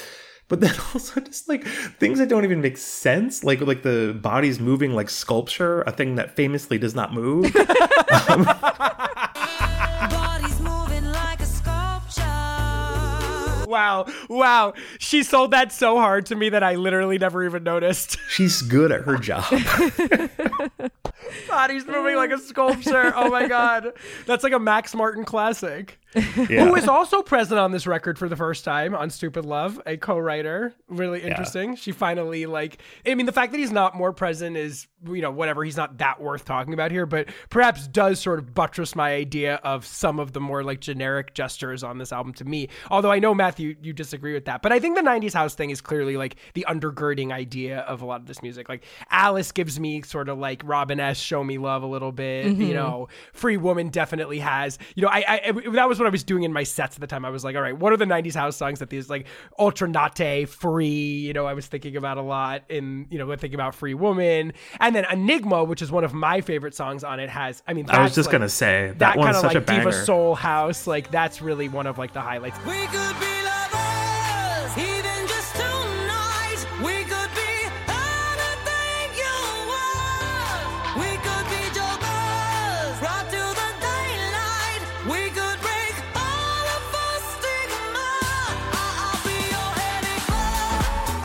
but 0.50 0.60
then 0.60 0.76
also 0.94 1.22
just 1.22 1.48
like 1.48 1.64
things 1.66 2.20
that 2.20 2.28
don't 2.28 2.44
even 2.44 2.60
make 2.60 2.78
sense, 2.78 3.46
like 3.46 3.62
like 3.62 3.84
the 3.84 4.18
body's 4.22 4.60
moving 4.60 4.94
like 4.94 5.10
sculpture, 5.10 5.84
a 5.84 5.92
thing 5.94 6.16
that 6.16 6.36
famously 6.36 6.78
does 6.78 6.94
not 6.94 7.14
move. 7.14 7.54
Body's 10.10 10.60
moving 10.60 11.06
like 11.06 11.40
a 11.40 11.46
sculpture. 11.46 12.24
Wow, 13.70 14.08
wow. 14.30 14.74
She 14.98 15.22
sold 15.24 15.52
that 15.52 15.72
so 15.72 15.98
hard 15.98 16.26
to 16.28 16.36
me 16.36 16.50
that 16.50 16.64
I 16.64 16.76
literally 16.76 17.18
never 17.20 17.46
even 17.46 17.64
noticed. 17.64 18.18
She's 18.30 18.62
good 18.64 18.92
at 18.92 19.02
her 19.02 19.18
job. 19.18 19.46
Body's 21.48 21.86
moving 21.86 22.16
like 22.16 22.32
a 22.32 22.40
sculpture. 22.40 23.14
Oh 23.16 23.30
my 23.30 23.48
god. 23.48 23.94
That's 24.26 24.44
like 24.44 24.54
a 24.54 24.60
Max 24.60 24.96
Martin 24.96 25.24
classic. 25.26 26.00
Yeah. 26.50 26.66
Who 26.66 26.76
is 26.76 26.88
also 26.88 27.22
present 27.22 27.60
on 27.60 27.72
this 27.72 27.86
record 27.86 28.18
for 28.18 28.28
the 28.28 28.36
first 28.36 28.64
time 28.64 28.96
on 28.96 29.10
Stupid 29.10 29.46
Love, 29.46 29.80
a 29.86 29.98
co-writer. 29.98 30.74
Really 30.88 31.22
interesting. 31.22 31.76
She 31.76 31.92
finally 31.92 32.46
like 32.46 32.82
I 33.06 33.14
mean 33.14 33.26
the 33.26 33.32
fact 33.32 33.52
that 33.52 33.60
he's 33.60 33.72
not 33.72 33.96
more 33.96 34.14
present 34.14 34.58
is 34.58 34.88
you 35.06 35.22
know 35.22 35.32
whatever 35.32 35.64
he's 35.64 35.78
not 35.78 35.98
that 36.00 36.22
worth 36.22 36.46
talking 36.46 36.74
about 36.74 36.92
here, 36.92 37.06
but 37.06 37.30
perhaps 37.50 37.88
does 37.88 38.20
sort 38.20 38.40
of 38.40 38.54
buttress 38.54 38.96
my 38.96 39.14
idea 39.14 39.56
of 39.58 39.86
some 39.86 40.20
of 40.20 40.34
the 40.34 40.40
more 40.40 40.64
like 40.64 40.80
generic 40.80 41.34
gestures 41.34 41.84
on 41.84 41.98
this 41.98 42.12
album 42.12 42.34
to 42.34 42.46
me. 42.46 42.70
Although 42.90 43.12
I 43.12 43.20
know 43.20 43.36
Matthew 43.36 43.76
you 43.82 43.94
disagree 43.94 44.34
with 44.34 44.46
that, 44.46 44.62
but 44.62 44.72
I 44.72 44.80
think 44.80 44.96
the 44.96 45.04
90s 45.04 45.34
house 45.34 45.54
thing 45.54 45.70
is 45.70 45.82
clearly 45.82 46.18
like 46.18 46.38
the 46.54 46.66
undergirding 46.68 47.32
idea 47.32 47.80
of 47.82 48.02
a 48.02 48.06
lot 48.06 48.22
of 48.22 48.28
this 48.28 48.42
music. 48.42 48.70
Like 48.70 48.84
Alice 49.12 49.52
gives 49.52 49.80
me 49.80 50.02
sort 50.02 50.30
of 50.30 50.40
like 50.40 50.62
Robin 50.66 51.00
S 51.00 51.18
show 51.18 51.44
me 51.44 51.58
love 51.58 51.84
a 51.84 51.88
little 51.88 52.12
bit, 52.12 52.46
you 52.46 52.54
mm-hmm. 52.54 52.74
know. 52.74 53.08
Free 53.34 53.58
Woman 53.58 53.90
definitely 53.90 54.40
has. 54.40 54.80
You 54.96 55.04
know, 55.04 55.10
I, 55.10 55.42
I 55.46 55.52
that 55.74 55.88
was 55.88 55.99
what 56.00 56.08
I 56.08 56.12
was 56.12 56.24
doing 56.24 56.44
in 56.44 56.54
my 56.54 56.64
sets 56.64 56.96
at 56.96 57.02
the 57.02 57.08
time. 57.08 57.26
I 57.26 57.30
was 57.30 57.44
like, 57.44 57.56
all 57.56 57.62
right, 57.62 57.78
what 57.78 57.94
are 57.94 57.98
the 57.98 58.06
90s 58.06 58.36
house 58.36 58.56
songs 58.56 58.80
that 58.80 58.90
these 58.90 59.10
like 59.10 59.28
Ultra 59.58 59.88
Nate, 59.88 60.50
Free, 60.50 60.88
you 60.88 61.34
know, 61.34 61.46
I 61.46 61.54
was 61.54 61.68
thinking 61.68 61.96
about 61.96 62.18
a 62.18 62.22
lot 62.22 62.64
in, 62.70 63.08
you 63.10 63.18
know, 63.18 63.28
thinking 63.36 63.56
about 63.56 63.76
Free 63.76 63.94
Woman. 63.94 64.54
And 64.80 64.96
then 64.96 65.06
Enigma, 65.06 65.64
which 65.64 65.82
is 65.82 65.92
one 65.92 66.04
of 66.04 66.14
my 66.14 66.42
favorite 66.42 66.76
songs 66.76 67.04
on 67.04 67.20
it, 67.20 67.30
has 67.30 67.62
I 67.68 67.74
mean 67.74 67.90
I 67.90 68.04
was 68.04 68.16
just 68.16 68.28
like, 68.28 68.34
gonna 68.34 68.50
say 68.50 68.88
that, 68.88 69.00
that 69.00 69.18
one's 69.18 69.26
kind 69.26 69.36
of 69.36 69.42
such 69.42 69.56
like 69.56 69.64
a 69.64 69.66
banger. 69.66 69.92
diva 69.92 70.06
soul 70.06 70.36
house, 70.36 70.88
like 70.88 71.12
that's 71.12 71.42
really 71.42 71.70
one 71.70 71.88
of 71.88 71.98
like 71.98 72.14
the 72.14 72.22
highlights. 72.22 72.58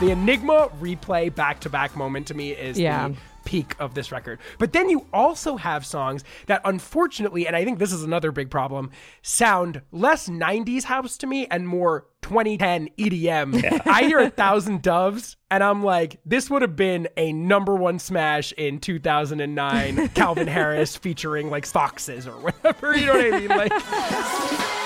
The 0.05 0.11
Enigma 0.11 0.69
replay 0.83 1.35
back 1.35 1.61
to 1.61 1.71
back 1.71 1.97
moment 1.97 2.27
to 2.27 2.35
me 2.35 2.51
is 2.51 2.79
Yeah. 2.79 3.09
the 3.09 3.15
peak 3.47 3.75
of 3.79 3.95
this 3.95 4.13
record. 4.13 4.39
But 4.59 4.75
then 4.75 4.91
you 4.91 5.07
also 5.15 5.57
have 5.57 5.87
songs 5.87 6.25
that 6.45 6.61
unfortunately, 6.67 7.47
and 7.47 7.57
I 7.57 7.65
think 7.65 7.79
this 7.79 7.91
is 7.91 8.03
another 8.05 8.31
big 8.31 8.51
problem, 8.51 8.91
sound 9.23 9.81
less 9.93 10.29
90s 10.29 10.85
house 10.85 11.17
to 11.19 11.27
me 11.27 11.47
and 11.51 11.67
more 11.67 12.05
2010 12.21 12.91
EDM. 12.99 13.81
I 13.87 14.03
hear 14.03 14.19
a 14.19 14.29
thousand 14.29 14.83
doves 14.83 15.37
and 15.51 15.65
I'm 15.65 15.83
like, 15.83 16.21
this 16.27 16.51
would 16.51 16.61
have 16.61 16.77
been 16.77 17.09
a 17.17 17.33
number 17.33 17.75
one 17.75 17.99
smash 17.99 18.53
in 18.59 18.81
2009 18.81 20.09
Calvin 20.15 20.49
Harris 20.49 20.97
featuring 20.97 21.49
like 21.49 21.65
foxes 21.65 22.27
or 22.27 22.33
whatever. 22.33 22.95
You 22.95 23.07
know 23.07 23.15
what 23.15 23.35
I 23.35 23.39
mean? 23.39 23.49
Like 23.49 23.73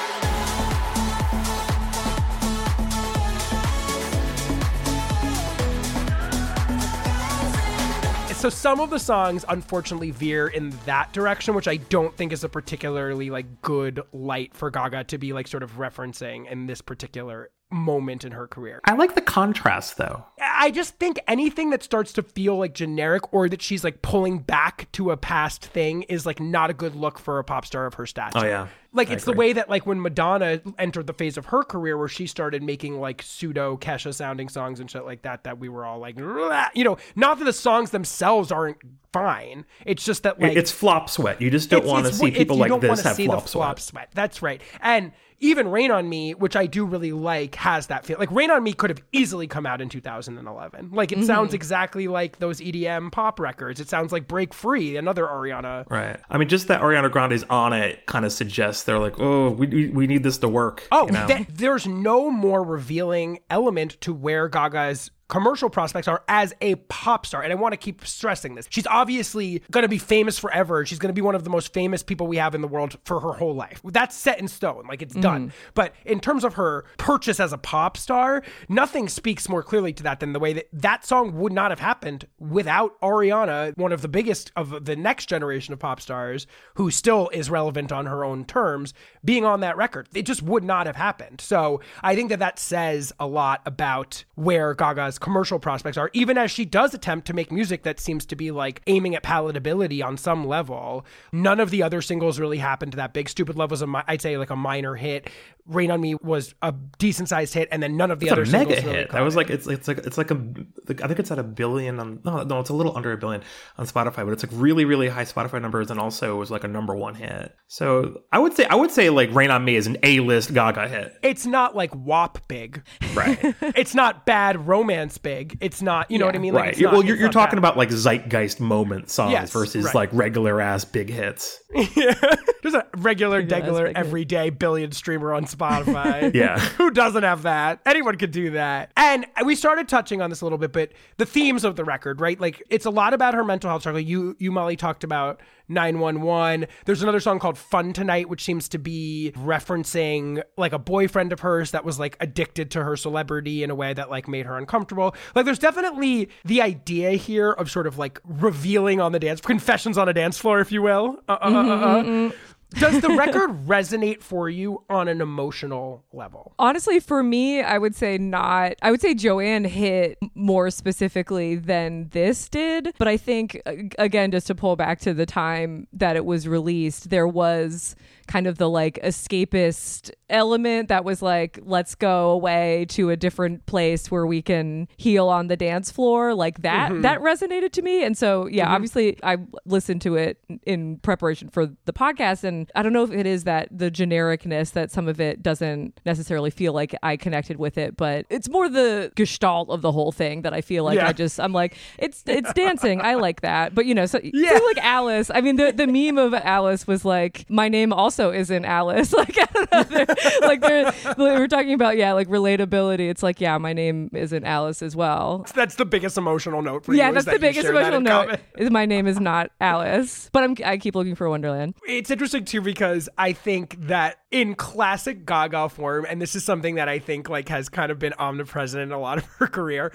so 8.39 8.49
some 8.49 8.79
of 8.79 8.89
the 8.89 9.01
songs 9.01 9.45
unfortunately 9.49 10.13
veer 10.13 10.47
in 10.47 10.71
that 10.87 11.13
direction 11.13 11.55
which 11.55 11.67
i 11.67 11.77
don't 11.77 12.17
think 12.17 12.33
is 12.33 12.45
a 12.45 12.49
particularly 12.49 13.31
like 13.31 13.63
good 13.63 14.01
light 14.13 14.55
for 14.55 14.71
gaga 14.71 15.03
to 15.03 15.19
be 15.19 15.33
like 15.33 15.49
sort 15.49 15.65
of 15.65 15.73
referencing 15.73 16.49
in 16.49 16.65
this 16.67 16.81
particular 16.81 17.51
moment 17.71 18.25
in 18.25 18.33
her 18.33 18.47
career 18.47 18.81
I 18.85 18.95
like 18.95 19.15
the 19.15 19.21
contrast 19.21 19.99
though. 19.99 20.25
i 20.41 20.71
just 20.71 20.95
think 20.99 21.19
anything 21.29 21.69
that 21.71 21.83
starts 21.83 22.13
to 22.15 22.23
feel 22.23 22.57
like 22.57 22.73
generic 22.75 23.33
or 23.33 23.49
that 23.49 23.61
she's 23.61 23.85
like 23.85 24.01
pulling 24.01 24.39
back 24.39 24.91
to 24.93 25.11
a 25.11 25.17
past 25.19 25.65
thing 25.67 26.03
is 26.05 26.25
like 26.25 26.41
not 26.41 26.71
a 26.71 26.73
good 26.75 26.95
look 26.97 27.19
for 27.19 27.39
a 27.39 27.45
pop 27.45 27.67
star 27.67 27.85
of 27.87 27.95
her 27.95 28.07
stature 28.07 28.39
Oh 28.39 28.45
yeah. 28.45 28.69
like 28.95 29.11
I 29.11 29.15
it's 29.15 29.25
the 29.27 29.35
way 29.35 29.53
that 29.53 29.69
like 29.69 29.85
when 29.87 30.01
Madonna 30.01 30.63
entered 30.79 31.07
the 31.07 31.13
phase 31.13 31.37
of 31.37 31.47
her 31.47 31.63
career 31.63 31.99
where 31.99 32.09
she 32.09 32.27
started 32.27 32.63
making 32.63 32.99
like 33.01 33.21
pseudo 33.21 33.77
Kesha 33.77 34.15
sounding 34.15 34.49
songs 34.49 34.81
and 34.81 34.91
shit 34.91 35.05
like 35.05 35.23
that 35.23 35.45
that 35.45 35.59
we 35.59 35.69
were 35.69 35.85
all 35.85 35.99
like 35.99 36.15
"Rah." 36.19 36.69
you 36.75 36.85
know 36.85 36.97
not 37.17 37.39
that 37.39 37.45
the 37.45 37.53
songs 37.53 37.91
themselves 37.91 38.51
aren't 38.51 38.79
fine 39.13 39.65
it's 39.85 40.05
just 40.05 40.23
that 40.23 40.41
like 40.41 40.57
it's 40.57 40.71
flop 40.71 41.09
sweat. 41.11 41.41
You 41.41 41.51
just 41.51 41.71
don't 41.71 41.85
want 41.87 42.07
to 42.07 42.13
see 42.15 42.31
people 42.31 42.57
like 42.57 42.81
this 42.81 43.03
have 43.03 43.17
see 43.17 43.27
flop 43.27 43.43
the 43.45 43.49
sweat. 43.49 43.65
flop 43.65 43.81
sweat. 43.81 44.09
That's 44.15 44.43
right. 44.43 44.61
And 44.81 45.13
even 45.41 45.69
Rain 45.69 45.91
on 45.91 46.09
Me, 46.09 46.35
which 46.35 46.57
I 46.57 46.67
do 46.67 46.85
really 46.85 47.13
like, 47.13 47.55
has 47.57 47.87
that 47.89 48.05
feel. 48.05 48.19
Like 48.19 48.31
Rain 48.33 48.51
on 48.51 48.63
Me 48.63 48.73
could 48.73 48.91
have 48.91 49.03
easily 49.13 49.47
come 49.47 49.67
out 49.67 49.81
in 49.81 49.89
2011. 49.89 50.91
Like 50.91 51.13
it 51.13 51.25
sounds 51.25 51.49
mm-hmm. 51.49 51.55
exactly 51.55 52.09
like 52.09 52.39
those 52.39 52.61
EDM 52.61 53.13
pop 53.13 53.39
records. 53.39 53.81
It 53.81 53.89
sounds 53.89 54.13
like 54.13 54.27
Break 54.27 54.53
Free, 54.53 54.97
another 54.97 55.25
Ariana. 55.25 55.89
Right. 55.89 56.19
I 56.29 56.39
mean, 56.39 56.49
just 56.49 56.69
that 56.69 56.81
Ariana 56.81 57.11
Grande's 57.11 57.45
on 57.45 57.73
it 57.73 58.07
kind 58.07 58.25
of 58.25 58.33
suggests 58.33 58.83
they're 58.83 58.99
like, 58.99 59.21
oh, 59.21 59.51
we, 59.51 59.67
we, 59.67 59.89
we 59.91 60.07
need 60.07 60.23
this 60.23 60.39
to 60.39 60.49
work. 60.49 60.87
Oh, 60.91 61.07
you 61.07 61.13
know? 61.13 61.27
th- 61.27 61.49
there's 61.53 61.87
no 61.87 62.31
more 62.31 62.63
revealing 62.63 63.41
element 63.51 64.01
to 64.03 64.13
where 64.13 64.49
Gaga's 64.49 65.11
commercial 65.29 65.71
prospects 65.71 66.09
are 66.09 66.23
as 66.29 66.55
a 66.61 66.75
pop 66.77 67.27
star. 67.27 67.43
And 67.43 67.53
I 67.53 67.57
want 67.57 67.73
to 67.73 67.77
keep 67.77 68.05
stressing 68.07 68.55
this. 68.55 68.67
She's 68.71 68.87
obviously 68.87 69.63
going 69.71 69.83
to 69.83 69.89
be 69.89 69.99
famous 69.99 70.39
forever. 70.39 70.85
She's 70.85 70.99
going 70.99 71.11
to 71.11 71.15
be 71.15 71.21
one 71.21 71.35
of 71.35 71.45
the 71.45 71.51
most 71.51 71.73
famous 71.73 72.03
people 72.03 72.27
we 72.27 72.39
have 72.39 72.55
in 72.55 72.61
the 72.61 72.69
world 72.69 72.99
for 73.05 73.21
her 73.21 73.33
whole 73.35 73.55
life. 73.55 73.81
That's 73.85 74.17
set 74.17 74.41
in 74.41 74.49
stone. 74.49 74.87
Like 74.89 75.03
it's 75.03 75.15
done. 75.15 75.49
Mm-hmm. 75.49 75.71
But 75.75 75.95
in 76.05 76.21
terms 76.21 76.45
of 76.45 76.55
her 76.55 76.85
purchase 76.97 77.41
as 77.41 77.53
a 77.53 77.59
pop 77.59 77.97
star, 77.97 78.43
nothing 78.69 79.09
speaks 79.09 79.49
more 79.49 79.63
clearly 79.63 79.93
to 79.95 80.03
that 80.05 80.21
than 80.21 80.33
the 80.33 80.39
way 80.39 80.53
that 80.55 80.69
that 80.73 81.05
song 81.05 81.37
would 81.39 81.53
not 81.53 81.71
have 81.71 81.81
happened 81.81 82.27
without 82.39 82.99
Ariana, 83.01 83.77
one 83.77 83.93
of 83.93 84.03
the 84.03 84.09
biggest 84.09 84.51
of 84.57 84.85
the 84.85 84.97
next 84.97 85.27
generation 85.29 85.73
of 85.73 85.79
pop 85.79 86.01
stars, 86.01 86.47
who 86.75 86.91
still 86.91 87.29
is 87.33 87.51
relevant 87.51 87.93
on 87.93 88.07
her 88.07 88.25
own 88.25 88.45
terms, 88.45 88.95
being 89.25 89.45
on 89.45 89.61
that 89.61 89.77
record. 89.77 90.09
It 90.15 90.23
just 90.23 90.43
would 90.43 90.65
not 90.65 90.87
have 90.87 90.97
happened. 90.97 91.41
So 91.41 91.81
I 92.03 92.15
think 92.15 92.31
that 92.31 92.39
that 92.39 92.59
says 92.59 93.13
a 93.21 93.27
lot 93.27 93.61
about 93.67 94.25
where 94.35 94.75
Gaga's 94.75 95.18
commercial 95.19 95.59
prospects 95.59 95.97
are, 95.97 96.11
even 96.13 96.39
as 96.39 96.51
she 96.51 96.65
does 96.65 96.95
attempt 96.95 97.27
to 97.27 97.33
make 97.35 97.51
music 97.53 97.83
that 97.83 98.01
seems 98.01 98.25
to 98.27 98.37
be 98.37 98.51
like 98.51 98.83
aiming 98.87 99.15
at 99.15 99.23
palatability 99.23 100.05
on 100.05 100.17
some 100.17 100.47
level. 100.47 101.05
None 101.33 101.61
of 101.61 101.71
the 101.71 101.83
other 101.83 102.01
singles 102.03 102.39
really 102.39 102.59
happened 102.59 102.93
to 102.93 102.97
that 102.97 103.13
big. 103.13 103.29
Stupid 103.29 103.57
Love 103.57 103.71
was 103.71 103.83
a, 103.83 104.05
I'd 104.07 104.23
say 104.23 104.37
like 104.39 104.51
a 104.51 104.57
minor 104.57 104.95
hit. 104.95 105.29
Rain 105.67 105.91
on 105.91 106.01
Me 106.01 106.15
was 106.15 106.55
a 106.63 106.73
decent 106.99 107.29
sized 107.29 107.53
hit, 107.53 107.69
and 107.71 107.83
then 107.83 107.95
none 107.97 108.11
of 108.11 108.21
the 108.21 108.27
It's 108.27 108.33
other 108.33 108.43
a 108.45 108.47
mega 108.47 108.71
singles 108.77 108.85
really 108.85 108.97
hit. 108.99 109.09
caught 109.11 109.19
That 109.19 109.25
was 109.25 109.37
like 109.37 109.51
it's 109.51 109.67
it's 109.67 109.87
like 109.87 109.99
it's 109.99 110.17
like 110.17 110.31
a 110.31 110.41
like, 110.87 111.03
I 111.03 111.07
think 111.09 111.19
it's 111.19 111.31
at 111.31 111.39
a 111.39 111.43
billion 111.43 112.01
on 112.01 112.21
no 112.25 112.43
no 112.43 112.61
it's 112.61 112.71
a 112.71 112.73
little 112.73 112.97
under 112.97 113.13
a 113.13 113.19
billion 113.19 113.43
on 113.77 113.87
Spotify, 113.87 114.25
but 114.25 114.29
it's 114.29 114.43
like 114.43 114.53
really 114.55 114.87
really 114.87 115.09
high 115.09 115.25
Spotify 115.27 115.61
numbers, 115.61 115.91
and 115.91 116.01
also 116.01 116.35
it 116.37 116.39
was 116.39 116.51
like 116.51 116.65
a 116.65 116.69
number 116.69 116.95
one 116.97 117.15
hit. 117.17 117.55
So 117.67 118.23
I 118.33 118.39
would 118.39 118.55
say 118.55 118.65
I 118.65 118.77
would 118.77 118.91
say 118.91 119.11
like 119.11 119.31
Rain 119.35 119.51
on 119.51 119.63
Me 119.63 119.77
is 119.77 119.87
an 119.87 119.99
A 120.03 120.21
list 120.21 120.55
Gaga 120.55 120.89
hit. 120.89 121.19
it's 121.23 121.45
not 121.45 121.77
like 121.77 121.95
WAP 121.95 122.49
big. 122.49 122.83
Right. 123.15 123.39
It's 123.79 123.95
not 123.95 124.25
bad 124.27 124.67
romance 124.67 125.08
big. 125.17 125.57
It's 125.63 125.81
not, 125.81 126.11
you 126.11 126.19
know 126.19 126.27
what 126.27 126.35
I 126.35 126.39
mean? 126.39 126.53
Like, 126.53 126.63
right. 126.65 126.73
it's 126.73 126.81
not- 126.83 126.93
well, 126.93 127.03
you're, 127.05 127.15
it's 127.15 127.21
you're 127.21 127.29
not 127.29 127.33
talking 127.33 127.57
bad. 127.57 127.71
about 127.71 127.77
like 127.79 127.91
zeitgeist 127.91 128.61
moment 128.61 129.09
songs 129.09 129.33
Yes, 129.33 129.51
versus 129.53 129.87
right. 129.87 129.95
like 129.95 130.11
regular 130.13 130.61
ass 130.61 130.85
big 130.85 131.09
hits. 131.09 131.61
Just 131.75 132.75
a 132.75 132.87
regular, 132.99 133.39
regular 133.39 133.43
degular, 133.43 133.79
big 133.87 133.87
hit. 133.87 133.97
everyday 133.97 134.51
billion 134.51 134.93
streamer 134.93 135.33
on 135.33 135.45
Spotify. 135.45 136.35
Yeah. 136.39 136.59
Who 136.77 136.91
doesn't 136.91 137.23
have 137.23 137.43
that? 137.43 137.81
Anyone 137.87 138.17
could 138.17 138.33
do 138.33 138.51
that. 138.51 138.91
And 138.97 139.25
we 139.45 139.55
started 139.55 139.89
touching 139.89 140.21
on 140.21 140.31
this 140.31 140.41
a 140.41 140.45
little 140.45 140.59
bit, 140.59 140.73
but 140.73 140.91
the 141.17 141.27
themes 141.27 141.65
of 141.65 141.77
the 141.77 141.85
record, 141.85 142.21
right? 142.21 142.39
Like 142.39 142.63
it's 142.71 142.85
a 142.87 142.91
lot 142.91 143.15
about 143.15 143.35
her 143.35 143.45
mental 143.45 143.71
health 143.71 143.83
struggle. 143.83 144.01
You, 144.01 144.37
you, 144.39 144.51
Molly, 144.51 144.77
talked 144.77 145.05
about 145.05 145.41
911. 145.69 146.67
There's 146.85 147.03
another 147.03 147.21
song 147.21 147.39
called 147.39 147.59
Fun 147.59 147.93
Tonight, 147.93 148.29
which 148.29 148.45
seems 148.45 148.69
to 148.71 148.79
be 148.79 149.33
referencing 149.37 150.43
like 150.57 150.73
a 150.73 150.79
boyfriend 150.79 151.33
of 151.33 151.41
hers 151.41 151.71
that 151.73 151.85
was 151.85 151.99
like 151.99 152.17
addicted 152.21 152.71
to 152.73 152.85
her 152.85 152.97
celebrity 152.97 153.63
in 153.63 153.71
a 153.71 153.75
way 153.75 153.93
that 153.93 154.11
like 154.11 154.29
made 154.29 154.47
her 154.47 154.57
uncomfortable. 154.57 155.15
Like 155.35 155.45
there's 155.45 155.59
definitely 155.59 156.29
the 156.45 156.63
idea 156.63 157.13
here 157.13 157.53
of 157.53 157.71
sort 157.71 157.87
of 157.87 157.99
like 157.99 158.21
revealing 158.25 159.01
on 159.01 159.13
the 159.13 159.19
dance, 159.19 159.41
confessions 159.41 159.99
on 159.99 160.09
a 160.09 160.13
dance 160.13 160.39
floor, 160.39 160.61
if 160.61 160.73
you 160.73 160.83
will. 160.83 161.19
Uh, 161.29 161.39
uh, 161.41 161.49
uh, 161.49 161.67
uh, 161.69 162.29
uh. 162.29 162.31
Does 162.71 163.01
the 163.01 163.09
record 163.17 163.67
resonate 163.67 164.23
for 164.23 164.49
you 164.49 164.85
on 164.91 165.09
an 165.09 165.21
emotional 165.21 166.05
level? 166.13 166.55
Honestly, 166.59 167.01
for 167.01 167.23
me, 167.23 167.63
I 167.63 167.79
would 167.79 167.95
say 167.95 168.19
not. 168.19 168.75
I 168.83 168.91
would 168.91 169.01
say 169.01 169.15
Joanne 169.15 169.65
hit 169.65 170.19
more 170.35 170.71
specifically 170.71 171.57
than 171.57 172.09
this 172.11 172.49
did. 172.49 172.95
But 172.99 173.09
I 173.09 173.17
think, 173.17 173.61
again, 173.99 174.31
just 174.31 174.47
to 174.49 174.55
pull 174.55 174.77
back 174.77 175.01
to 175.01 175.15
the 175.15 175.27
time 175.27 175.87
that 175.93 176.17
it 176.17 176.25
was 176.25 176.47
released, 176.47 177.11
there 177.11 177.29
was 177.29 177.97
kind 178.29 178.47
of 178.47 178.59
the 178.59 178.69
like 178.69 179.01
escapist 179.03 180.11
element 180.31 180.89
that 180.89 181.05
was 181.05 181.23
like, 181.23 181.59
let's 181.63 181.95
go 181.95 182.31
away 182.31 182.85
to 182.91 183.11
a 183.11 183.17
different 183.17 183.65
place 183.67 184.11
where 184.11 184.27
we 184.27 184.43
can 184.43 184.87
heal 184.99 185.29
on 185.29 185.47
the 185.47 185.57
dance 185.57 185.91
floor. 185.91 186.35
Like 186.35 186.63
that, 186.63 186.93
mm-hmm. 186.93 187.01
that 187.03 187.21
resonated 187.21 187.73
to 187.73 187.83
me. 187.83 188.05
And 188.05 188.17
so, 188.17 188.47
yeah, 188.47 188.67
mm-hmm. 188.67 188.75
obviously, 188.75 189.19
I 189.23 189.39
listened 189.65 190.03
to 190.03 190.17
it 190.17 190.39
in 190.65 190.99
preparation 190.99 191.49
for 191.49 191.67
the 191.87 191.93
podcast. 191.93 192.45
And 192.45 192.71
I 192.75 192.83
don't 192.83 192.93
know 192.93 193.05
if 193.05 193.11
it 193.11 193.27
is 193.27 193.45
that 193.45 193.69
the 193.71 193.91
genericness 193.91 194.73
that 194.73 194.91
some 194.91 195.09
of 195.09 195.21
it 195.21 195.43
doesn't 195.43 195.99
necessarily 196.05 196.51
feel 196.51 196.73
like 196.73 196.95
I 197.03 197.17
connected 197.17 197.57
with 197.57 197.79
it, 197.79 197.97
but 197.97 198.27
it's 198.29 198.49
more 198.49 198.69
the 198.69 199.11
gestalt 199.17 199.71
of 199.71 199.81
the 199.81 199.93
whole 199.93 200.13
thing 200.13 200.43
that 200.43 200.53
I 200.53 200.61
feel 200.61 200.85
like 200.85 200.97
Yeah. 200.97 201.09
I 201.09 201.13
just, 201.13 201.41
I'm 201.41 201.53
like, 201.53 201.77
it's, 201.99 202.23
it's 202.27 202.53
dancing. 202.53 203.01
I 203.01 203.15
like 203.15 203.41
that. 203.41 203.75
But, 203.75 203.87
you 203.87 203.95
know, 203.95 204.05
so, 204.05 204.21
Yeah. 204.23 204.59
so 204.59 204.65
like 204.67 204.79
Alice, 204.79 205.31
I 205.35 205.41
mean, 205.41 205.57
the, 205.57 205.73
the 205.73 205.87
meme 205.87 206.19
of 206.19 206.35
Alice 206.35 206.87
was 206.87 207.07
like, 207.07 207.47
my 207.49 207.69
name 207.69 207.93
also 207.93 208.18
isn't 208.19 208.65
Alice. 208.65 209.13
Like, 209.19 209.37
I 209.39 209.47
don't 209.53 209.73
know. 209.73 209.83
They're- 209.83 210.17
like, 210.43 210.61
they're, 210.61 210.93
we 211.19 211.25
were 211.39 211.49
talking 211.49 211.73
about, 211.73 211.97
yeah, 211.97 212.13
like 212.13 212.29
relatability. 212.29 213.09
It's 213.11 213.23
like, 213.23 213.41
yeah, 213.41 213.59
my 213.59 213.73
name 213.73 214.11
isn't 214.15 214.45
Alice 214.45 214.83
as 214.83 214.95
well. 214.95 215.45
That's 215.55 215.75
the 215.75 215.85
biggest 215.85 216.17
emotional 216.19 216.63
note 216.63 216.85
for 216.85 216.95
Yeah, 216.95 217.11
you. 217.11 217.17
is 217.17 217.25
that's 217.25 217.25
that 217.27 217.41
the 217.41 217.47
biggest 217.47 217.67
emotional 217.67 218.01
note. 218.01 218.39
Is 218.59 218.71
my 218.71 218.87
name 218.87 219.07
is 219.07 219.19
not 219.21 219.51
Alice, 219.61 220.31
but 220.33 220.43
I'm 220.45 220.57
I 220.65 220.79
keep 220.79 220.95
looking 220.95 221.15
for 221.15 221.29
Wonderland. 221.29 221.75
It's 221.87 222.11
interesting 222.11 222.45
too 222.45 222.61
because 222.61 223.09
I 223.19 223.33
think 223.33 223.77
that 223.87 224.19
in 224.31 224.55
classic 224.55 225.25
Gaga 225.27 225.69
form, 225.71 226.07
and 226.09 226.21
this 226.21 226.35
is 226.35 226.45
something 226.45 226.75
that 226.77 226.89
I 226.89 226.99
think 226.99 227.29
like 227.29 227.49
has 227.49 227.69
kind 227.69 227.91
of 227.93 227.99
been 227.99 228.13
omnipresent 228.19 228.83
in 228.83 228.93
a 228.93 228.99
lot 228.99 229.19
of 229.19 229.25
her 229.39 229.47
career. 229.47 229.93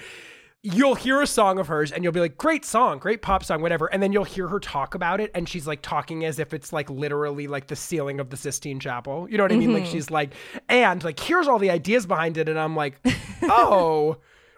You'll 0.66 0.96
hear 0.96 1.22
a 1.22 1.28
song 1.28 1.60
of 1.60 1.68
hers 1.68 1.92
and 1.92 2.04
you'll 2.04 2.14
be 2.14 2.22
like, 2.22 2.38
great 2.38 2.64
song, 2.64 2.98
great 2.98 3.22
pop 3.22 3.44
song, 3.44 3.62
whatever. 3.62 3.88
And 3.88 4.02
then 4.02 4.14
you'll 4.14 4.24
hear 4.24 4.48
her 4.48 4.62
talk 4.62 4.96
about 4.96 5.20
it 5.20 5.30
and 5.36 5.48
she's 5.48 5.68
like 5.68 5.82
talking 5.82 6.24
as 6.24 6.40
if 6.40 6.54
it's 6.54 6.72
like 6.72 6.90
literally 6.90 7.48
like 7.48 7.68
the 7.68 7.76
ceiling 7.76 8.22
of 8.22 8.30
the 8.30 8.38
Sistine 8.38 8.80
Chapel. 8.80 9.28
You 9.30 9.38
know 9.38 9.44
what 9.44 9.52
I 9.52 9.58
mean? 9.58 9.74
Like 9.74 9.84
mm-hmm. 9.84 9.92
she's 9.92 10.10
like, 10.10 10.34
and 10.70 11.04
like, 11.04 11.20
here's 11.20 11.50
all 11.50 11.60
the 11.60 11.70
ideas 11.70 12.06
behind 12.06 12.38
it. 12.38 12.48
And 12.48 12.58
I'm 12.58 12.78
like, 12.78 12.96
oh. 13.44 14.18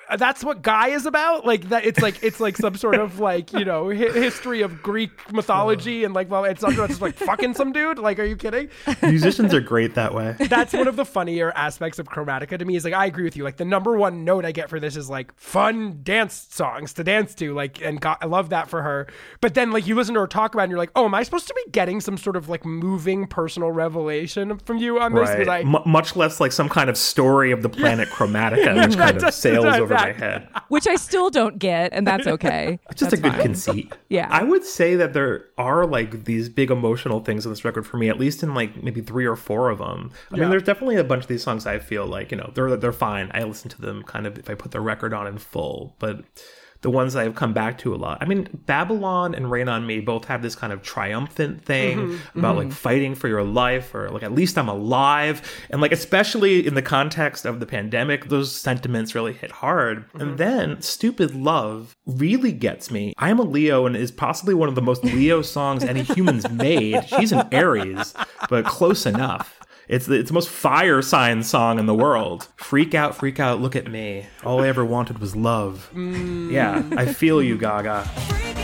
Uh, 0.10 0.18
that's 0.18 0.44
what 0.44 0.62
Guy 0.62 0.90
is 0.90 1.06
about. 1.06 1.46
Like 1.46 1.70
that, 1.70 1.86
it's 1.86 2.00
like 2.02 2.24
it's 2.24 2.40
like 2.40 2.58
some 2.58 2.76
sort 2.76 2.96
of 2.96 3.20
like 3.20 3.52
you 3.54 3.66
know 3.66 3.90
hi- 3.90 4.12
history 4.12 4.62
of 4.62 4.82
Greek 4.84 5.32
mythology 5.34 6.04
and 6.04 6.14
like 6.14 6.30
well, 6.30 6.44
it's 6.46 6.62
not 6.62 6.74
just 6.74 7.02
like 7.02 7.16
fucking 7.16 7.54
some 7.56 7.72
dude. 7.72 7.98
Like, 8.00 8.20
are 8.20 8.24
you 8.26 8.36
kidding? 8.36 8.70
Musicians 9.02 9.54
are 9.54 9.62
great 9.62 9.96
that 9.96 10.14
way. 10.14 10.36
That's 10.50 10.74
one 10.74 10.88
of 10.88 10.96
the 10.96 11.06
funnier 11.06 11.52
aspects 11.56 12.00
of 12.00 12.08
Chromatica 12.08 12.58
to 12.60 12.66
me. 12.66 12.76
Is 12.76 12.84
like 12.86 12.94
I 12.94 13.06
agree 13.06 13.24
with 13.24 13.36
you. 13.36 13.44
Like 13.44 13.58
the 13.58 13.66
number 13.66 13.96
one 13.98 14.24
note 14.24 14.46
I 14.46 14.52
get 14.52 14.70
for 14.70 14.80
this 14.80 14.96
is 14.96 15.10
like 15.10 15.34
fun 15.40 16.00
dance 16.04 16.48
songs 16.52 16.94
to 16.94 17.04
dance 17.04 17.34
to. 17.36 17.54
Like 17.54 17.82
and 17.82 18.00
God, 18.00 18.18
I 18.22 18.26
love 18.28 18.50
that 18.50 18.70
for 18.70 18.82
her. 18.84 19.08
But 19.42 19.54
then 19.54 19.72
like 19.72 19.88
you 19.88 19.96
listen 19.96 20.14
to 20.16 20.20
her 20.22 20.28
talk 20.28 20.54
about, 20.54 20.64
it 20.64 20.66
and 20.66 20.72
you're 20.72 20.80
like, 20.80 20.92
oh, 20.96 21.06
am 21.06 21.14
I 21.16 21.24
supposed 21.24 21.48
to 21.48 21.54
be 21.66 21.72
getting 21.72 22.00
some 22.02 22.18
sort 22.18 22.36
of 22.36 22.50
like 22.50 22.66
moving 22.66 23.28
personal 23.28 23.72
revelation 23.72 24.58
from 24.60 24.78
you 24.78 25.00
on 25.00 25.14
this 25.14 25.30
Right. 25.30 25.48
I- 25.50 25.60
M- 25.62 25.76
much 25.86 26.16
less 26.16 26.40
like 26.40 26.52
some 26.52 26.70
kind 26.70 26.90
of 26.90 26.98
story 26.98 27.52
of 27.52 27.62
the 27.64 27.70
planet 27.70 28.10
Chromatica, 28.10 28.76
which 28.88 28.98
kind 28.98 29.22
of 29.24 29.34
sails 29.34 29.66
over 29.66 29.95
my 30.02 30.12
head. 30.14 30.48
Which 30.70 30.88
I 30.88 30.96
still 30.96 31.30
don't 31.30 31.58
get, 31.60 31.94
and 31.94 32.06
that's 32.06 32.28
okay. 32.28 32.80
It's 32.90 33.00
just 33.00 33.12
That's 33.12 33.14
a 33.14 33.24
good 33.24 33.34
fine. 33.34 33.42
conceit. 33.42 33.94
Yeah. 34.10 34.28
I 34.30 34.44
would 34.44 34.64
say 34.64 34.96
that 34.96 35.14
there 35.14 35.46
are 35.58 35.86
like 35.86 36.26
these 36.26 36.48
big 36.48 36.70
emotional 36.72 37.20
things 37.22 37.46
on 37.46 37.52
this 37.52 37.66
record 37.66 37.86
for 37.88 37.98
me, 37.98 38.08
at 38.10 38.20
least 38.20 38.44
in 38.44 38.54
like 38.54 38.82
maybe 38.84 39.02
three 39.02 39.26
or 39.26 39.36
four 39.36 39.70
of 39.70 39.80
them. 39.80 40.12
I 40.32 40.36
Yeah. 40.36 40.42
mean, 40.42 40.50
there's 40.52 40.64
definitely 40.64 40.98
a 40.98 41.04
bunch 41.04 41.24
of 41.24 41.28
these 41.28 41.44
songs 41.44 41.66
I 41.66 41.80
feel 41.80 42.06
like, 42.06 42.32
you 42.32 42.38
know, 42.38 42.52
they're 42.54 42.76
they're 42.78 42.92
fine. 42.94 43.32
I 43.34 43.44
listen 43.44 43.70
to 43.72 43.82
them 43.82 44.04
kind 44.04 44.26
of 44.28 44.38
if 44.38 44.50
I 44.50 44.54
put 44.56 44.72
the 44.72 44.80
record 44.80 45.14
on 45.14 45.28
in 45.28 45.38
full, 45.38 45.96
but 46.00 46.24
the 46.86 46.92
ones 46.92 47.14
that 47.14 47.26
I've 47.26 47.34
come 47.34 47.52
back 47.52 47.80
to 47.80 47.96
a 47.96 47.98
lot. 47.98 48.20
I 48.22 48.26
mean, 48.26 48.48
Babylon 48.68 49.34
and 49.34 49.50
Rain 49.50 49.68
on 49.68 49.88
Me 49.88 50.02
both 50.02 50.26
have 50.26 50.44
this 50.44 50.56
kind 50.56 50.72
of 50.72 50.84
triumphant 50.84 51.66
thing 51.66 51.96
Mm-hmm. 51.96 52.40
about 52.40 52.58
like 52.58 52.72
fighting 52.72 53.16
for 53.16 53.28
your 53.28 53.42
life 53.44 53.96
or 53.96 54.10
like 54.12 54.22
at 54.22 54.34
least 54.36 54.56
I'm 54.56 54.70
alive. 54.70 55.42
And 55.72 55.82
like 55.82 55.92
especially 55.92 56.66
in 56.68 56.76
the 56.76 56.84
context 56.84 57.44
of 57.44 57.60
the 57.60 57.66
pandemic, 57.66 58.30
those 58.30 58.52
sentiments 58.52 59.16
really 59.16 59.34
hit 59.34 59.50
hard. 59.50 60.08
Mm-hmm. 60.10 60.22
And 60.22 60.38
then 60.38 60.82
Stupid 60.82 61.34
Love 61.34 61.96
really 62.06 62.52
gets 62.52 62.92
me. 62.92 63.14
I 63.18 63.32
am 63.32 63.40
a 63.40 63.44
Leo 63.44 63.88
and 63.88 63.96
is 63.96 64.12
possibly 64.12 64.54
one 64.54 64.70
of 64.70 64.76
the 64.76 64.82
most 64.84 65.04
Leo 65.04 65.42
songs 65.42 65.84
any 65.84 66.04
human's 66.04 66.48
made. 66.52 67.04
She's 67.08 67.32
an 67.32 67.48
Aries, 67.52 68.14
but 68.48 68.66
close 68.66 69.08
enough. 69.08 69.60
It's 69.88 70.08
the, 70.08 70.16
it's 70.16 70.30
the 70.30 70.34
most 70.34 70.50
fire 70.50 71.02
sign 71.02 71.44
song 71.44 71.78
in 71.78 71.86
the 71.86 71.94
world. 71.94 72.48
Freak 72.58 72.96
out, 72.96 73.16
freak 73.16 73.40
out, 73.40 73.62
look 73.62 73.76
at 73.76 73.90
me. 73.90 74.26
All 74.44 74.64
I 74.64 74.68
ever 74.68 74.84
wanted 74.84 75.20
was 75.20 75.36
love. 75.36 75.90
Yeah, 75.96 76.84
I 76.98 77.06
feel 77.14 77.42
you, 77.42 77.58
Gaga. 77.58 78.55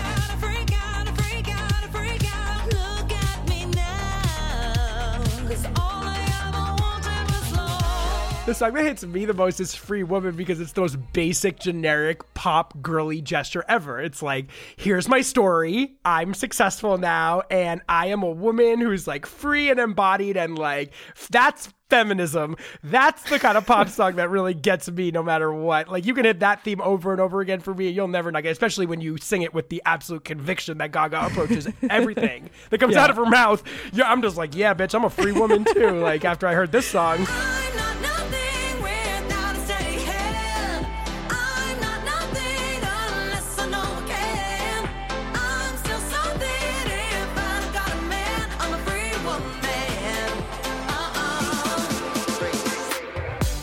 The 8.44 8.56
song 8.56 8.74
that 8.74 8.84
hits 8.84 9.06
me 9.06 9.26
the 9.26 9.36
most 9.36 9.60
is 9.60 9.76
Free 9.76 10.02
Woman 10.02 10.36
because 10.36 10.60
it's 10.60 10.72
the 10.72 10.82
most 10.82 10.98
basic, 11.14 11.60
generic, 11.60 12.34
pop, 12.34 12.74
girly 12.82 13.22
gesture 13.22 13.64
ever. 13.68 14.00
It's 14.00 14.24
like, 14.24 14.48
here's 14.78 15.08
my 15.08 15.22
story. 15.22 15.94
I'm 16.04 16.34
successful 16.34 16.98
now, 16.98 17.44
and 17.52 17.82
I 17.88 18.08
am 18.08 18.24
a 18.24 18.32
woman 18.32 18.82
who's 18.82 19.06
like 19.06 19.28
free 19.28 19.70
and 19.70 19.80
embodied, 19.80 20.38
and 20.38 20.58
like, 20.58 20.92
that's 21.30 21.72
feminism. 21.92 22.56
That's 22.82 23.22
the 23.30 23.38
kind 23.38 23.60
of 23.60 23.68
pop 23.68 23.90
song 23.90 24.16
that 24.16 24.32
really 24.32 24.56
gets 24.56 24.90
me 24.90 25.12
no 25.12 25.22
matter 25.22 25.54
what. 25.54 25.88
Like, 25.88 26.08
you 26.08 26.16
can 26.16 26.26
hit 26.26 26.40
that 26.40 26.64
theme 26.64 26.82
over 26.82 27.12
and 27.12 27.22
over 27.22 27.42
again 27.42 27.60
for 27.60 27.76
me, 27.76 27.88
and 27.88 27.96
you'll 27.96 28.08
never 28.08 28.32
not 28.32 28.42
get, 28.42 28.54
especially 28.54 28.88
when 28.88 29.02
you 29.02 29.18
sing 29.18 29.44
it 29.44 29.54
with 29.54 29.70
the 29.70 29.84
absolute 29.86 30.26
conviction 30.26 30.80
that 30.80 30.92
Gaga 30.92 31.28
approaches 31.28 31.68
everything 31.92 32.50
that 32.72 32.80
comes 32.80 32.96
out 32.96 33.12
of 33.12 33.18
her 33.18 33.26
mouth. 33.28 33.62
Yeah, 33.94 34.12
I'm 34.12 34.24
just 34.24 34.36
like, 34.36 34.56
yeah, 34.56 34.74
bitch, 34.74 34.96
I'm 34.96 35.04
a 35.04 35.12
free 35.12 35.32
woman 35.32 35.64
too. 35.64 36.00
Like, 36.00 36.26
after 36.26 36.48
I 36.48 36.56
heard 36.56 36.72
this 36.72 36.88
song. 36.88 37.28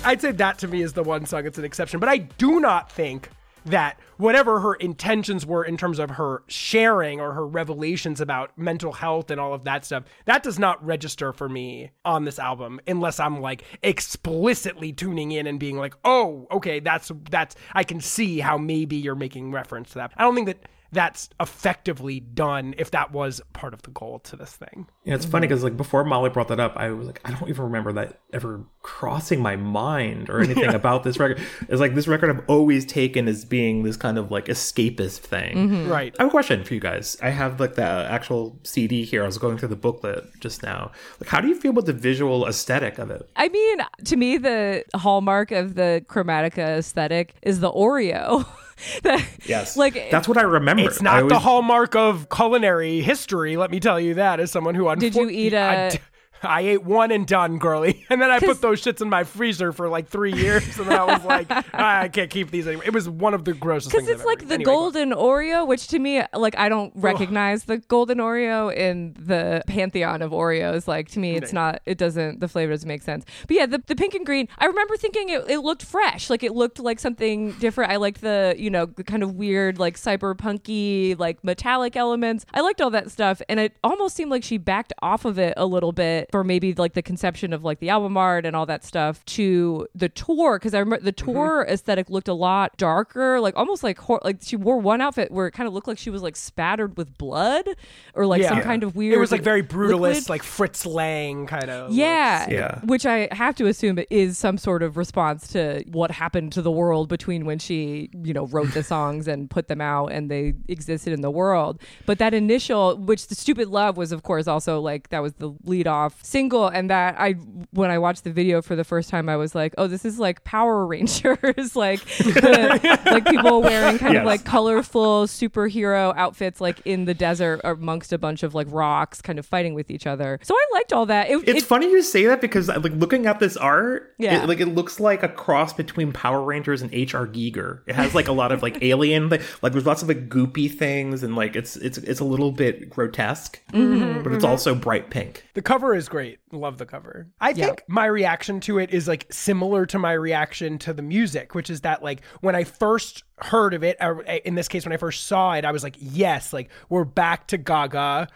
I'd 0.08 0.22
say 0.22 0.32
that 0.32 0.56
to 0.60 0.68
me 0.68 0.80
is 0.80 0.94
the 0.94 1.02
one 1.02 1.26
song 1.26 1.44
that's 1.44 1.58
an 1.58 1.66
exception, 1.66 2.00
but 2.00 2.08
I 2.08 2.16
do 2.16 2.60
not 2.60 2.90
think 2.90 3.28
that 3.66 3.98
whatever 4.16 4.60
her 4.60 4.72
intentions 4.72 5.44
were 5.44 5.62
in 5.62 5.76
terms 5.76 5.98
of 5.98 6.12
her 6.12 6.42
sharing 6.46 7.20
or 7.20 7.34
her 7.34 7.46
revelations 7.46 8.18
about 8.18 8.56
mental 8.56 8.94
health 8.94 9.30
and 9.30 9.38
all 9.38 9.52
of 9.52 9.64
that 9.64 9.84
stuff, 9.84 10.04
that 10.24 10.42
does 10.42 10.58
not 10.58 10.82
register 10.82 11.34
for 11.34 11.46
me 11.46 11.90
on 12.06 12.24
this 12.24 12.38
album 12.38 12.80
unless 12.86 13.20
I'm 13.20 13.42
like 13.42 13.64
explicitly 13.82 14.94
tuning 14.94 15.32
in 15.32 15.46
and 15.46 15.60
being 15.60 15.76
like, 15.76 15.92
"Oh, 16.06 16.46
okay, 16.52 16.80
that's 16.80 17.12
that's 17.30 17.54
I 17.74 17.84
can 17.84 18.00
see 18.00 18.38
how 18.38 18.56
maybe 18.56 18.96
you're 18.96 19.14
making 19.14 19.52
reference 19.52 19.90
to 19.90 19.96
that." 19.96 20.12
I 20.16 20.22
don't 20.22 20.34
think 20.34 20.46
that 20.46 20.62
that's 20.92 21.28
effectively 21.40 22.20
done 22.20 22.74
if 22.78 22.90
that 22.92 23.12
was 23.12 23.40
part 23.52 23.74
of 23.74 23.82
the 23.82 23.90
goal 23.90 24.20
to 24.20 24.36
this 24.36 24.52
thing. 24.52 24.86
Yeah, 25.04 25.14
it's 25.14 25.26
funny 25.26 25.46
because 25.46 25.62
like 25.62 25.76
before 25.76 26.04
Molly 26.04 26.30
brought 26.30 26.48
that 26.48 26.60
up, 26.60 26.76
I 26.76 26.90
was 26.90 27.06
like, 27.06 27.20
I 27.24 27.30
don't 27.30 27.48
even 27.48 27.64
remember 27.64 27.92
that 27.94 28.20
ever 28.32 28.64
crossing 28.82 29.42
my 29.42 29.56
mind 29.56 30.30
or 30.30 30.40
anything 30.40 30.72
about 30.74 31.02
this 31.02 31.18
record. 31.18 31.40
It's 31.68 31.80
like 31.80 31.94
this 31.94 32.08
record 32.08 32.30
I've 32.30 32.48
always 32.48 32.86
taken 32.86 33.28
as 33.28 33.44
being 33.44 33.82
this 33.82 33.96
kind 33.96 34.18
of 34.18 34.30
like 34.30 34.46
escapist 34.46 35.18
thing. 35.18 35.56
Mm-hmm. 35.56 35.90
Right. 35.90 36.14
I 36.18 36.22
have 36.22 36.28
a 36.28 36.30
question 36.30 36.64
for 36.64 36.74
you 36.74 36.80
guys. 36.80 37.16
I 37.22 37.30
have 37.30 37.60
like 37.60 37.74
the 37.74 37.82
actual 37.82 38.58
CD 38.62 39.04
here. 39.04 39.22
I 39.22 39.26
was 39.26 39.38
going 39.38 39.58
through 39.58 39.68
the 39.68 39.76
booklet 39.76 40.24
just 40.40 40.62
now. 40.62 40.92
Like, 41.20 41.28
how 41.28 41.40
do 41.40 41.48
you 41.48 41.54
feel 41.54 41.72
about 41.72 41.86
the 41.86 41.92
visual 41.92 42.46
aesthetic 42.46 42.98
of 42.98 43.10
it? 43.10 43.28
I 43.36 43.48
mean, 43.48 43.78
to 44.06 44.16
me, 44.16 44.38
the 44.38 44.84
hallmark 44.94 45.50
of 45.50 45.74
the 45.74 46.04
Chromatica 46.08 46.78
aesthetic 46.78 47.34
is 47.42 47.60
the 47.60 47.70
Oreo. 47.70 48.46
The- 49.02 49.24
Yes, 49.46 49.76
like 49.76 50.10
that's 50.10 50.28
what 50.28 50.36
I 50.38 50.42
remember. 50.42 50.84
It's 50.84 51.02
not 51.02 51.28
the 51.28 51.38
hallmark 51.38 51.94
of 51.96 52.28
culinary 52.28 53.00
history, 53.00 53.56
let 53.56 53.70
me 53.70 53.80
tell 53.80 53.98
you 54.00 54.14
that, 54.14 54.40
as 54.40 54.50
someone 54.50 54.74
who 54.74 54.94
Did 54.96 55.14
you 55.14 55.28
eat 55.28 55.54
I 55.54 55.74
a- 55.74 55.90
d- 55.92 55.98
I 56.42 56.60
ate 56.62 56.84
one 56.84 57.10
and 57.10 57.26
done, 57.26 57.58
girly. 57.58 58.04
And 58.10 58.22
then 58.22 58.30
I 58.30 58.38
put 58.38 58.62
those 58.62 58.82
shits 58.82 59.02
in 59.02 59.08
my 59.10 59.22
freezer 59.24 59.70
for 59.70 59.88
like 59.88 60.08
three 60.08 60.32
years. 60.32 60.78
And 60.78 60.88
then 60.88 60.98
I 60.98 61.04
was 61.04 61.24
like, 61.26 61.46
"Ah, 61.50 62.00
I 62.00 62.08
can't 62.08 62.30
keep 62.30 62.50
these 62.50 62.66
anymore. 62.66 62.84
It 62.86 62.94
was 62.94 63.08
one 63.08 63.34
of 63.34 63.44
the 63.44 63.52
grossest 63.52 63.90
because 63.92 64.06
things. 64.06 64.20
it's 64.20 64.22
I've 64.22 64.26
like 64.26 64.48
the. 64.48 64.54
Anyway, 64.54 64.64
go- 64.64 64.78
golden 64.78 65.10
Oreo, 65.12 65.66
which 65.66 65.88
to 65.88 65.98
me, 65.98 66.22
like 66.34 66.56
I 66.56 66.68
don't 66.70 66.92
recognize 66.96 67.64
the 67.64 67.78
golden 67.78 68.18
Oreo 68.18 68.74
in 68.74 69.14
the 69.18 69.62
pantheon 69.66 70.22
of 70.22 70.30
Oreos. 70.30 70.88
Like 70.88 71.08
to 71.10 71.18
me, 71.18 71.36
it's 71.36 71.52
not. 71.52 71.80
It 71.84 71.98
doesn't. 71.98 72.40
The 72.40 72.48
flavor 72.48 72.72
doesn't 72.72 72.88
make 72.88 73.02
sense. 73.02 73.24
But 73.46 73.56
yeah, 73.56 73.66
the, 73.66 73.82
the 73.86 73.94
pink 73.96 74.14
and 74.14 74.24
green. 74.24 74.48
I 74.58 74.64
remember 74.66 74.96
thinking 74.96 75.28
it, 75.28 75.50
it 75.50 75.58
looked 75.58 75.82
fresh. 75.82 76.30
Like 76.30 76.42
it 76.42 76.54
looked 76.54 76.78
like 76.78 76.98
something 76.98 77.52
different. 77.58 77.92
I 77.92 77.96
liked 77.96 78.20
the 78.22 78.54
you 78.56 78.70
know 78.70 78.86
the 78.86 79.04
kind 79.04 79.22
of 79.22 79.34
weird 79.34 79.78
like 79.78 79.96
cyberpunky 79.96 81.18
like 81.18 81.42
metallic 81.44 81.96
elements. 81.96 82.46
I 82.54 82.60
liked 82.60 82.80
all 82.80 82.90
that 82.90 83.10
stuff, 83.10 83.42
and 83.48 83.60
it 83.60 83.76
almost 83.84 84.16
seemed 84.16 84.30
like 84.30 84.44
she 84.44 84.56
backed 84.58 84.92
off 85.02 85.24
of 85.24 85.38
it 85.38 85.54
a 85.56 85.66
little 85.66 85.92
bit 85.92 86.27
for 86.30 86.44
maybe 86.44 86.74
like 86.74 86.92
the 86.94 87.02
conception 87.02 87.52
of 87.52 87.64
like 87.64 87.78
the 87.80 87.88
album 87.88 88.16
art 88.16 88.44
and 88.46 88.54
all 88.54 88.66
that 88.66 88.84
stuff 88.84 89.24
to 89.26 89.86
the 89.94 90.08
tour 90.08 90.58
because 90.58 90.74
I 90.74 90.78
remember 90.80 91.04
the 91.04 91.12
Mm-hmm. 91.12 91.32
tour 91.32 91.66
aesthetic 91.68 92.08
looked 92.10 92.28
a 92.28 92.34
lot 92.34 92.76
darker, 92.76 93.40
like 93.40 93.56
almost 93.56 93.82
like 93.82 93.98
hor- 93.98 94.20
like 94.24 94.38
she 94.42 94.56
wore 94.56 94.78
one 94.78 95.00
outfit 95.00 95.30
where 95.30 95.46
it 95.46 95.52
kind 95.52 95.66
of 95.66 95.72
looked 95.74 95.88
like 95.88 95.98
she 95.98 96.10
was 96.10 96.22
like 96.22 96.36
spattered 96.36 96.96
with 96.96 97.16
blood 97.18 97.66
or 98.14 98.24
like 98.26 98.42
some 98.44 98.58
Yeah. 98.58 98.62
kind 98.64 98.82
of 98.82 98.94
weird. 98.94 99.14
It 99.14 99.18
was 99.18 99.32
like 99.32 99.42
very 99.42 99.62
brutalist, 99.62 100.00
liquid. 100.00 100.28
like 100.28 100.42
Fritz 100.42 100.86
Lang 100.86 101.46
kind 101.46 101.70
of. 101.70 101.92
Yeah, 101.92 102.40
looks. 102.46 102.52
Yeah. 102.52 102.80
Which 102.84 103.06
I 103.06 103.28
have 103.32 103.54
to 103.56 103.66
assume 103.66 103.98
it 103.98 104.06
is 104.10 104.38
some 104.38 104.58
sort 104.58 104.82
of 104.82 104.96
response 104.96 105.48
to 105.48 105.82
what 105.90 106.10
happened 106.10 106.52
to 106.52 106.62
the 106.62 106.70
world 106.70 107.08
between 107.08 107.44
when 107.44 107.58
she, 107.58 108.10
you 108.22 108.32
know, 108.32 108.46
wrote 108.46 108.72
the 108.74 108.82
songs 108.82 109.26
and 109.28 109.50
put 109.50 109.68
them 109.68 109.80
out 109.80 110.12
and 110.12 110.30
they 110.30 110.54
existed 110.68 111.12
in 111.12 111.20
the 111.20 111.30
world. 111.30 111.80
But 112.06 112.18
that 112.18 112.34
initial, 112.34 112.96
which 112.96 113.26
the 113.28 113.34
stupid 113.34 113.68
love 113.68 113.96
was, 113.96 114.12
of 114.12 114.22
course, 114.22 114.46
also 114.46 114.80
like 114.80 115.08
that 115.10 115.20
was 115.22 115.34
the 115.34 115.52
lead 115.64 115.86
off 115.86 116.17
single. 116.22 116.68
And 116.68 116.90
that 116.90 117.16
I, 117.18 117.32
when 117.72 117.90
I 117.90 117.98
watched 117.98 118.24
the 118.24 118.32
video 118.32 118.62
for 118.62 118.76
the 118.76 118.84
first 118.84 119.08
time, 119.10 119.28
I 119.28 119.36
was 119.36 119.54
like, 119.54 119.74
oh, 119.78 119.86
this 119.86 120.04
is 120.04 120.18
like 120.18 120.44
Power 120.44 120.86
Rangers, 120.86 121.76
like, 121.76 122.00
the, 122.18 123.00
like 123.06 123.24
people 123.26 123.62
wearing 123.62 123.98
kind 123.98 124.14
Yes. 124.14 124.20
of 124.22 124.26
like 124.26 124.44
colorful 124.44 125.26
superhero 125.26 126.14
outfits, 126.16 126.60
like 126.60 126.80
in 126.84 127.04
the 127.04 127.14
desert 127.14 127.60
amongst 127.64 128.12
a 128.12 128.18
bunch 128.18 128.42
of 128.42 128.54
like 128.54 128.66
rocks, 128.70 129.20
kind 129.20 129.38
of 129.38 129.46
fighting 129.46 129.74
with 129.74 129.90
each 129.90 130.06
other. 130.06 130.38
So 130.42 130.54
I 130.54 130.66
liked 130.74 130.92
all 130.92 131.06
that. 131.06 131.30
It, 131.30 131.48
It's 131.48 131.62
it- 131.62 131.66
funny 131.66 131.90
you 131.90 132.02
say 132.02 132.24
that 132.26 132.40
because 132.40 132.68
like 132.68 132.92
looking 132.92 133.26
at 133.26 133.38
this 133.40 133.56
art, 133.56 134.14
Yeah. 134.18 134.42
it, 134.42 134.48
like 134.48 134.60
it 134.60 134.66
looks 134.66 135.00
like 135.00 135.22
a 135.22 135.28
cross 135.28 135.72
between 135.72 136.12
Power 136.12 136.42
Rangers 136.42 136.82
and 136.82 136.92
H.R. 136.92 137.26
Giger. 137.26 137.80
It 137.86 137.94
has 137.94 138.14
like 138.14 138.28
a 138.28 138.32
lot 138.32 138.52
of 138.52 138.62
like 138.62 138.78
alien, 138.82 139.28
like, 139.28 139.42
like 139.62 139.72
there's 139.72 139.86
lots 139.86 140.02
of 140.02 140.08
like 140.08 140.28
goopy 140.28 140.72
things 140.72 141.22
and 141.22 141.34
like 141.36 141.56
it's 141.56 141.76
it's 141.76 141.98
it's 141.98 142.20
a 142.20 142.24
little 142.24 142.52
bit 142.52 142.88
grotesque, 142.90 143.60
Mm-hmm, 143.72 144.22
but 144.22 144.32
it's 144.32 144.44
also 144.44 144.74
bright 144.74 145.10
pink. 145.10 145.44
The 145.54 145.62
cover 145.62 145.94
is 145.94 146.07
great. 146.08 146.38
Love 146.52 146.78
the 146.78 146.86
cover. 146.86 147.28
I 147.40 147.52
think 147.52 147.82
my 147.88 148.06
reaction 148.06 148.60
to 148.60 148.78
it 148.78 148.90
is 148.90 149.06
like 149.06 149.26
similar 149.30 149.86
to 149.86 149.98
my 149.98 150.12
reaction 150.12 150.78
to 150.80 150.92
the 150.92 151.02
music, 151.02 151.54
which 151.54 151.70
is 151.70 151.82
that 151.82 152.02
like 152.02 152.22
when 152.40 152.54
I 152.54 152.64
first 152.64 153.24
heard 153.38 153.74
of 153.74 153.84
it, 153.84 153.96
or 154.00 154.22
in 154.22 154.54
this 154.54 154.68
case 154.68 154.84
when 154.84 154.92
I 154.92 154.96
first 154.96 155.26
saw 155.26 155.52
it, 155.52 155.64
I 155.64 155.72
was 155.72 155.82
like, 155.82 155.96
yes, 155.98 156.52
like 156.52 156.70
we're 156.88 157.04
back 157.04 157.46
to 157.48 157.58
Gaga. 157.58 158.28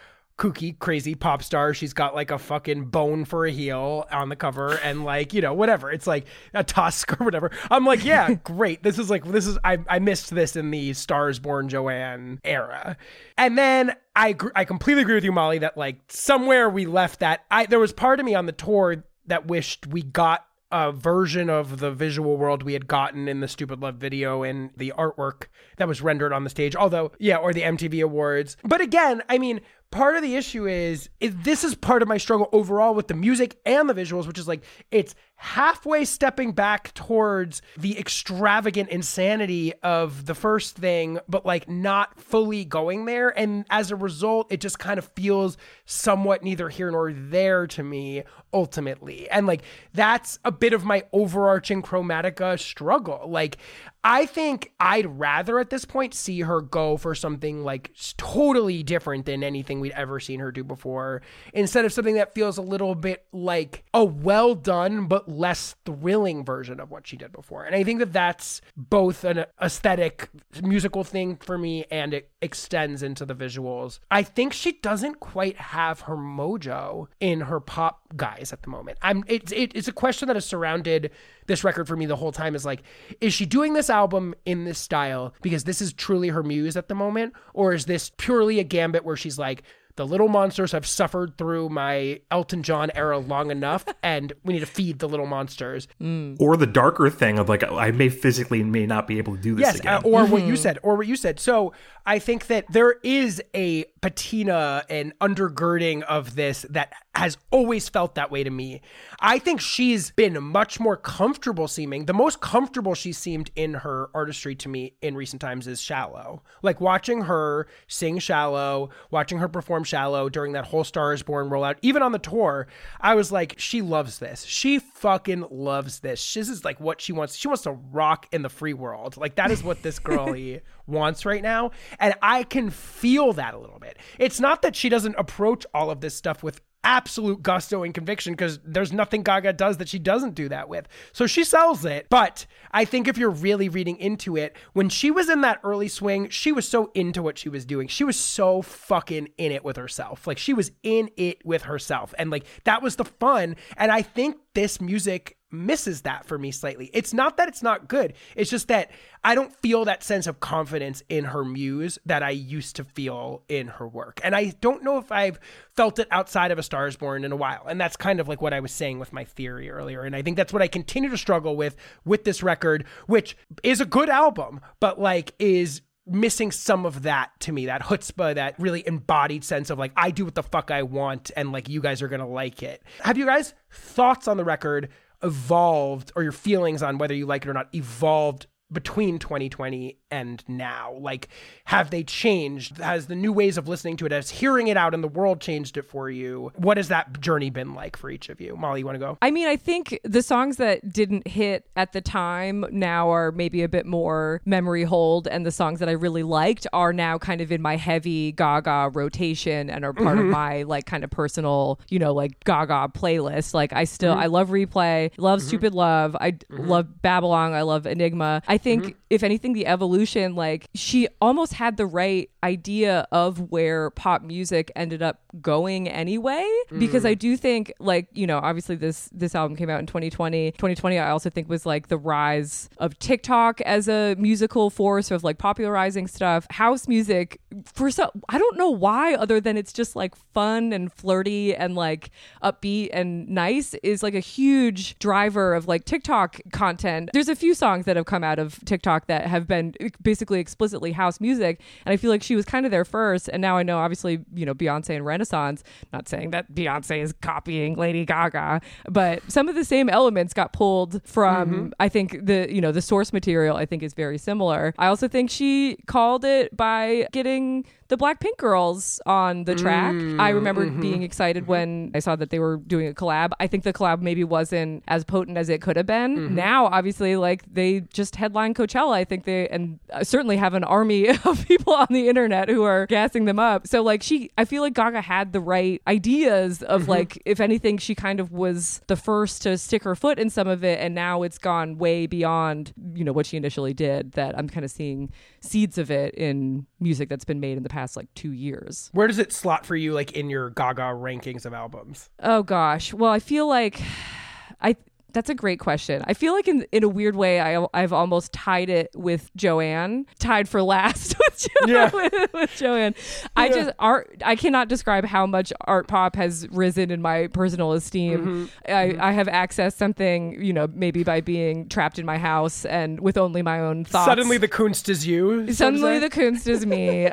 Kooky, 0.42 0.76
crazy 0.76 1.14
pop 1.14 1.40
star. 1.40 1.72
She's 1.72 1.92
got 1.92 2.16
like 2.16 2.32
a 2.32 2.38
fucking 2.38 2.86
bone 2.86 3.24
for 3.24 3.46
a 3.46 3.52
heel 3.52 4.08
on 4.10 4.28
the 4.28 4.34
cover 4.34 4.74
and 4.82 5.04
like, 5.04 5.32
you 5.32 5.40
know, 5.40 5.54
whatever. 5.54 5.88
It's 5.88 6.08
like 6.08 6.26
a 6.52 6.64
tusk 6.64 7.12
or 7.20 7.24
whatever. 7.24 7.52
I'm 7.70 7.84
like, 7.84 8.04
yeah, 8.04 8.34
great. 8.44 8.82
This 8.82 8.98
is 8.98 9.08
like, 9.08 9.24
this 9.24 9.46
is, 9.46 9.56
I, 9.62 9.78
I 9.88 10.00
missed 10.00 10.34
this 10.34 10.56
in 10.56 10.72
the 10.72 10.94
Stars 10.94 11.38
Born 11.38 11.68
Joanne 11.68 12.40
era. 12.42 12.96
And 13.38 13.56
then 13.56 13.94
I, 14.16 14.34
I 14.56 14.64
completely 14.64 15.02
agree 15.02 15.14
with 15.14 15.22
you, 15.22 15.30
Molly, 15.30 15.58
that 15.58 15.76
like 15.76 16.00
somewhere 16.08 16.68
we 16.68 16.86
left 16.86 17.20
that. 17.20 17.44
I, 17.48 17.66
there 17.66 17.78
was 17.78 17.92
part 17.92 18.18
of 18.18 18.26
me 18.26 18.34
on 18.34 18.46
the 18.46 18.52
tour 18.52 19.04
that 19.28 19.46
wished 19.46 19.86
we 19.86 20.02
got 20.02 20.44
a 20.72 20.90
version 20.90 21.50
of 21.50 21.78
the 21.78 21.92
visual 21.92 22.36
world 22.36 22.62
we 22.62 22.72
had 22.72 22.88
gotten 22.88 23.28
in 23.28 23.40
the 23.40 23.46
Stupid 23.46 23.80
Love 23.80 23.96
video 23.96 24.42
and 24.42 24.70
the 24.76 24.92
artwork 24.96 25.44
that 25.76 25.86
was 25.86 26.00
rendered 26.00 26.32
on 26.32 26.44
the 26.44 26.50
stage. 26.50 26.74
Although, 26.74 27.12
yeah, 27.18 27.36
or 27.36 27.52
the 27.52 27.60
MTV 27.60 28.02
Awards. 28.02 28.56
But 28.64 28.80
again, 28.80 29.22
I 29.28 29.36
mean, 29.36 29.60
part 29.92 30.16
of 30.16 30.22
the 30.22 30.34
issue 30.34 30.66
is, 30.66 31.08
is 31.20 31.36
this 31.36 31.62
is 31.62 31.76
part 31.76 32.02
of 32.02 32.08
my 32.08 32.16
struggle 32.16 32.48
overall 32.50 32.94
with 32.94 33.06
the 33.06 33.14
music 33.14 33.60
and 33.64 33.88
the 33.88 33.94
visuals, 33.94 34.26
which 34.26 34.38
is 34.38 34.48
like 34.48 34.64
it's 34.90 35.14
halfway 35.36 36.04
stepping 36.04 36.52
back 36.52 36.94
towards 36.94 37.62
the 37.76 37.98
extravagant 37.98 38.88
insanity 38.90 39.72
of 39.82 40.26
the 40.26 40.36
first 40.36 40.76
thing, 40.76 41.18
but 41.28 41.44
like 41.44 41.68
not 41.68 42.18
fully 42.18 42.64
going 42.64 43.06
there. 43.06 43.36
And 43.36 43.66
as 43.70 43.90
a 43.90 43.96
result, 43.96 44.50
it 44.52 44.60
just 44.60 44.78
kind 44.78 44.98
of 44.98 45.04
feels 45.16 45.56
somewhat 45.84 46.44
neither 46.44 46.68
here 46.68 46.90
nor 46.90 47.12
there 47.12 47.66
to 47.66 47.82
me 47.82 48.22
ultimately. 48.52 49.28
And 49.30 49.46
like 49.46 49.62
that's 49.92 50.38
a 50.44 50.52
bit 50.52 50.72
of 50.72 50.84
my 50.84 51.02
overarching 51.12 51.82
Chromatica 51.82 52.58
struggle. 52.58 53.24
Like 53.26 53.58
I 54.04 54.26
think 54.26 54.72
I'd 54.80 55.18
rather 55.18 55.58
at 55.58 55.70
this 55.70 55.84
point 55.84 56.14
see 56.14 56.40
her 56.40 56.60
go 56.60 56.96
for 56.96 57.14
something 57.16 57.62
like 57.62 57.92
totally 58.16 58.82
different 58.84 59.26
than 59.26 59.42
anything 59.42 59.80
we'd 59.82 59.92
ever 59.92 60.18
seen 60.20 60.40
her 60.40 60.50
do 60.50 60.64
before 60.64 61.22
instead 61.52 61.84
of 61.84 61.92
something 61.92 62.14
that 62.14 62.34
feels 62.34 62.56
a 62.56 62.62
little 62.62 62.94
bit 62.94 63.26
like 63.32 63.84
a 63.92 64.04
well 64.04 64.54
done 64.54 65.06
but 65.06 65.28
less 65.28 65.74
thrilling 65.84 66.44
version 66.44 66.80
of 66.80 66.90
what 66.90 67.06
she 67.06 67.16
did 67.16 67.32
before. 67.32 67.64
And 67.64 67.74
I 67.74 67.84
think 67.84 67.98
that 67.98 68.12
that's 68.12 68.60
both 68.76 69.24
an 69.24 69.44
aesthetic 69.60 70.30
musical 70.62 71.04
thing 71.04 71.36
for 71.36 71.58
me 71.58 71.84
and 71.90 72.14
it 72.14 72.30
extends 72.40 73.02
into 73.02 73.26
the 73.26 73.34
visuals. 73.34 73.98
I 74.10 74.22
think 74.22 74.52
she 74.52 74.72
doesn't 74.72 75.20
quite 75.20 75.56
have 75.56 76.00
her 76.02 76.16
mojo 76.16 77.08
in 77.20 77.42
her 77.42 77.60
pop 77.60 78.00
guise 78.16 78.52
at 78.52 78.62
the 78.62 78.70
moment. 78.70 78.98
I'm 79.02 79.24
it's 79.26 79.52
it, 79.52 79.72
it's 79.74 79.88
a 79.88 79.92
question 79.92 80.28
that 80.28 80.36
has 80.36 80.44
surrounded 80.44 81.10
this 81.46 81.64
record 81.64 81.86
for 81.88 81.96
me 81.96 82.06
the 82.06 82.16
whole 82.16 82.32
time 82.32 82.54
is 82.54 82.64
like 82.64 82.82
is 83.20 83.32
she 83.34 83.46
doing 83.46 83.74
this 83.74 83.90
album 83.90 84.34
in 84.44 84.64
this 84.64 84.78
style 84.78 85.34
because 85.42 85.64
this 85.64 85.80
is 85.80 85.92
truly 85.92 86.28
her 86.28 86.42
muse 86.42 86.76
at 86.76 86.88
the 86.88 86.94
moment 86.94 87.32
or 87.54 87.72
is 87.72 87.86
this 87.86 88.10
purely 88.16 88.58
a 88.58 88.64
gambit 88.64 89.04
where 89.04 89.16
she's 89.16 89.38
like 89.38 89.62
the 89.96 90.06
little 90.06 90.28
monsters 90.28 90.72
have 90.72 90.86
suffered 90.86 91.36
through 91.36 91.68
my 91.68 92.20
Elton 92.30 92.62
John 92.62 92.90
era 92.94 93.18
long 93.18 93.50
enough, 93.50 93.84
and 94.02 94.32
we 94.42 94.54
need 94.54 94.60
to 94.60 94.66
feed 94.66 94.98
the 95.00 95.08
little 95.08 95.26
monsters. 95.26 95.86
Or 96.00 96.56
the 96.56 96.66
darker 96.66 97.10
thing 97.10 97.38
of 97.38 97.48
like 97.48 97.62
I 97.62 97.90
may 97.90 98.08
physically 98.08 98.62
may 98.62 98.86
not 98.86 99.06
be 99.06 99.18
able 99.18 99.36
to 99.36 99.42
do 99.42 99.54
this 99.54 99.62
Yes, 99.64 99.80
again. 99.80 99.94
uh, 99.94 100.00
or 100.04 100.24
what 100.24 100.44
you 100.44 100.56
said, 100.56 100.78
or 100.82 100.96
what 100.96 101.06
you 101.06 101.16
said. 101.16 101.38
So 101.38 101.74
I 102.06 102.18
think 102.18 102.46
that 102.46 102.64
there 102.70 102.96
is 103.02 103.42
a 103.54 103.84
patina 104.02 104.84
and 104.90 105.16
undergirding 105.20 106.02
of 106.02 106.34
this 106.34 106.66
that 106.68 106.92
has 107.14 107.38
always 107.52 107.88
felt 107.88 108.16
that 108.16 108.32
way 108.32 108.42
to 108.42 108.50
me. 108.50 108.80
I 109.20 109.38
think 109.38 109.60
she's 109.60 110.10
been 110.10 110.42
much 110.42 110.80
more 110.80 110.96
comfortable 110.96 111.68
seeming. 111.68 112.06
The 112.06 112.12
most 112.12 112.40
comfortable 112.40 112.94
she 112.94 113.12
seemed 113.12 113.52
in 113.54 113.74
her 113.74 114.10
artistry 114.12 114.56
to 114.56 114.68
me 114.68 114.94
in 115.02 115.14
recent 115.14 115.40
times 115.40 115.68
is 115.68 115.80
Shallow. 115.80 116.42
Like 116.62 116.80
watching 116.80 117.22
her 117.22 117.68
sing 117.86 118.18
Shallow, 118.18 118.90
watching 119.12 119.38
her 119.38 119.48
perform 119.48 119.84
Shallow 119.84 120.28
during 120.28 120.52
that 120.52 120.66
whole 120.66 120.84
Star 120.84 121.12
is 121.12 121.22
Born 121.22 121.48
rollout, 121.48 121.76
even 121.82 122.02
on 122.02 122.10
the 122.10 122.18
tour, 122.18 122.66
I 123.00 123.14
was 123.14 123.30
like, 123.30 123.54
she 123.58 123.82
loves 123.82 124.18
this. 124.18 124.42
She 124.42 124.80
fucking 124.80 125.46
loves 125.50 126.00
this. 126.00 126.34
This 126.34 126.48
is 126.48 126.64
like 126.64 126.80
what 126.80 127.00
she 127.00 127.12
wants. 127.12 127.36
She 127.36 127.46
wants 127.46 127.62
to 127.62 127.72
rock 127.72 128.26
in 128.32 128.42
the 128.42 128.48
free 128.48 128.74
world. 128.74 129.16
Like 129.16 129.36
that 129.36 129.52
is 129.52 129.62
what 129.62 129.82
this 129.82 129.98
girlie 130.00 130.60
wants 130.92 131.26
right 131.26 131.42
now. 131.42 131.72
And 131.98 132.14
I 132.22 132.44
can 132.44 132.70
feel 132.70 133.32
that 133.34 133.54
a 133.54 133.58
little 133.58 133.78
bit. 133.78 133.98
It's 134.18 134.40
not 134.40 134.62
that 134.62 134.76
she 134.76 134.88
doesn't 134.88 135.16
approach 135.18 135.66
all 135.74 135.90
of 135.90 136.00
this 136.00 136.14
stuff 136.14 136.42
with 136.42 136.60
absolute 136.84 137.42
gusto 137.42 137.82
and 137.82 137.94
conviction 137.94 138.32
because 138.32 138.58
there's 138.64 138.92
nothing 138.92 139.22
Gaga 139.22 139.52
does 139.52 139.76
that 139.78 139.88
she 139.88 139.98
doesn't 139.98 140.34
do 140.34 140.48
that 140.48 140.68
with. 140.68 140.88
So 141.12 141.26
she 141.26 141.44
sells 141.44 141.84
it. 141.84 142.06
But 142.10 142.46
I 142.72 142.84
think 142.84 143.08
if 143.08 143.16
you're 143.16 143.30
really 143.30 143.68
reading 143.68 143.96
into 143.98 144.36
it, 144.36 144.56
when 144.72 144.88
she 144.88 145.10
was 145.10 145.28
in 145.28 145.42
that 145.42 145.60
early 145.62 145.88
swing, 145.88 146.28
she 146.28 146.52
was 146.52 146.68
so 146.68 146.90
into 146.94 147.22
what 147.22 147.38
she 147.38 147.48
was 147.48 147.64
doing. 147.64 147.88
She 147.88 148.04
was 148.04 148.16
so 148.16 148.62
fucking 148.62 149.28
in 149.38 149.52
it 149.52 149.64
with 149.64 149.76
herself. 149.76 150.26
Like 150.26 150.38
she 150.38 150.52
was 150.54 150.72
in 150.82 151.10
it 151.16 151.44
with 151.44 151.62
herself. 151.62 152.14
And 152.18 152.30
like 152.30 152.44
that 152.64 152.82
was 152.82 152.96
the 152.96 153.04
fun. 153.04 153.56
And 153.76 153.92
I 153.92 154.02
think 154.02 154.36
this 154.54 154.80
music 154.80 155.36
misses 155.52 156.02
that 156.02 156.26
for 156.26 156.38
me 156.38 156.50
slightly. 156.50 156.90
It's 156.92 157.12
not 157.12 157.36
that 157.36 157.48
it's 157.48 157.62
not 157.62 157.88
good. 157.88 158.14
It's 158.34 158.50
just 158.50 158.68
that 158.68 158.90
I 159.22 159.34
don't 159.34 159.54
feel 159.56 159.84
that 159.84 160.02
sense 160.02 160.26
of 160.26 160.40
confidence 160.40 161.02
in 161.08 161.26
her 161.26 161.44
muse 161.44 161.98
that 162.06 162.22
I 162.22 162.30
used 162.30 162.76
to 162.76 162.84
feel 162.84 163.42
in 163.48 163.68
her 163.68 163.86
work. 163.86 164.20
And 164.24 164.34
I 164.34 164.54
don't 164.60 164.82
know 164.82 164.98
if 164.98 165.12
I've 165.12 165.38
felt 165.76 165.98
it 165.98 166.08
outside 166.10 166.50
of 166.50 166.58
A 166.58 166.62
Star 166.62 166.86
is 166.86 166.96
Born 166.96 167.24
in 167.24 167.32
a 167.32 167.36
while. 167.36 167.64
And 167.68 167.80
that's 167.80 167.96
kind 167.96 168.20
of 168.20 168.28
like 168.28 168.40
what 168.40 168.52
I 168.52 168.60
was 168.60 168.72
saying 168.72 168.98
with 168.98 169.12
my 169.12 169.24
theory 169.24 169.70
earlier. 169.70 170.02
And 170.02 170.16
I 170.16 170.22
think 170.22 170.36
that's 170.36 170.52
what 170.52 170.62
I 170.62 170.68
continue 170.68 171.10
to 171.10 171.18
struggle 171.18 171.56
with 171.56 171.76
with 172.04 172.24
this 172.24 172.42
record, 172.42 172.84
which 173.06 173.36
is 173.62 173.80
a 173.80 173.86
good 173.86 174.08
album, 174.08 174.60
but 174.80 175.00
like 175.00 175.34
is 175.38 175.82
missing 176.06 176.50
some 176.50 176.84
of 176.84 177.02
that 177.02 177.30
to 177.38 177.52
me 177.52 177.66
that 177.66 177.82
chutzpah 177.82 178.34
that 178.34 178.58
really 178.58 178.84
embodied 178.88 179.44
sense 179.44 179.70
of 179.70 179.78
like 179.78 179.92
i 179.94 180.10
do 180.10 180.24
what 180.24 180.34
the 180.34 180.42
fuck 180.42 180.72
i 180.72 180.82
want 180.82 181.30
and 181.36 181.52
like 181.52 181.68
you 181.68 181.80
guys 181.80 182.02
are 182.02 182.08
gonna 182.08 182.26
like 182.26 182.60
it 182.60 182.82
have 183.02 183.16
you 183.16 183.24
guys 183.24 183.54
thoughts 183.70 184.26
on 184.26 184.36
the 184.36 184.44
record 184.44 184.88
evolved 185.22 186.12
or 186.16 186.22
your 186.22 186.32
feelings 186.32 186.82
on 186.82 186.98
whether 186.98 187.14
you 187.14 187.26
like 187.26 187.44
it 187.44 187.48
or 187.48 187.54
not 187.54 187.68
evolved 187.74 188.46
between 188.70 189.18
2020 189.18 189.98
and 190.12 190.44
now? 190.46 190.96
Like 191.00 191.28
have 191.64 191.90
they 191.90 192.04
changed? 192.04 192.78
Has 192.78 193.06
the 193.06 193.16
new 193.16 193.32
ways 193.32 193.56
of 193.56 193.66
listening 193.66 193.96
to 193.98 194.06
it 194.06 194.12
has 194.12 194.30
hearing 194.30 194.68
it 194.68 194.76
out 194.76 194.94
in 194.94 195.00
the 195.00 195.08
world 195.08 195.40
changed 195.40 195.76
it 195.76 195.86
for 195.86 196.10
you? 196.10 196.52
What 196.56 196.76
has 196.76 196.88
that 196.88 197.20
journey 197.20 197.50
been 197.50 197.74
like 197.74 197.96
for 197.96 198.10
each 198.10 198.28
of 198.28 198.40
you? 198.40 198.56
Molly 198.56 198.80
you 198.80 198.86
want 198.86 198.96
to 198.96 199.00
go? 199.00 199.18
I 199.22 199.30
mean, 199.30 199.48
I 199.48 199.56
think 199.56 199.98
the 200.04 200.22
songs 200.22 200.56
that 200.58 200.92
didn't 200.92 201.26
hit 201.26 201.66
at 201.76 201.92
the 201.92 202.00
time 202.00 202.64
now 202.70 203.10
are 203.10 203.32
maybe 203.32 203.62
a 203.62 203.68
bit 203.68 203.86
more 203.86 204.40
memory 204.44 204.84
hold, 204.84 205.26
and 205.26 205.46
the 205.46 205.50
songs 205.50 205.80
that 205.80 205.88
I 205.88 205.92
really 205.92 206.22
liked 206.22 206.66
are 206.72 206.92
now 206.92 207.18
kind 207.18 207.40
of 207.40 207.50
in 207.50 207.62
my 207.62 207.76
heavy 207.76 208.32
Gaga 208.32 208.90
rotation 208.92 209.70
and 209.70 209.84
are 209.84 209.92
part 209.92 210.18
of 210.18 210.24
mm-hmm. 210.24 210.32
my 210.32 210.62
like 210.62 210.86
kind 210.86 211.04
of 211.04 211.10
personal, 211.10 211.80
you 211.88 211.98
know, 211.98 212.12
like 212.12 212.44
Gaga 212.44 212.92
playlist. 212.94 213.54
Like 213.54 213.72
I 213.72 213.84
still, 213.84 214.12
mm-hmm. 214.12 214.22
I 214.22 214.26
love 214.26 214.50
Replay, 214.50 215.10
love 215.16 215.40
mm-hmm. 215.40 215.48
Stupid 215.48 215.74
Love, 215.74 216.16
I 216.20 216.32
d- 216.32 216.46
love 216.50 217.02
Babylon, 217.02 217.52
I 217.54 217.62
love 217.62 217.86
Enigma. 217.86 218.42
I 218.46 218.58
think 218.58 218.96
if 219.10 219.22
anything, 219.22 219.52
the 219.52 219.66
evolution, 219.66 220.01
like 220.34 220.68
she 220.74 221.08
almost 221.20 221.54
had 221.54 221.76
the 221.76 221.86
right 221.86 222.30
idea 222.42 223.06
of 223.12 223.50
where 223.50 223.90
pop 223.90 224.22
music 224.22 224.70
ended 224.76 225.02
up 225.02 225.20
going 225.40 225.88
anyway, 225.88 226.46
because 226.78 227.04
I 227.04 227.14
mm. 227.14 227.18
do 227.18 227.36
think 227.36 227.72
like 227.78 228.08
you 228.12 228.26
know 228.26 228.38
obviously 228.38 228.76
this 228.76 229.08
this 229.12 229.34
album 229.34 229.56
came 229.56 229.70
out 229.70 229.80
in 229.80 229.86
2020 229.86 230.52
2020 230.52 230.98
i 230.98 231.10
also 231.10 231.30
think 231.30 231.48
was 231.48 231.64
like 231.64 231.88
the 231.88 231.96
rise 231.96 232.68
of 232.78 232.98
tiktok 232.98 233.60
as 233.62 233.88
a 233.88 234.14
musical 234.18 234.70
force 234.70 235.10
of 235.10 235.24
like 235.24 235.38
popularizing 235.38 236.06
stuff. 236.06 236.46
House 236.50 236.88
music 236.88 237.40
for 237.64 237.90
so 237.90 238.10
i 238.28 238.38
don't 238.38 238.58
know 238.58 238.70
why 238.70 239.14
other 239.14 239.40
than 239.40 239.56
it's 239.56 239.72
just 239.72 239.96
like 239.96 240.14
fun 240.34 240.72
and 240.72 240.92
flirty 240.92 241.54
and 241.54 241.74
like 241.74 242.10
upbeat 242.42 242.90
and 242.92 243.28
nice 243.28 243.74
is 243.82 244.02
like 244.02 244.14
a 244.14 244.20
huge 244.20 244.98
driver 244.98 245.54
of 245.54 245.68
like 245.68 245.84
tiktok 245.84 246.40
content. 246.52 247.10
There's 247.12 247.28
a 247.28 247.36
few 247.36 247.54
songs 247.54 247.84
that 247.86 247.96
have 247.96 248.06
come 248.06 248.24
out 248.24 248.38
of 248.38 248.62
tiktok 248.64 249.06
that 249.06 249.26
have 249.26 249.46
been 249.46 249.74
basically 250.02 250.40
explicitly 250.40 250.92
house 250.92 251.20
music 251.20 251.60
and 251.84 251.92
i 251.92 251.96
feel 251.96 252.10
like 252.10 252.22
she 252.22 252.31
was 252.34 252.44
kind 252.44 252.64
of 252.64 252.72
there 252.72 252.84
first 252.84 253.28
and 253.28 253.40
now 253.40 253.56
i 253.56 253.62
know 253.62 253.78
obviously 253.78 254.20
you 254.34 254.46
know 254.46 254.54
beyonce 254.54 254.96
and 254.96 255.04
renaissance 255.04 255.62
not 255.92 256.08
saying 256.08 256.30
that 256.30 256.52
beyonce 256.52 257.02
is 257.02 257.12
copying 257.20 257.74
lady 257.76 258.04
gaga 258.04 258.60
but 258.88 259.22
some 259.30 259.48
of 259.48 259.54
the 259.54 259.64
same 259.64 259.88
elements 259.88 260.32
got 260.32 260.52
pulled 260.52 261.02
from 261.04 261.50
mm-hmm. 261.50 261.68
i 261.80 261.88
think 261.88 262.24
the 262.24 262.52
you 262.52 262.60
know 262.60 262.72
the 262.72 262.82
source 262.82 263.12
material 263.12 263.56
i 263.56 263.66
think 263.66 263.82
is 263.82 263.94
very 263.94 264.18
similar. 264.18 264.74
I 264.78 264.86
also 264.86 265.08
think 265.08 265.30
she 265.30 265.76
called 265.86 266.24
it 266.24 266.56
by 266.56 267.06
getting 267.12 267.66
the 267.92 267.98
Blackpink 267.98 268.38
girls 268.38 269.02
on 269.04 269.44
the 269.44 269.54
track. 269.54 269.92
Mm, 269.92 270.18
I 270.18 270.30
remember 270.30 270.64
mm-hmm, 270.64 270.80
being 270.80 271.02
excited 271.02 271.42
mm-hmm. 271.42 271.50
when 271.50 271.90
I 271.94 271.98
saw 271.98 272.16
that 272.16 272.30
they 272.30 272.38
were 272.38 272.56
doing 272.56 272.88
a 272.88 272.94
collab. 272.94 273.32
I 273.38 273.46
think 273.46 273.64
the 273.64 273.72
collab 273.74 274.00
maybe 274.00 274.24
wasn't 274.24 274.82
as 274.88 275.04
potent 275.04 275.36
as 275.36 275.50
it 275.50 275.60
could 275.60 275.76
have 275.76 275.84
been. 275.84 276.16
Mm-hmm. 276.16 276.34
Now, 276.34 276.68
obviously, 276.68 277.16
like 277.16 277.42
they 277.52 277.80
just 277.92 278.16
headline 278.16 278.54
Coachella. 278.54 278.94
I 278.94 279.04
think 279.04 279.24
they 279.24 279.46
and 279.48 279.78
uh, 279.92 280.04
certainly 280.04 280.38
have 280.38 280.54
an 280.54 280.64
army 280.64 281.10
of 281.26 281.46
people 281.46 281.74
on 281.74 281.88
the 281.90 282.08
internet 282.08 282.48
who 282.48 282.62
are 282.62 282.86
gassing 282.86 283.26
them 283.26 283.38
up. 283.38 283.66
So 283.66 283.82
like 283.82 284.02
she, 284.02 284.30
I 284.38 284.46
feel 284.46 284.62
like 284.62 284.72
Gaga 284.72 285.02
had 285.02 285.34
the 285.34 285.40
right 285.40 285.82
ideas 285.86 286.62
of 286.62 286.88
like 286.88 287.20
if 287.26 287.40
anything, 287.40 287.76
she 287.76 287.94
kind 287.94 288.20
of 288.20 288.32
was 288.32 288.80
the 288.86 288.96
first 288.96 289.42
to 289.42 289.58
stick 289.58 289.82
her 289.82 289.94
foot 289.94 290.18
in 290.18 290.30
some 290.30 290.48
of 290.48 290.64
it, 290.64 290.80
and 290.80 290.94
now 290.94 291.24
it's 291.24 291.36
gone 291.36 291.76
way 291.76 292.06
beyond 292.06 292.72
you 292.94 293.04
know 293.04 293.12
what 293.12 293.26
she 293.26 293.36
initially 293.36 293.74
did. 293.74 294.12
That 294.12 294.38
I'm 294.38 294.48
kind 294.48 294.64
of 294.64 294.70
seeing 294.70 295.12
seeds 295.42 295.76
of 295.76 295.90
it 295.90 296.14
in 296.14 296.64
music 296.80 297.10
that's 297.10 297.26
been 297.26 297.38
made 297.38 297.58
in 297.58 297.62
the 297.62 297.68
past 297.68 297.81
like 297.96 298.12
two 298.14 298.32
years. 298.32 298.88
where 298.92 299.06
does 299.06 299.18
it 299.18 299.32
slot 299.32 299.66
for 299.66 299.76
you 299.76 299.92
like 299.92 300.12
in 300.12 300.30
your 300.30 300.50
gaga 300.50 300.82
rankings 300.82 301.44
of 301.44 301.52
albums 301.52 302.08
Oh 302.20 302.42
gosh. 302.42 302.92
Well, 302.94 303.10
I 303.10 303.18
feel 303.18 303.46
like 303.48 303.80
I 304.60 304.76
that's 305.12 305.30
a 305.30 305.34
great 305.34 305.58
question. 305.60 306.02
I 306.06 306.14
feel 306.14 306.32
like 306.32 306.48
in 306.48 306.66
in 306.72 306.82
a 306.84 306.88
weird 306.88 307.16
way 307.16 307.40
I 307.40 307.66
I've 307.74 307.92
almost 307.92 308.32
tied 308.32 308.70
it 308.70 308.90
with 308.94 309.30
Joanne, 309.36 310.06
tied 310.18 310.48
for 310.48 310.62
last 310.62 311.14
with, 311.30 311.38
jo- 311.38 311.66
Yeah. 311.66 311.90
with, 311.92 312.32
with 312.32 312.54
Joanne. 312.56 312.94
I 313.36 313.48
just 313.48 313.70
art 313.78 314.22
I 314.24 314.36
cannot 314.36 314.68
describe 314.68 315.04
how 315.04 315.26
much 315.26 315.52
art 315.62 315.88
pop 315.88 316.16
has 316.16 316.48
risen 316.50 316.90
in 316.90 317.02
my 317.02 317.26
personal 317.28 317.72
esteem. 317.72 318.18
Mm-hmm. 318.20 318.44
I 318.66 318.70
mm-hmm. 318.72 319.00
I 319.00 319.12
have 319.12 319.26
accessed 319.26 319.76
something, 319.76 320.42
you 320.42 320.52
know, 320.52 320.68
maybe 320.72 321.02
by 321.04 321.20
being 321.20 321.68
trapped 321.68 321.98
in 321.98 322.06
my 322.06 322.18
house 322.18 322.64
and 322.64 323.00
with 323.00 323.16
only 323.18 323.42
my 323.42 323.60
own 323.60 323.84
thoughts. 323.84 324.06
suddenly 324.06 324.38
the 324.38 324.48
Koons 324.48 324.88
is 324.88 325.06
you 325.06 325.52
Suddenly 325.52 325.98
the 325.98 326.10
Koons 326.10 326.46
is 326.46 326.66
me. 326.66 327.10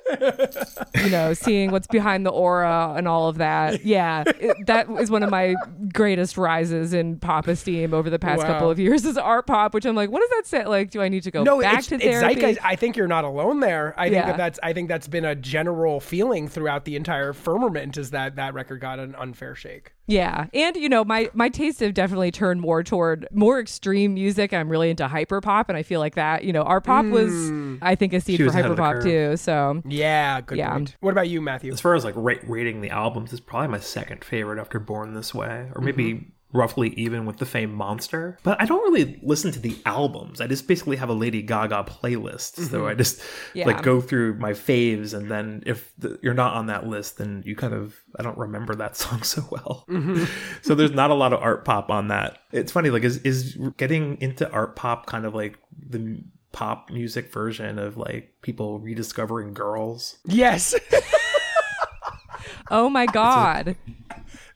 you 1.04 1.10
know, 1.10 1.34
seeing 1.34 1.72
what's 1.72 1.88
behind 1.88 2.26
the 2.26 2.32
aura 2.32 2.94
and 2.96 3.08
all 3.08 3.28
of 3.30 3.38
that. 3.38 3.86
Yeah, 3.86 4.24
it- 4.28 4.58
that 4.68 4.90
is 4.90 5.10
one 5.10 5.24
of 5.24 5.30
my 5.30 5.56
greatest 5.94 6.38
rises 6.38 6.94
in 6.94 7.18
pop 7.20 7.48
esteem 7.48 7.89
over 7.94 8.10
the 8.10 8.20
past 8.20 8.40
Wow. 8.44 8.48
couple 8.48 8.70
of 8.70 8.80
years 8.80 9.06
is 9.06 9.18
art 9.18 9.48
pop, 9.48 9.74
which 9.74 9.86
I'm 9.86 9.96
like, 9.96 10.10
what 10.10 10.20
does 10.22 10.30
that 10.30 10.46
say? 10.46 10.66
Like, 10.66 10.92
do 10.92 11.02
I 11.02 11.10
need 11.10 11.24
to 11.24 11.32
go 11.32 11.44
no, 11.44 11.62
back 11.62 11.80
it's, 11.80 11.88
to 11.88 11.96
it's 11.96 12.04
therapy? 12.04 12.36
zeitgeist. 12.42 12.60
I 12.64 12.76
think 12.76 12.96
you're 12.96 13.08
not 13.08 13.24
alone 13.24 13.60
there. 13.60 13.94
I 13.98 14.10
think 14.10 14.26
that 14.26 14.38
that's 14.38 14.60
I 14.64 14.74
think 14.74 14.88
that's 14.90 15.08
been 15.08 15.26
a 15.26 15.36
general 15.36 16.00
feeling 16.00 16.48
throughout 16.48 16.86
the 16.86 16.96
entire 16.96 17.34
firmament 17.34 17.98
is 17.98 18.12
that 18.12 18.36
that 18.36 18.54
record 18.54 18.82
got 18.82 19.00
an 19.00 19.16
unfair 19.16 19.56
shake. 19.56 19.94
Yeah, 20.08 20.48
and 20.56 20.76
you 20.76 20.90
know, 20.90 21.06
my 21.06 21.30
my 21.36 21.50
tastes 21.50 21.82
have 21.82 21.94
definitely 21.94 22.32
turned 22.32 22.62
more 22.62 22.82
toward 22.82 23.28
more 23.32 23.60
extreme 23.60 24.16
music. 24.16 24.54
I'm 24.54 24.68
really 24.68 24.90
into 24.90 25.08
hyper 25.08 25.40
pop, 25.40 25.70
and 25.70 25.78
I 25.78 25.84
feel 25.84 26.00
like 26.00 26.16
that. 26.16 26.44
You 26.44 26.52
know, 26.52 26.64
art 26.64 26.84
pop 26.84 27.06
was, 27.06 27.32
mm. 27.32 27.78
I 27.82 27.94
think, 27.94 28.14
a 28.14 28.20
seed 28.20 28.38
She 28.38 28.46
for 28.48 28.52
hyper 28.52 28.76
pop 28.76 29.04
too. 29.04 29.38
So 29.38 29.84
Yeah, 29.86 30.42
good 30.42 30.58
Yeah. 30.58 30.74
point. 30.74 30.96
What 31.02 31.12
about 31.12 31.30
you, 31.30 31.42
Matthew? 31.42 31.72
As 31.72 31.80
far 31.80 31.94
as 31.94 32.04
like 32.04 32.16
rate, 32.18 32.42
rating 32.48 32.82
the 32.82 32.90
albums, 32.90 33.34
is 33.34 33.40
probably 33.40 33.68
my 33.68 33.80
second 33.80 34.24
favorite 34.24 34.60
after 34.60 34.80
Born 34.80 35.14
This 35.14 35.36
Way, 35.36 35.68
or 35.76 35.82
maybe 35.82 36.14
mm-hmm. 36.14 36.30
Roughly 36.52 36.90
even 36.96 37.26
with 37.26 37.38
the 37.38 37.46
Fame 37.46 37.72
Monster. 37.74 38.38
But 38.44 38.60
I 38.62 38.66
don't 38.66 38.82
really 38.92 39.20
listen 39.22 39.52
to 39.52 39.60
the 39.60 39.78
albums. 39.86 40.42
I 40.42 40.48
just 40.48 40.68
basically 40.68 40.98
have 40.98 41.10
a 41.10 41.14
Lady 41.14 41.42
Gaga 41.42 41.86
playlist. 41.88 42.56
So 42.56 42.80
mm-hmm. 42.80 42.88
I 42.88 42.94
just 42.96 43.22
Yeah. 43.54 43.68
like 43.68 43.84
go 43.84 44.02
through 44.02 44.36
my 44.40 44.54
faves, 44.54 45.14
and 45.14 45.30
then 45.30 45.64
if 45.66 45.92
the, 45.98 46.20
you're 46.24 46.34
not 46.34 46.56
on 46.56 46.68
that 46.68 46.88
list, 46.88 47.18
then 47.20 47.44
you 47.46 47.56
kind 47.56 47.74
of 47.74 47.96
I 48.18 48.24
don't 48.24 48.38
remember 48.38 48.76
that 48.76 48.98
song 49.04 49.22
so 49.24 49.44
well. 49.52 49.86
Mm-hmm. 49.90 50.26
so 50.62 50.76
there's 50.76 50.92
not 50.92 51.12
a 51.12 51.16
lot 51.16 51.34
of 51.34 51.42
art 51.42 51.66
pop 51.66 51.90
on 51.90 52.08
that. 52.08 52.40
It's 52.52 52.72
funny, 52.72 52.90
like 52.90 53.04
is 53.04 53.18
is 53.20 53.58
getting 53.78 54.20
into 54.22 54.50
art 54.52 54.76
pop 54.76 55.06
kind 55.06 55.26
of 55.26 55.36
like 55.36 55.58
the 55.78 56.22
pop 56.52 56.90
music 56.90 57.32
version 57.32 57.78
of 57.78 57.96
like 57.96 58.34
people 58.42 58.80
rediscovering 58.80 59.54
girls 59.54 60.18
Yes. 60.26 60.74
Oh 62.72 62.90
my 62.90 63.06
god. 63.08 63.76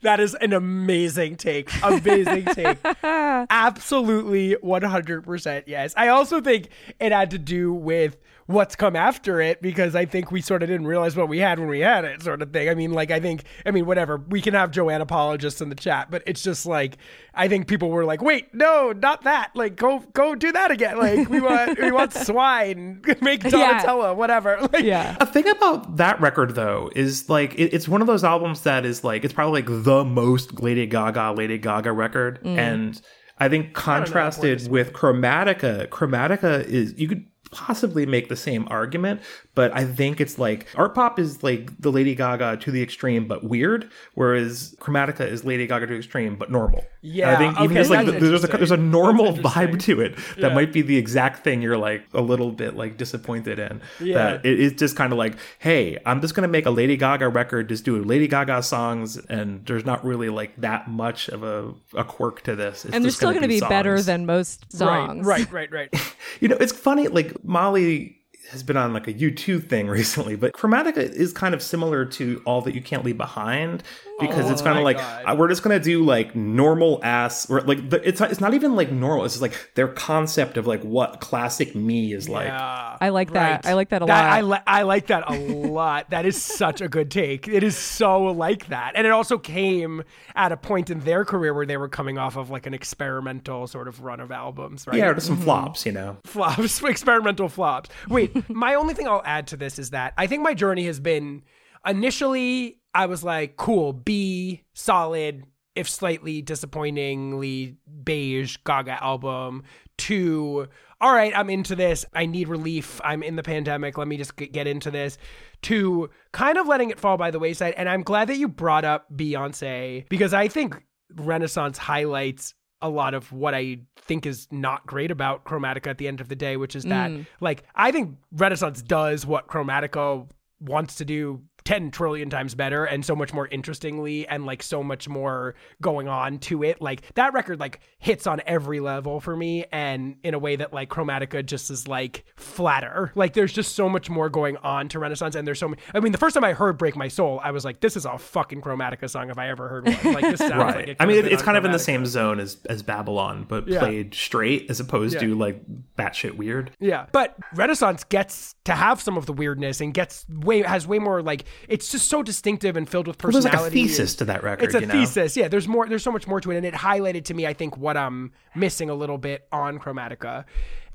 That 0.04 0.20
is 0.20 0.36
an 0.36 0.54
amazing 0.54 1.38
take. 1.38 1.70
Amazing 1.82 2.46
take. 2.54 2.78
Absolutely 3.04 4.56
100% 4.64 5.64
yes. 5.66 5.94
I 5.98 6.10
also 6.10 6.42
think 6.42 6.70
it 7.00 7.12
had 7.12 7.32
to 7.32 7.38
do 7.38 7.74
with 7.74 8.18
what's 8.46 8.76
come 8.76 8.96
after 8.96 9.40
it 9.40 9.62
because 9.62 9.96
I 9.96 10.06
think 10.06 10.32
we 10.32 10.42
sort 10.42 10.64
of 10.64 10.70
didn't 10.70 10.88
realize 10.88 11.16
what 11.16 11.30
we 11.30 11.40
had 11.40 11.60
when 11.60 11.70
we 11.70 11.80
had 11.80 12.04
it, 12.04 12.22
sort 12.22 12.42
of 12.42 12.52
thing. 12.52 12.68
I 12.70 12.76
mean, 12.76 12.92
like, 12.92 13.10
I 13.10 13.20
think, 13.20 13.44
I 13.66 13.72
mean, 13.72 13.86
whatever. 13.86 14.18
We 14.18 14.42
can 14.42 14.54
have 14.54 14.72
Joanne 14.72 15.02
apologists 15.02 15.62
in 15.62 15.70
the 15.70 15.76
chat, 15.76 16.12
but 16.12 16.24
it's 16.26 16.44
just 16.44 16.66
like, 16.66 16.98
I 17.34 17.48
think 17.48 17.68
people 17.68 17.90
were 17.90 18.06
like, 18.06 18.22
wait, 18.22 18.54
no, 18.54 18.92
not 18.92 19.24
that. 19.24 19.52
Like, 19.56 19.76
go, 19.76 20.00
go 20.14 20.36
do 20.36 20.52
that 20.52 20.72
again. 20.72 20.98
Like, 20.98 21.30
we 21.30 21.40
want, 21.40 21.80
we 21.80 21.92
want 21.92 22.14
swine, 22.26 23.02
make 23.22 23.44
Donatella, 23.44 24.16
whatever. 24.16 24.58
Like, 24.74 24.84
Yeah. 24.84 25.16
A 25.20 25.26
thing 25.26 25.48
about 25.48 25.98
that 25.98 26.20
record 26.20 26.56
though 26.56 26.92
is 26.96 27.30
like 27.30 27.54
it, 27.56 27.74
it's 27.74 27.88
one 27.88 28.02
of 28.02 28.08
those 28.08 28.24
albums 28.24 28.62
that 28.62 28.86
is 28.86 29.04
like 29.04 29.24
it's 29.24 29.34
probably 29.34 29.62
like 29.62 29.84
the 29.84 29.93
most 30.04 30.62
Lady 30.62 30.86
Gaga 30.86 31.34
Lady 31.38 31.58
Gaga 31.58 31.92
record, 31.92 32.40
and 32.46 33.02
I 33.38 33.50
think 33.50 33.74
contrasted 33.74 34.68
with 34.70 34.94
Chromatica, 34.94 35.88
Chromatica 35.88 36.64
is 36.66 36.94
you 36.98 37.08
could 37.08 37.26
possibly 37.54 38.06
make 38.06 38.28
the 38.30 38.36
same 38.36 38.68
argument, 38.70 39.22
but 39.56 39.74
I 39.76 39.86
think 39.86 40.20
it's 40.20 40.38
like 40.40 40.68
art 40.76 40.96
pop 40.96 41.20
is 41.20 41.44
like 41.44 41.80
the 41.80 41.92
Lady 41.92 42.16
Gaga 42.16 42.58
to 42.58 42.72
the 42.72 42.82
extreme 42.82 43.28
but 43.28 43.44
weird, 43.44 43.90
whereas 44.16 44.76
Chromatica 44.80 45.22
is 45.26 45.46
Lady 45.46 45.68
Gaga 45.68 45.86
to 45.88 45.94
the 45.94 45.98
extreme 46.00 46.36
but 46.36 46.52
normal. 46.52 46.84
Yeah, 47.02 47.28
And 47.30 47.36
I 47.36 47.40
think 47.40 47.52
even 47.58 47.66
okay, 47.66 47.74
there's 47.76 47.90
like 47.90 48.06
that's 48.08 48.20
there's 48.20 48.44
a, 48.44 48.48
there's 48.48 48.72
a 48.72 48.78
normal 48.78 49.34
vibe 49.34 49.80
to 49.84 50.02
it 50.02 50.16
that 50.38 50.38
Yeah. 50.50 50.54
might 50.54 50.74
be 50.74 50.82
the 50.82 50.98
exact 50.98 51.44
thing 51.44 51.62
you're 51.62 51.78
like 51.78 52.04
a 52.14 52.22
little 52.22 52.52
bit 52.52 52.76
like 52.76 52.98
disappointed 52.98 53.60
in. 53.60 53.82
Yeah. 54.00 54.16
That 54.16 54.46
it 54.46 54.60
is 54.60 54.74
just 54.74 54.96
kind 54.96 55.12
of 55.14 55.20
like, 55.20 55.36
hey, 55.60 55.98
I'm 56.06 56.22
just 56.22 56.34
gonna 56.36 56.48
make 56.48 56.66
a 56.66 56.72
Lady 56.72 56.98
Gaga 56.98 57.30
record, 57.30 57.70
just 57.70 57.86
do 57.86 58.02
Lady 58.04 58.28
Gaga 58.28 58.64
songs, 58.64 59.18
and 59.18 59.66
there's 59.66 59.86
not 59.86 60.04
really 60.04 60.30
like 60.30 60.56
that 60.58 60.88
much 60.90 61.30
of 61.30 61.44
a, 61.44 61.74
a 61.96 62.04
quirk 62.04 62.42
to 62.44 62.56
this. 62.56 62.86
It's 62.86 62.94
And 62.96 63.04
they're 63.04 63.12
still 63.12 63.30
gonna 63.30 63.42
going 63.48 63.60
to 63.60 63.66
be 63.66 63.70
better 63.70 64.02
than 64.02 64.26
most 64.26 64.72
songs. 64.72 65.26
Right, 65.26 65.52
right, 65.52 65.72
right, 65.72 65.90
right. 65.94 66.16
You 66.40 66.48
know, 66.48 66.58
it's 66.60 66.72
funny. 66.74 67.08
Like 67.08 67.34
Molly 67.44 68.18
has 68.52 68.64
been 68.64 68.78
on 68.78 68.94
like 68.94 69.08
a 69.08 69.14
U2 69.14 69.68
thing 69.68 69.88
recently, 70.00 70.36
but 70.36 70.54
Chromatica 70.54 70.98
is 70.98 71.34
kind 71.34 71.54
of 71.54 71.62
similar 71.62 72.06
to 72.06 72.42
All 72.46 72.62
That 72.62 72.76
You 72.76 72.82
Can't 72.82 73.04
Leave 73.04 73.18
Behind 73.18 73.84
because 74.28 74.50
it's 74.52 74.62
kind 74.62 74.78
of 74.78 74.84
like 74.84 74.98
God. 74.98 75.24
uh, 75.26 75.36
we're 75.38 75.48
just 75.50 75.64
gonna 75.64 75.80
do 75.80 76.04
like 76.04 76.36
normal 76.36 77.00
ass, 77.04 77.50
or 77.50 77.62
like 77.62 77.90
the, 77.90 78.08
it's 78.08 78.20
not, 78.20 78.32
it's 78.32 78.42
not 78.42 78.54
even 78.54 78.76
like 78.76 78.92
normal. 78.92 79.26
It's 79.26 79.36
just 79.36 79.42
like 79.42 79.72
their 79.76 79.88
concept 79.88 80.58
of 80.58 80.68
like 80.68 80.82
what 80.84 81.20
classic 81.22 81.76
me 81.76 82.14
is 82.14 82.28
like. 82.30 82.48
Yeah. 82.48 82.98
I 83.02 83.10
like 83.10 83.34
that. 83.34 83.66
Right. 83.66 83.72
I 83.72 83.74
like 83.74 83.90
that 83.90 84.02
a 84.02 84.06
That- 84.06 84.24
lot. 84.24 84.34
I, 84.34 84.42
li- 84.42 84.64
I 84.68 84.82
like 84.84 85.08
that 85.08 85.30
a 85.30 85.38
lot. 85.40 86.10
That 86.12 86.26
is 86.26 86.42
such 86.42 86.82
a 86.82 86.88
good 86.88 87.10
take. 87.12 87.48
It 87.48 87.64
is 87.64 87.76
so 87.78 88.24
like 88.26 88.68
that. 88.68 88.94
And 88.96 89.06
it 89.08 89.12
also 89.12 89.38
came 89.38 90.04
at 90.36 90.52
a 90.52 90.58
point 90.58 90.90
in 90.90 91.00
their 91.02 91.26
career 91.26 91.54
where 91.54 91.66
they 91.66 91.78
were 91.78 91.90
coming 91.90 92.18
off 92.18 92.38
of 92.38 92.50
like 92.50 92.66
an 92.66 92.74
experimental 92.74 93.68
sort 93.68 93.88
of 93.88 94.02
run 94.04 94.20
of 94.20 94.32
albums, 94.32 94.88
right? 94.88 94.98
Yeah, 94.98 95.08
or 95.08 95.14
just 95.16 95.24
Mm-hmm. 95.30 95.36
some 95.38 95.44
flops, 95.46 95.86
you 95.86 95.92
know. 95.92 96.18
flops, 96.26 96.84
experimental 96.84 97.50
flops. 97.50 97.90
Wait, 98.10 98.50
my 98.50 98.76
only 98.76 98.94
thing 98.94 99.08
I'll 99.08 99.22
add 99.26 99.48
to 99.48 99.58
this 99.58 99.80
is 99.80 99.90
that 99.92 100.14
I 100.18 100.28
think 100.28 100.42
my 100.44 100.54
journey 100.54 100.86
has 100.86 101.00
been 101.00 101.44
initially 101.86 102.78
I 102.94 103.06
was 103.08 103.24
like, 103.24 103.56
cool, 103.56 103.94
B, 103.94 104.64
solid, 104.74 105.46
if 105.76 105.90
slightly 105.90 106.42
disappointingly 106.42 107.78
beige 108.04 108.58
Gaga 108.66 109.04
album, 109.04 109.64
to 110.00 110.68
all 111.04 111.14
right, 111.14 111.34
I'm 111.36 111.50
into 111.50 111.76
this. 111.76 112.06
I 112.14 112.26
need 112.26 112.48
relief. 112.48 113.02
I'm 113.04 113.24
in 113.24 113.36
the 113.36 113.44
pandemic. 113.44 113.98
Let 113.98 114.08
me 114.08 114.16
just 114.16 114.38
get 114.38 114.68
into 114.68 114.90
this. 114.90 115.18
To 115.64 116.10
kind 116.32 116.58
of 116.58 116.66
letting 116.66 116.92
it 116.92 117.00
fall 117.00 117.18
by 117.18 117.30
the 117.30 117.40
wayside. 117.40 117.74
And 117.76 117.90
I'm 117.90 118.04
glad 118.04 118.30
that 118.30 118.38
you 118.38 118.48
brought 118.48 118.86
up 118.86 119.06
Beyonce 119.14 120.08
because 120.08 120.34
I 120.34 120.48
think 120.48 120.82
Renaissance 121.14 121.78
highlights 121.78 122.54
a 122.82 122.88
lot 122.90 123.14
of 123.14 123.34
what 123.34 123.54
I 123.54 123.80
think 123.98 124.26
is 124.26 124.48
not 124.50 124.86
great 124.86 125.12
about 125.12 125.44
Chromatica 125.44 125.88
at 125.88 125.98
the 125.98 126.08
end 126.08 126.22
of 126.22 126.30
the 126.30 126.36
day, 126.36 126.56
which 126.56 126.76
is 126.76 126.84
that 126.84 127.12
mm. 127.12 127.26
like 127.42 127.64
I 127.76 127.92
think 127.92 128.18
Renaissance 128.32 128.82
does 128.82 129.26
what 129.26 129.48
Chromatica 129.48 130.30
wants 130.62 130.96
to 130.96 131.06
do 131.06 131.42
10 131.66 131.92
trillion 131.92 132.30
times 132.30 132.56
better 132.56 132.86
and 132.86 133.06
so 133.06 133.16
much 133.16 133.34
more 133.34 133.48
interestingly 133.48 134.28
and 134.28 134.46
like 134.46 134.62
so 134.62 134.84
much 134.84 135.08
more 135.08 135.56
going 135.82 136.08
on 136.08 136.38
to 136.40 136.64
it 136.64 136.82
like 136.82 137.02
that 137.16 137.34
record 137.34 137.60
like 137.60 137.80
hits 138.00 138.28
on 138.28 138.42
every 138.46 138.80
level 138.80 139.20
for 139.20 139.36
me 139.36 139.66
and 139.72 140.16
in 140.24 140.34
a 140.34 140.40
way 140.40 140.56
that 140.56 140.74
like 140.74 140.90
chromatica 140.90 141.46
just 141.46 141.70
is 141.72 141.88
like 141.88 142.26
flatter 142.36 143.12
like 143.16 143.34
there's 143.34 143.54
just 143.54 143.76
so 143.76 143.88
much 143.88 144.10
more 144.10 144.30
going 144.30 144.58
on 144.58 144.88
to 144.90 145.00
renaissance 145.00 145.36
and 145.36 145.48
there's 145.48 145.60
so 145.60 145.68
many 145.68 145.82
i 145.94 146.00
mean 146.00 146.12
the 146.12 146.18
first 146.18 146.34
time 146.34 146.44
i 146.44 146.54
heard 146.54 146.78
break 146.78 146.96
my 146.96 147.08
soul 147.08 147.40
i 147.44 147.52
was 147.52 147.64
like 147.66 147.80
this 147.80 147.96
is 147.96 148.06
a 148.06 148.18
fucking 148.18 148.62
chromatica 148.62 149.10
song 149.10 149.30
if 149.30 149.38
i 149.38 149.50
ever 149.50 149.68
heard 149.70 149.86
one 149.88 150.14
like 150.14 150.24
this 150.24 150.40
sounds 150.40 150.52
like 150.54 150.76
Right. 150.76 150.90
it 150.90 150.98
I 151.00 151.06
mean, 151.06 151.18
have 151.18 151.26
it, 151.26 151.30
been 151.30 151.34
it's 151.34 151.44
kind 151.44 151.58
of 151.58 151.66
in 151.66 151.72
the 151.72 151.80
same 151.80 152.06
zone 152.06 152.40
as 152.40 152.58
as 152.70 152.84
Babylon, 152.84 153.46
but 153.48 153.68
Yeah. 153.68 153.80
played 153.80 154.14
straight 154.14 154.70
as 154.70 154.80
opposed 154.80 155.16
Yeah. 155.16 155.22
to 155.22 155.36
like 155.36 155.62
batshit 155.98 156.36
weird. 156.36 156.72
Yeah, 156.80 157.06
but 157.12 157.36
Renaissance 157.54 158.04
gets 158.06 158.56
to 158.66 158.74
have 158.74 159.02
some 159.02 159.18
of 159.18 159.26
the 159.26 159.34
weirdness 159.34 159.82
and 159.82 159.94
gets 159.94 160.26
way 160.30 160.62
has 160.62 160.88
way 160.88 161.00
more 161.00 161.22
like 161.22 161.44
it's 161.68 161.92
just 161.92 162.08
so 162.10 162.24
distinctive 162.24 162.76
and 162.76 162.88
filled 162.90 163.08
with 163.08 163.22
Well, 163.24 163.32
there's 163.32 163.46
personality. 163.46 163.82
like 163.82 163.86
a 163.86 163.88
thesis 163.90 164.16
to 164.16 164.26
that 164.26 164.44
record. 164.44 164.66
It's 164.66 164.76
a 164.76 164.82
you 164.82 164.86
know? 164.88 164.94
thesis. 164.94 165.38
Yeah, 165.38 165.48
there's 165.48 165.68
more. 165.68 165.88
There's 165.88 166.04
so 166.04 166.12
much 166.12 166.28
more 166.28 166.42
to 166.42 166.52
it, 166.52 166.58
and 166.58 166.66
it 166.66 166.74
highlighted 166.74 167.26
to 167.26 167.34
me, 167.34 167.46
I 167.48 167.54
think, 167.54 167.78
what 167.78 167.98
I'm 167.98 168.32
missing 168.56 168.90
a 168.90 168.96
little 168.96 169.18
bit 169.18 169.48
on 169.52 169.80
Chromatica. 169.80 170.46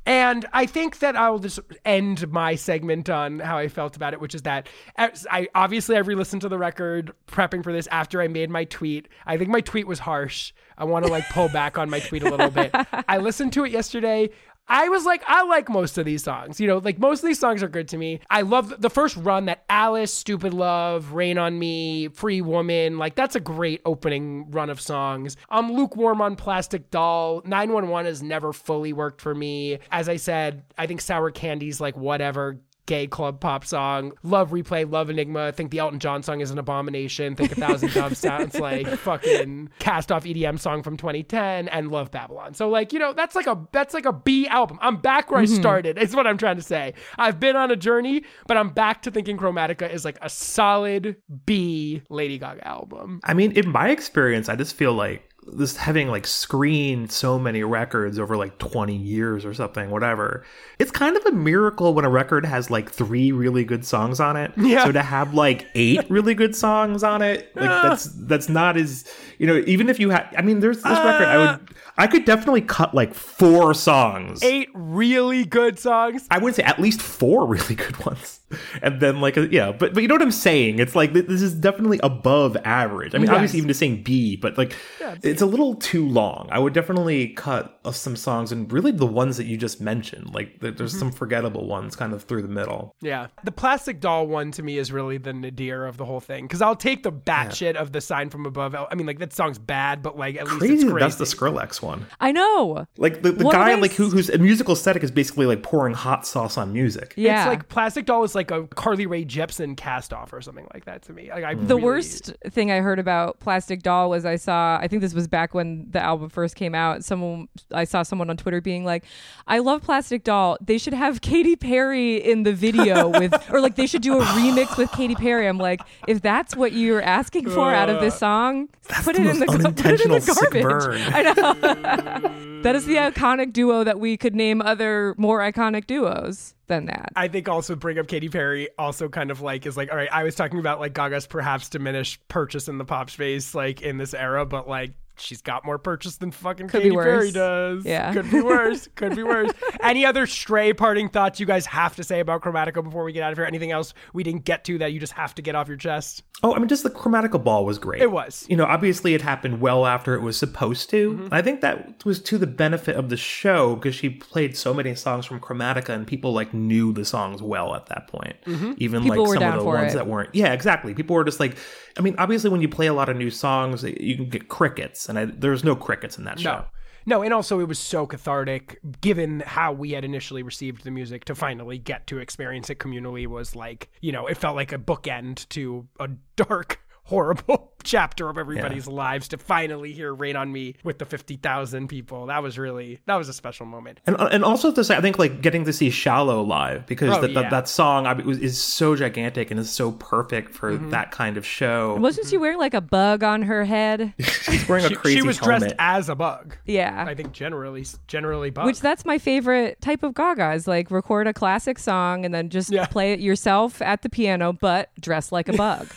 And 0.07 0.47
I 0.55 0.65
think 0.65 1.01
that 1.01 1.17
I'll 1.17 1.39
just 1.39 1.61
end 1.85 2.31
my 2.33 2.55
segment 2.55 3.11
on 3.11 3.41
how 3.41 3.59
I 3.59 3.69
felt 3.69 3.95
about 3.95 4.15
it, 4.15 4.21
which 4.23 4.35
is 4.35 4.41
that 4.43 4.67
I 4.97 5.49
obviously 5.55 5.97
I 5.97 5.99
re-listened 5.99 6.41
to 6.43 6.49
the 6.49 6.57
record 6.57 7.13
prepping 7.27 7.63
for 7.63 7.75
this 7.75 7.87
after 7.89 8.23
I 8.23 8.29
made 8.29 8.49
my 8.49 8.65
tweet. 8.65 9.09
I 9.27 9.37
think 9.37 9.51
my 9.51 9.61
tweet 9.61 9.87
was 9.87 9.99
harsh. 9.99 10.55
I 10.79 10.85
want 10.85 11.05
to 11.05 11.11
like 11.11 11.29
pull 11.29 11.51
back 11.51 11.77
on 11.77 11.91
my 11.91 12.01
tweet 12.01 12.23
a 12.23 12.31
little 12.31 12.49
bit. 12.49 12.71
I 13.07 13.19
listened 13.19 13.53
to 13.55 13.65
it 13.67 13.71
yesterday. 13.73 14.31
I 14.69 14.89
was 14.89 15.05
like, 15.05 15.23
I 15.27 15.45
like 15.45 15.69
most 15.69 15.99
of 15.99 16.05
these 16.05 16.23
songs. 16.23 16.61
You 16.61 16.67
know, 16.67 16.79
like 16.79 16.99
most 16.99 17.23
of 17.23 17.27
these 17.27 17.39
songs 17.39 17.63
are 17.63 17.69
good 17.69 17.89
to 17.89 17.97
me. 17.97 18.21
I 18.29 18.43
love 18.43 18.81
the 18.81 18.91
first 18.91 19.17
run 19.17 19.47
that 19.47 19.65
Alice, 19.69 20.13
Stupid 20.13 20.53
Love, 20.53 21.13
Rain 21.13 21.39
on 21.39 21.59
Me, 21.59 22.09
Free 22.09 22.41
Woman. 22.41 22.99
Like, 22.99 23.15
that's 23.15 23.37
a 23.37 23.41
great 23.41 23.81
opening 23.85 24.51
run 24.51 24.71
of 24.71 24.81
songs. 24.81 25.37
I'm 25.49 25.73
lukewarm 25.73 26.21
on 26.21 26.37
Plastic 26.37 26.91
Doll. 26.91 27.43
911 27.45 28.07
has 28.07 28.23
never 28.23 28.53
fully 28.53 28.93
worked 28.93 29.21
for 29.21 29.35
me. 29.35 29.79
As 29.91 30.09
I 30.09 30.17
said, 30.17 30.65
I 30.77 30.87
think 30.87 31.01
Sour 31.01 31.31
Candy's 31.31 31.81
like 31.81 31.97
whatever 31.97 32.59
gay 32.89 33.07
club 33.07 33.39
pop 33.39 33.65
song. 33.65 34.13
Love 34.25 34.51
Replay, 34.51 34.91
Love 34.91 35.11
Enigma. 35.11 35.47
I 35.47 35.53
think 35.53 35.71
the 35.71 35.79
Elton 35.79 36.01
John 36.01 36.23
song 36.25 36.41
is 36.41 36.51
an 36.51 36.59
abomination. 36.59 37.37
Think 37.37 37.53
A 37.53 37.55
Thousand 37.55 37.93
Doves 37.93 38.19
sounds 38.19 38.55
like 38.59 38.89
fucking 38.89 39.69
cast 39.79 40.11
off 40.11 40.25
EDM 40.25 40.59
song 40.59 40.83
from 40.83 40.97
2010 40.97 41.69
and 41.69 41.91
Love 41.91 42.11
Babylon. 42.11 42.55
So 42.55 42.69
like, 42.69 42.93
you 42.93 42.99
know, 42.99 43.13
that's 43.13 43.37
like 43.37 43.47
a 43.47 43.69
that's 43.71 43.95
like 43.95 44.07
a 44.07 44.13
B 44.13 44.49
album. 44.49 44.79
I'm 44.81 44.97
back 44.97 45.31
where 45.31 45.39
I 45.39 45.45
mm-hmm. 45.45 45.55
started. 45.55 45.99
Is 45.99 46.17
what 46.17 46.27
I'm 46.27 46.39
trying 46.39 46.57
to 46.57 46.63
say. 46.63 46.95
I've 47.19 47.39
been 47.39 47.55
on 47.55 47.71
a 47.71 47.77
journey, 47.77 48.25
but 48.47 48.57
I'm 48.57 48.71
back 48.71 49.03
to 49.03 49.11
thinking 49.11 49.37
Chromatica 49.37 49.93
is 49.93 50.05
like 50.05 50.19
a 50.23 50.31
solid 50.31 51.17
B 51.45 52.03
Lady 52.09 52.39
Gaga 52.39 52.67
album. 52.67 53.21
I 53.23 53.35
mean, 53.35 53.53
in 53.53 53.69
my 53.69 53.91
experience, 53.91 54.49
I 54.49 54.57
just 54.57 54.75
feel 54.75 54.95
like 54.95 55.29
this 55.53 55.77
having 55.77 56.09
like 56.09 56.27
screened 56.27 57.11
so 57.11 57.39
many 57.39 57.63
records 57.63 58.19
over 58.19 58.37
like 58.37 58.59
20 58.59 58.95
years 58.95 59.45
or 59.45 59.55
something, 59.55 59.91
whatever. 59.91 60.45
It's 60.79 60.91
kind 60.91 61.17
of 61.17 61.25
a 61.27 61.33
miracle 61.33 61.95
when 61.95 62.05
a 62.05 62.11
record 62.11 62.45
has 62.45 62.71
like 62.71 62.91
three 62.91 63.33
really 63.33 63.65
good 63.65 63.85
songs 63.85 64.21
on 64.21 64.37
it. 64.37 64.53
Yeah. 64.57 64.85
So 64.85 64.93
to 64.93 65.03
have 65.03 65.35
like 65.35 65.67
eight 65.75 66.05
really 66.11 66.35
good 66.35 66.55
songs 66.55 67.03
on 67.03 67.23
it, 67.23 67.55
like 67.57 67.71
ah. 67.71 67.89
that's 67.89 68.05
that's 68.05 68.49
not 68.49 68.77
as 68.77 69.11
you 69.39 69.47
know. 69.47 69.63
Even 69.67 69.89
if 69.89 69.99
you 69.99 70.11
had, 70.11 70.29
I 70.37 70.43
mean, 70.43 70.61
there's 70.61 70.79
this 70.79 70.85
record. 70.85 71.27
I 71.27 71.39
would, 71.39 71.49
ah. 71.49 71.75
I 71.97 72.07
could 72.07 72.25
definitely 72.25 72.63
cut 72.63 72.95
like 72.95 73.15
four 73.15 73.75
songs. 73.75 74.43
Eight 74.43 74.69
really 74.75 75.45
good 75.45 75.79
songs. 75.79 76.27
I 76.31 76.39
would 76.39 76.55
say 76.55 76.63
at 76.63 76.79
least 76.79 77.03
four 77.03 77.47
really 77.49 77.75
good 77.75 78.05
ones, 78.05 78.41
and 78.83 79.01
then 79.01 79.21
like 79.21 79.37
a, 79.37 79.47
yeah, 79.53 79.73
but 79.73 79.95
but 79.95 80.03
you 80.03 80.09
know 80.09 80.15
what 80.15 80.23
I'm 80.23 80.31
saying? 80.31 80.79
It's 80.79 80.95
like 80.95 81.13
this 81.13 81.43
is 81.43 81.55
definitely 81.55 82.01
above 82.03 82.57
average. 82.65 83.15
I 83.15 83.19
mean, 83.19 83.27
Yes. 83.27 83.35
obviously 83.35 83.59
even 83.59 83.69
just 83.69 83.81
saying 83.81 84.03
B, 84.03 84.37
but 84.37 84.57
like 84.57 84.75
it's 85.23 85.43
a 85.43 85.47
little 85.47 85.75
too 85.75 86.07
long. 86.09 86.49
I 86.51 86.59
would 86.59 86.73
definitely 86.73 87.29
cut 87.29 87.79
uh, 87.85 87.93
some 87.93 88.17
songs, 88.17 88.53
and 88.53 88.71
really 88.73 88.93
the 88.93 89.07
ones 89.07 89.37
that 89.37 89.45
you 89.47 89.57
just 89.57 89.81
mentioned. 89.81 90.35
Like 90.35 90.61
th- 90.61 90.77
there's 90.77 90.99
some 90.99 91.11
forgettable 91.13 91.67
ones 91.67 91.97
kind 91.97 92.13
of 92.13 92.25
through 92.25 92.43
the 92.43 92.49
middle. 92.49 92.95
Yeah. 93.01 93.29
The 93.45 93.53
plastic 93.53 94.01
doll 94.01 94.27
one 94.27 94.51
to 94.53 94.63
me 94.63 94.79
is 94.79 94.93
really 94.93 95.19
the 95.19 95.33
nadir 95.33 95.85
of 95.87 95.97
the 95.97 96.05
whole 96.05 96.21
thing. 96.21 96.45
Because 96.45 96.63
I'll 96.63 96.77
take 96.77 97.03
the 97.03 97.13
batshit 97.13 97.75
of 97.75 97.93
the 97.93 98.01
sign 98.01 98.31
from 98.31 98.47
above. 98.47 98.75
I 98.75 98.95
mean, 98.95 99.07
like, 99.07 99.19
that 99.19 99.33
song's 99.33 99.59
bad, 99.59 100.03
but 100.03 100.17
like, 100.17 100.37
at 100.37 100.47
least 100.47 100.85
it's 100.85 100.85
crazy. 100.85 100.99
that's 100.99 101.17
the 101.17 101.25
Skrillex 101.25 101.83
one. 101.83 102.07
I 102.21 102.33
know. 102.33 102.87
Like 102.97 103.23
the, 103.23 103.33
the 103.33 103.45
What 103.45 103.53
guy 103.53 103.71
am 103.71 103.79
I 103.79 103.83
like 103.83 103.93
who, 103.93 104.09
whose 104.11 104.31
musical 104.39 104.75
aesthetic 104.75 105.03
is 105.03 105.11
basically 105.11 105.47
like 105.47 105.63
pouring 105.63 105.95
hot 105.95 106.27
sauce 106.27 106.57
on 106.57 106.73
music. 106.73 107.15
Yeah. 107.17 107.43
It's 107.43 107.49
like 107.49 107.69
Plastic 107.69 108.07
Doll 108.07 108.23
is 108.25 108.35
like 108.35 108.38
a 108.51 108.67
Carly 108.69 109.05
Rae 109.05 109.27
Jepsen 109.27 109.77
cast 109.77 110.15
off 110.15 110.33
or 110.33 110.41
something 110.41 110.67
like 110.73 110.87
that 110.87 111.03
to 111.03 111.13
me. 111.13 111.29
Like, 111.31 111.45
I 111.45 111.53
the 111.55 111.75
really- 111.75 111.83
worst 111.83 112.33
thing 112.49 112.71
I 112.71 112.81
heard 112.81 112.99
about 112.99 113.41
Plastic 113.41 113.83
Doll 113.83 114.09
was 114.09 114.25
I 114.25 114.37
saw, 114.37 114.79
I 114.81 114.89
think 114.89 115.03
this 115.03 115.13
was 115.13 115.19
was 115.19 115.27
back 115.27 115.53
when 115.53 115.85
the 115.91 116.01
album 116.01 116.29
first 116.29 116.55
came 116.55 116.77
out. 116.77 117.03
Someone 117.05 117.49
I 117.73 117.83
saw 117.83 118.05
someone 118.05 118.31
on 118.31 118.37
Twitter 118.37 118.61
being 118.61 118.85
like, 118.85 119.03
"I 119.49 119.59
love 119.59 119.83
Plastic 119.83 120.23
Doll. 120.23 120.57
They 120.61 120.79
should 120.79 120.95
have 120.95 121.21
Katy 121.29 121.57
Perry 121.57 122.19
in 122.19 122.45
the 122.45 122.53
video 122.53 123.09
with, 123.09 123.35
or 123.53 123.61
like 123.61 123.75
they 123.75 123.89
should 123.89 124.03
do 124.03 124.17
a 124.17 124.23
remix 124.23 124.79
with 124.79 124.93
Katy 124.93 125.17
Perry." 125.17 125.49
I'm 125.49 125.59
like, 125.59 125.81
if 126.07 126.23
that's 126.23 126.55
what 126.55 126.73
you're 126.73 127.03
asking 127.03 127.51
for 127.51 127.75
out 127.75 127.91
of 127.91 128.01
this 128.01 128.15
uh, 128.15 128.19
song, 128.19 128.69
put 129.03 129.17
it 129.17 129.27
in 129.27 129.41
the 129.41 129.47
put 129.47 129.57
it 129.57 130.05
in 130.05 130.11
the 130.11 130.19
unintentional 130.19 130.21
sick 130.21 130.37
garbage. 130.37 130.63
burn. 130.63 131.01
I 131.13 131.23
know. 131.33 132.58
That 132.63 132.75
is 132.75 132.87
the 132.87 132.97
mm. 132.97 133.13
iconic 133.13 133.53
duo 133.53 133.85
that 133.85 134.01
we 134.01 134.17
could 134.17 134.35
name 134.35 134.61
other 134.63 135.15
more 135.17 135.41
iconic 135.41 135.87
duos 135.87 136.55
than 136.67 136.87
that. 136.87 137.13
I 137.17 137.29
think 137.29 137.49
also 137.49 137.75
bring 137.75 137.99
up 137.99 138.07
Katy 138.09 138.29
Perry 138.29 138.69
also 138.79 139.09
kind 139.09 139.31
of 139.31 139.41
like 139.41 139.67
is 139.67 139.77
like 139.77 139.91
all 139.91 139.97
right. 139.97 140.09
I 140.13 140.23
was 140.23 140.35
talking 140.35 140.59
about 140.59 140.81
like 140.81 140.95
Gaga's 140.95 141.27
perhaps 141.27 141.69
diminished 141.69 142.27
purchase 142.29 142.69
in 142.69 142.79
the 142.79 142.85
pop 142.85 143.11
space 143.11 143.55
like 143.55 143.83
in 143.83 143.99
this 143.99 144.15
era, 144.15 144.47
but 144.47 144.69
like 144.69 144.93
she's 145.21 145.43
got 145.43 145.65
more 145.65 145.79
purchase 145.79 146.17
than 146.17 146.31
fucking 146.31 146.69
Could 146.69 146.83
be 146.83 146.91
Katy 146.91 146.97
Perry 146.97 147.17
worse. 147.27 147.33
does. 147.33 147.85
Yeah. 147.85 148.13
could 148.13 148.31
be 148.31 148.41
worse. 148.41 148.89
could 148.95 149.17
be 149.17 149.23
worse. 149.23 149.51
Any 149.83 150.05
other 150.07 150.27
stray 150.27 150.73
parting 150.73 151.09
thoughts 151.09 151.41
you 151.41 151.47
guys 151.47 151.67
have 151.67 151.97
to 151.97 152.05
say 152.05 152.21
about 152.21 152.43
Chromatica 152.43 152.83
before 152.83 153.05
we 153.05 153.13
get 153.13 153.23
out 153.23 153.33
of 153.33 153.39
here? 153.39 153.45
Anything 153.47 153.71
else 153.73 153.95
we 154.13 154.23
didn't 154.23 154.45
get 154.45 154.65
to 154.65 154.79
that 154.79 154.93
you 154.93 155.01
just 155.01 155.13
have 155.15 155.35
to 155.37 155.43
get 155.43 155.55
off 155.55 155.69
your 155.69 155.77
chest? 155.77 156.23
Oh, 156.43 156.55
I 156.55 156.59
mean, 156.59 156.69
just 156.69 156.85
the 156.85 156.91
Chromatica 156.91 157.43
Ball 157.43 157.65
was 157.65 157.79
great. 157.81 158.01
It 158.01 158.13
was. 158.13 158.47
You 158.49 158.57
know, 158.57 158.65
obviously 158.65 159.15
it 159.15 159.23
happened 159.23 159.61
well 159.61 159.87
after 159.87 160.15
it 160.15 160.23
was 160.23 160.37
supposed 160.37 160.89
to. 160.91 161.13
Mm-hmm. 161.15 161.35
I 161.35 161.43
think 161.43 161.61
that 161.63 162.05
was 162.05 162.23
to 162.23 162.39
the 162.39 162.47
benefit 162.47 162.95
of 162.97 163.09
the 163.09 163.17
show 163.17 163.75
because 163.75 163.95
she 163.97 164.09
played 164.11 164.57
so 164.57 164.73
many 164.73 164.95
songs 164.95 165.27
from 165.27 165.41
Chromatica 165.41 165.89
and 165.91 166.07
people 166.07 166.33
like 166.33 166.55
knew 166.55 166.93
the 166.93 167.05
songs 167.05 167.43
well 167.43 167.75
at 167.75 167.87
that 167.87 168.07
point. 168.07 168.37
Mm-hmm. 168.47 168.73
Even 168.77 169.03
People 169.03 169.19
like 169.25 169.29
were 169.29 169.35
some 169.35 169.41
down 169.41 169.53
of 169.55 169.59
the 169.61 169.65
for 169.65 169.75
ones 169.75 169.93
it. 169.95 169.97
that 169.97 170.07
weren't. 170.07 170.33
Yeah, 170.35 170.53
exactly. 170.53 170.95
People 170.95 171.17
were 171.17 171.25
just 171.25 171.41
like, 171.41 171.57
I 171.99 172.03
mean, 172.03 172.15
obviously 172.19 172.51
when 172.51 172.61
you 172.61 172.69
play 172.69 172.87
a 172.87 172.95
lot 172.95 173.09
of 173.09 173.17
new 173.17 173.31
songs, 173.31 173.83
you 173.83 174.15
can 174.15 174.29
get 174.29 174.49
crickets, 174.49 175.08
and 175.09 175.19
I, 175.19 175.25
there 175.27 175.51
was 175.51 175.65
no 175.65 175.77
crickets 175.77 176.19
in 176.19 176.25
that 176.25 176.41
show. 176.41 176.53
No. 176.53 176.65
No, 177.07 177.23
and 177.23 177.33
also 177.33 177.59
it 177.59 177.69
was 177.69 177.79
so 177.79 178.07
cathartic 178.07 178.79
given 179.01 179.41
how 179.41 179.73
we 179.73 179.93
had 179.93 180.05
initially 180.05 180.43
received 180.43 180.85
the 180.85 180.91
music 180.91 181.25
to 181.25 181.35
finally 181.35 181.79
get 181.79 182.07
to 182.09 182.19
experience 182.19 182.69
it 182.69 182.81
communally 182.81 183.27
was 183.27 183.57
like, 183.57 183.89
you 184.03 184.13
know, 184.13 184.27
it 184.27 184.37
felt 184.37 184.57
like 184.57 184.73
a 184.73 184.79
bookend 184.79 185.49
to 185.49 185.89
a 185.99 186.09
dark, 186.37 186.81
horrible 187.09 187.73
chapter 187.85 188.29
of 188.29 188.37
everybody's 188.37 188.87
lives 188.87 189.29
to 189.29 189.39
finally 189.39 189.93
hear 189.93 190.13
Rain 190.15 190.37
on 190.37 190.53
Me 190.53 190.75
with 190.85 190.99
the 190.99 191.07
50,000 191.07 191.89
people. 191.89 192.27
That 192.27 192.43
was 192.43 192.59
really, 192.59 193.01
that 193.07 193.17
was 193.17 193.31
a 193.31 193.33
special 193.33 193.65
moment. 193.65 194.01
And, 194.07 194.17
and 194.21 194.45
also 194.45 194.71
to 194.73 194.85
say, 194.85 194.95
I 194.95 195.01
think 195.01 195.19
like 195.19 195.41
getting 195.41 195.65
to 195.65 195.73
see 195.73 195.89
"Shallow" 195.89 196.43
live 196.43 196.87
because 196.87 197.17
Oh, 197.17 197.21
that, 197.23 197.31
yeah. 197.31 197.41
that 197.43 197.51
that 197.51 197.69
song 197.69 198.07
I 198.07 198.13
was, 198.13 198.39
is 198.39 198.63
so 198.63 198.95
gigantic 198.95 199.51
and 199.51 199.59
is 199.59 199.71
so 199.71 199.93
perfect 199.93 200.53
for 200.55 200.73
Mm-hmm. 200.73 200.91
that 200.91 201.11
kind 201.13 201.39
of 201.39 201.47
show. 201.47 201.97
Wasn't 201.97 202.27
she 202.29 202.37
wearing 202.37 202.59
like 202.59 202.75
a 202.75 202.81
bug 202.83 203.23
on 203.25 203.41
her 203.43 203.65
head? 203.65 204.13
She's 204.21 204.69
wearing 204.69 204.85
a 204.85 204.89
She, 204.89 204.95
crazy 204.97 205.17
she 205.17 205.23
was 205.23 205.39
helmet. 205.39 205.61
dressed 205.61 205.75
as 205.79 206.09
a 206.11 206.15
bug. 206.15 206.57
Yeah. 206.67 207.05
I 207.09 207.15
think 207.15 207.33
generally, 207.33 207.87
generally 208.07 208.51
bug. 208.51 208.67
Which 208.67 208.81
that's 208.81 209.07
my 209.07 209.17
favorite 209.17 209.81
type 209.81 210.03
of 210.03 210.13
Gaga 210.15 210.53
is 210.53 210.69
like 210.69 210.91
record 210.91 211.27
a 211.27 211.33
classic 211.33 211.79
song 211.79 212.27
and 212.27 212.35
then 212.35 212.51
just 212.51 212.71
Yeah. 212.71 212.85
play 212.85 213.13
it 213.15 213.21
yourself 213.21 213.81
at 213.81 214.03
the 214.03 214.11
piano, 214.11 214.53
but 214.53 214.91
dress 215.01 215.33
like 215.33 215.49
a 215.49 215.55
bug. 215.55 215.89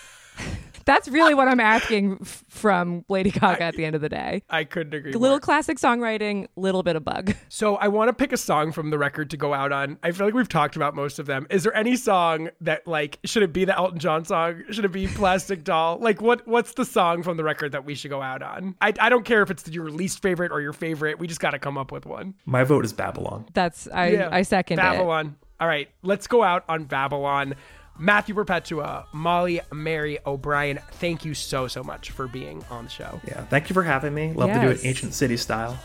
that's 0.86 1.07
really 1.07 1.34
what 1.34 1.47
I'm 1.47 1.59
asking 1.59 2.17
f- 2.21 2.43
from 2.47 3.05
Lady 3.09 3.32
Gaga 3.32 3.61
at 3.63 3.75
the 3.75 3.86
end 3.86 3.95
of 3.95 4.01
the 4.01 4.09
day. 4.09 4.43
I 4.49 4.63
couldn't 4.63 4.93
agree. 4.93 5.11
A 5.13 5.17
little 5.17 5.36
more. 5.36 5.39
classic 5.39 5.77
songwriting, 5.77 6.47
little 6.55 6.84
bit 6.84 6.95
of 6.95 7.03
bug. 7.03 7.34
So 7.53 7.75
I 7.75 7.89
want 7.89 8.07
to 8.09 8.13
pick 8.13 8.32
a 8.32 8.38
song 8.38 8.71
from 8.71 8.91
the 8.91 8.97
record 8.97 9.29
to 9.32 9.38
go 9.38 9.53
out 9.53 9.71
on. 9.73 9.97
I 10.03 10.11
feel 10.11 10.25
like 10.25 10.34
we've 10.34 10.47
talked 10.47 10.75
about 10.77 10.95
most 10.95 11.19
of 11.19 11.25
them. 11.25 11.45
Is 11.49 11.63
there 11.63 11.75
any 11.75 11.95
song 11.97 12.49
that 12.61 12.88
like 12.88 13.19
should 13.25 13.43
it 13.43 13.51
be 13.51 13.65
the 13.65 13.75
Elton 13.75 13.99
John 13.99 14.23
song? 14.25 14.63
Should 14.71 14.86
it 14.86 14.91
be 14.91 15.07
Plastic 15.07 15.63
Doll? 15.65 15.97
Like 15.99 16.21
what 16.21 16.47
what's 16.47 16.73
the 16.73 16.86
song 16.86 17.23
from 17.23 17.36
the 17.38 17.43
record 17.43 17.73
that 17.73 17.84
we 17.86 17.93
should 17.93 18.09
go 18.09 18.21
out 18.21 18.41
on? 18.41 18.75
I, 18.82 18.93
I 18.99 19.09
don't 19.09 19.25
care 19.25 19.41
if 19.41 19.51
it's 19.51 19.67
your 19.67 19.89
least 19.91 20.21
favorite 20.21 20.51
or 20.51 20.61
your 20.61 20.73
favorite. 20.73 21.19
We 21.19 21.27
just 21.27 21.41
got 21.41 21.51
to 21.51 21.59
come 21.59 21.77
up 21.77 21.91
with 21.91 22.05
one. 22.05 22.34
My 22.45 22.63
vote 22.63 22.86
is 22.86 22.93
Babylon. 22.93 23.45
That's 23.53 23.88
I 23.89 24.07
Yeah. 24.07 24.29
I 24.32 24.41
second 24.43 24.79
it. 24.79 24.82
Babylon. 24.82 25.36
All 25.59 25.67
right, 25.67 25.89
let's 26.01 26.25
go 26.25 26.41
out 26.41 26.63
on 26.69 26.86
Babylon. 26.86 27.53
Matthew 28.02 28.34
Perpetua, 28.34 29.06
Molly 29.12 29.62
Mary 29.72 30.18
O'Brien, 30.26 30.80
thank 30.93 31.24
you 31.24 31.36
so 31.36 31.68
so 31.68 31.84
much 31.84 32.10
for 32.10 32.28
being 32.28 32.66
on 32.72 32.86
the 32.86 32.89
show. 32.89 33.22
Yeah, 33.28 33.45
thank 33.45 33.70
you 33.70 33.76
for 33.76 33.84
having 33.84 34.16
me. 34.16 34.34
Love 34.34 34.52
to 34.52 34.60
do 34.60 34.70
it 34.70 34.84
ancient 34.84 35.14
city 35.14 35.38
style. 35.38 35.78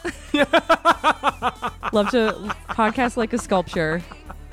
Love 1.93 2.09
to 2.13 2.35
podcast 2.71 3.19
like 3.19 3.35
a 3.35 3.39
sculpture. 3.39 4.03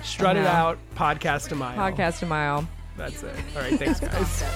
Strut 0.04 0.36
it 0.36 0.46
out, 0.46 0.78
podcast 0.96 1.54
a 1.54 1.56
mile. 1.56 1.78
Podcast 1.78 2.22
a 2.22 2.26
mile. 2.26 2.68
That's 2.98 3.24
it. 3.24 3.34
All 3.56 3.62
right, 3.62 3.80
thanks 3.80 4.02
guys. 4.02 4.28
Strut 4.28 4.52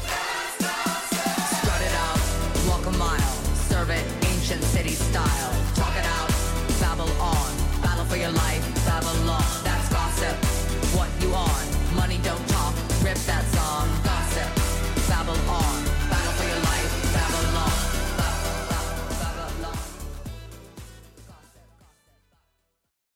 it 1.81 1.93
out, 1.93 2.19
walk 2.67 2.85
a 2.85 2.91
mile, 2.97 3.35
serve 3.55 3.89
it 3.89 4.03
ancient 4.25 4.61
city 4.63 4.89
style. 4.89 5.53
Talk 5.75 5.95
it 5.95 6.03
out, 6.03 6.29
babble 6.81 7.09
on, 7.21 7.55
battle 7.81 8.03
for 8.03 8.17
your 8.17 8.31
life, 8.31 8.66
that's 13.25 13.29
outside. 13.29 13.56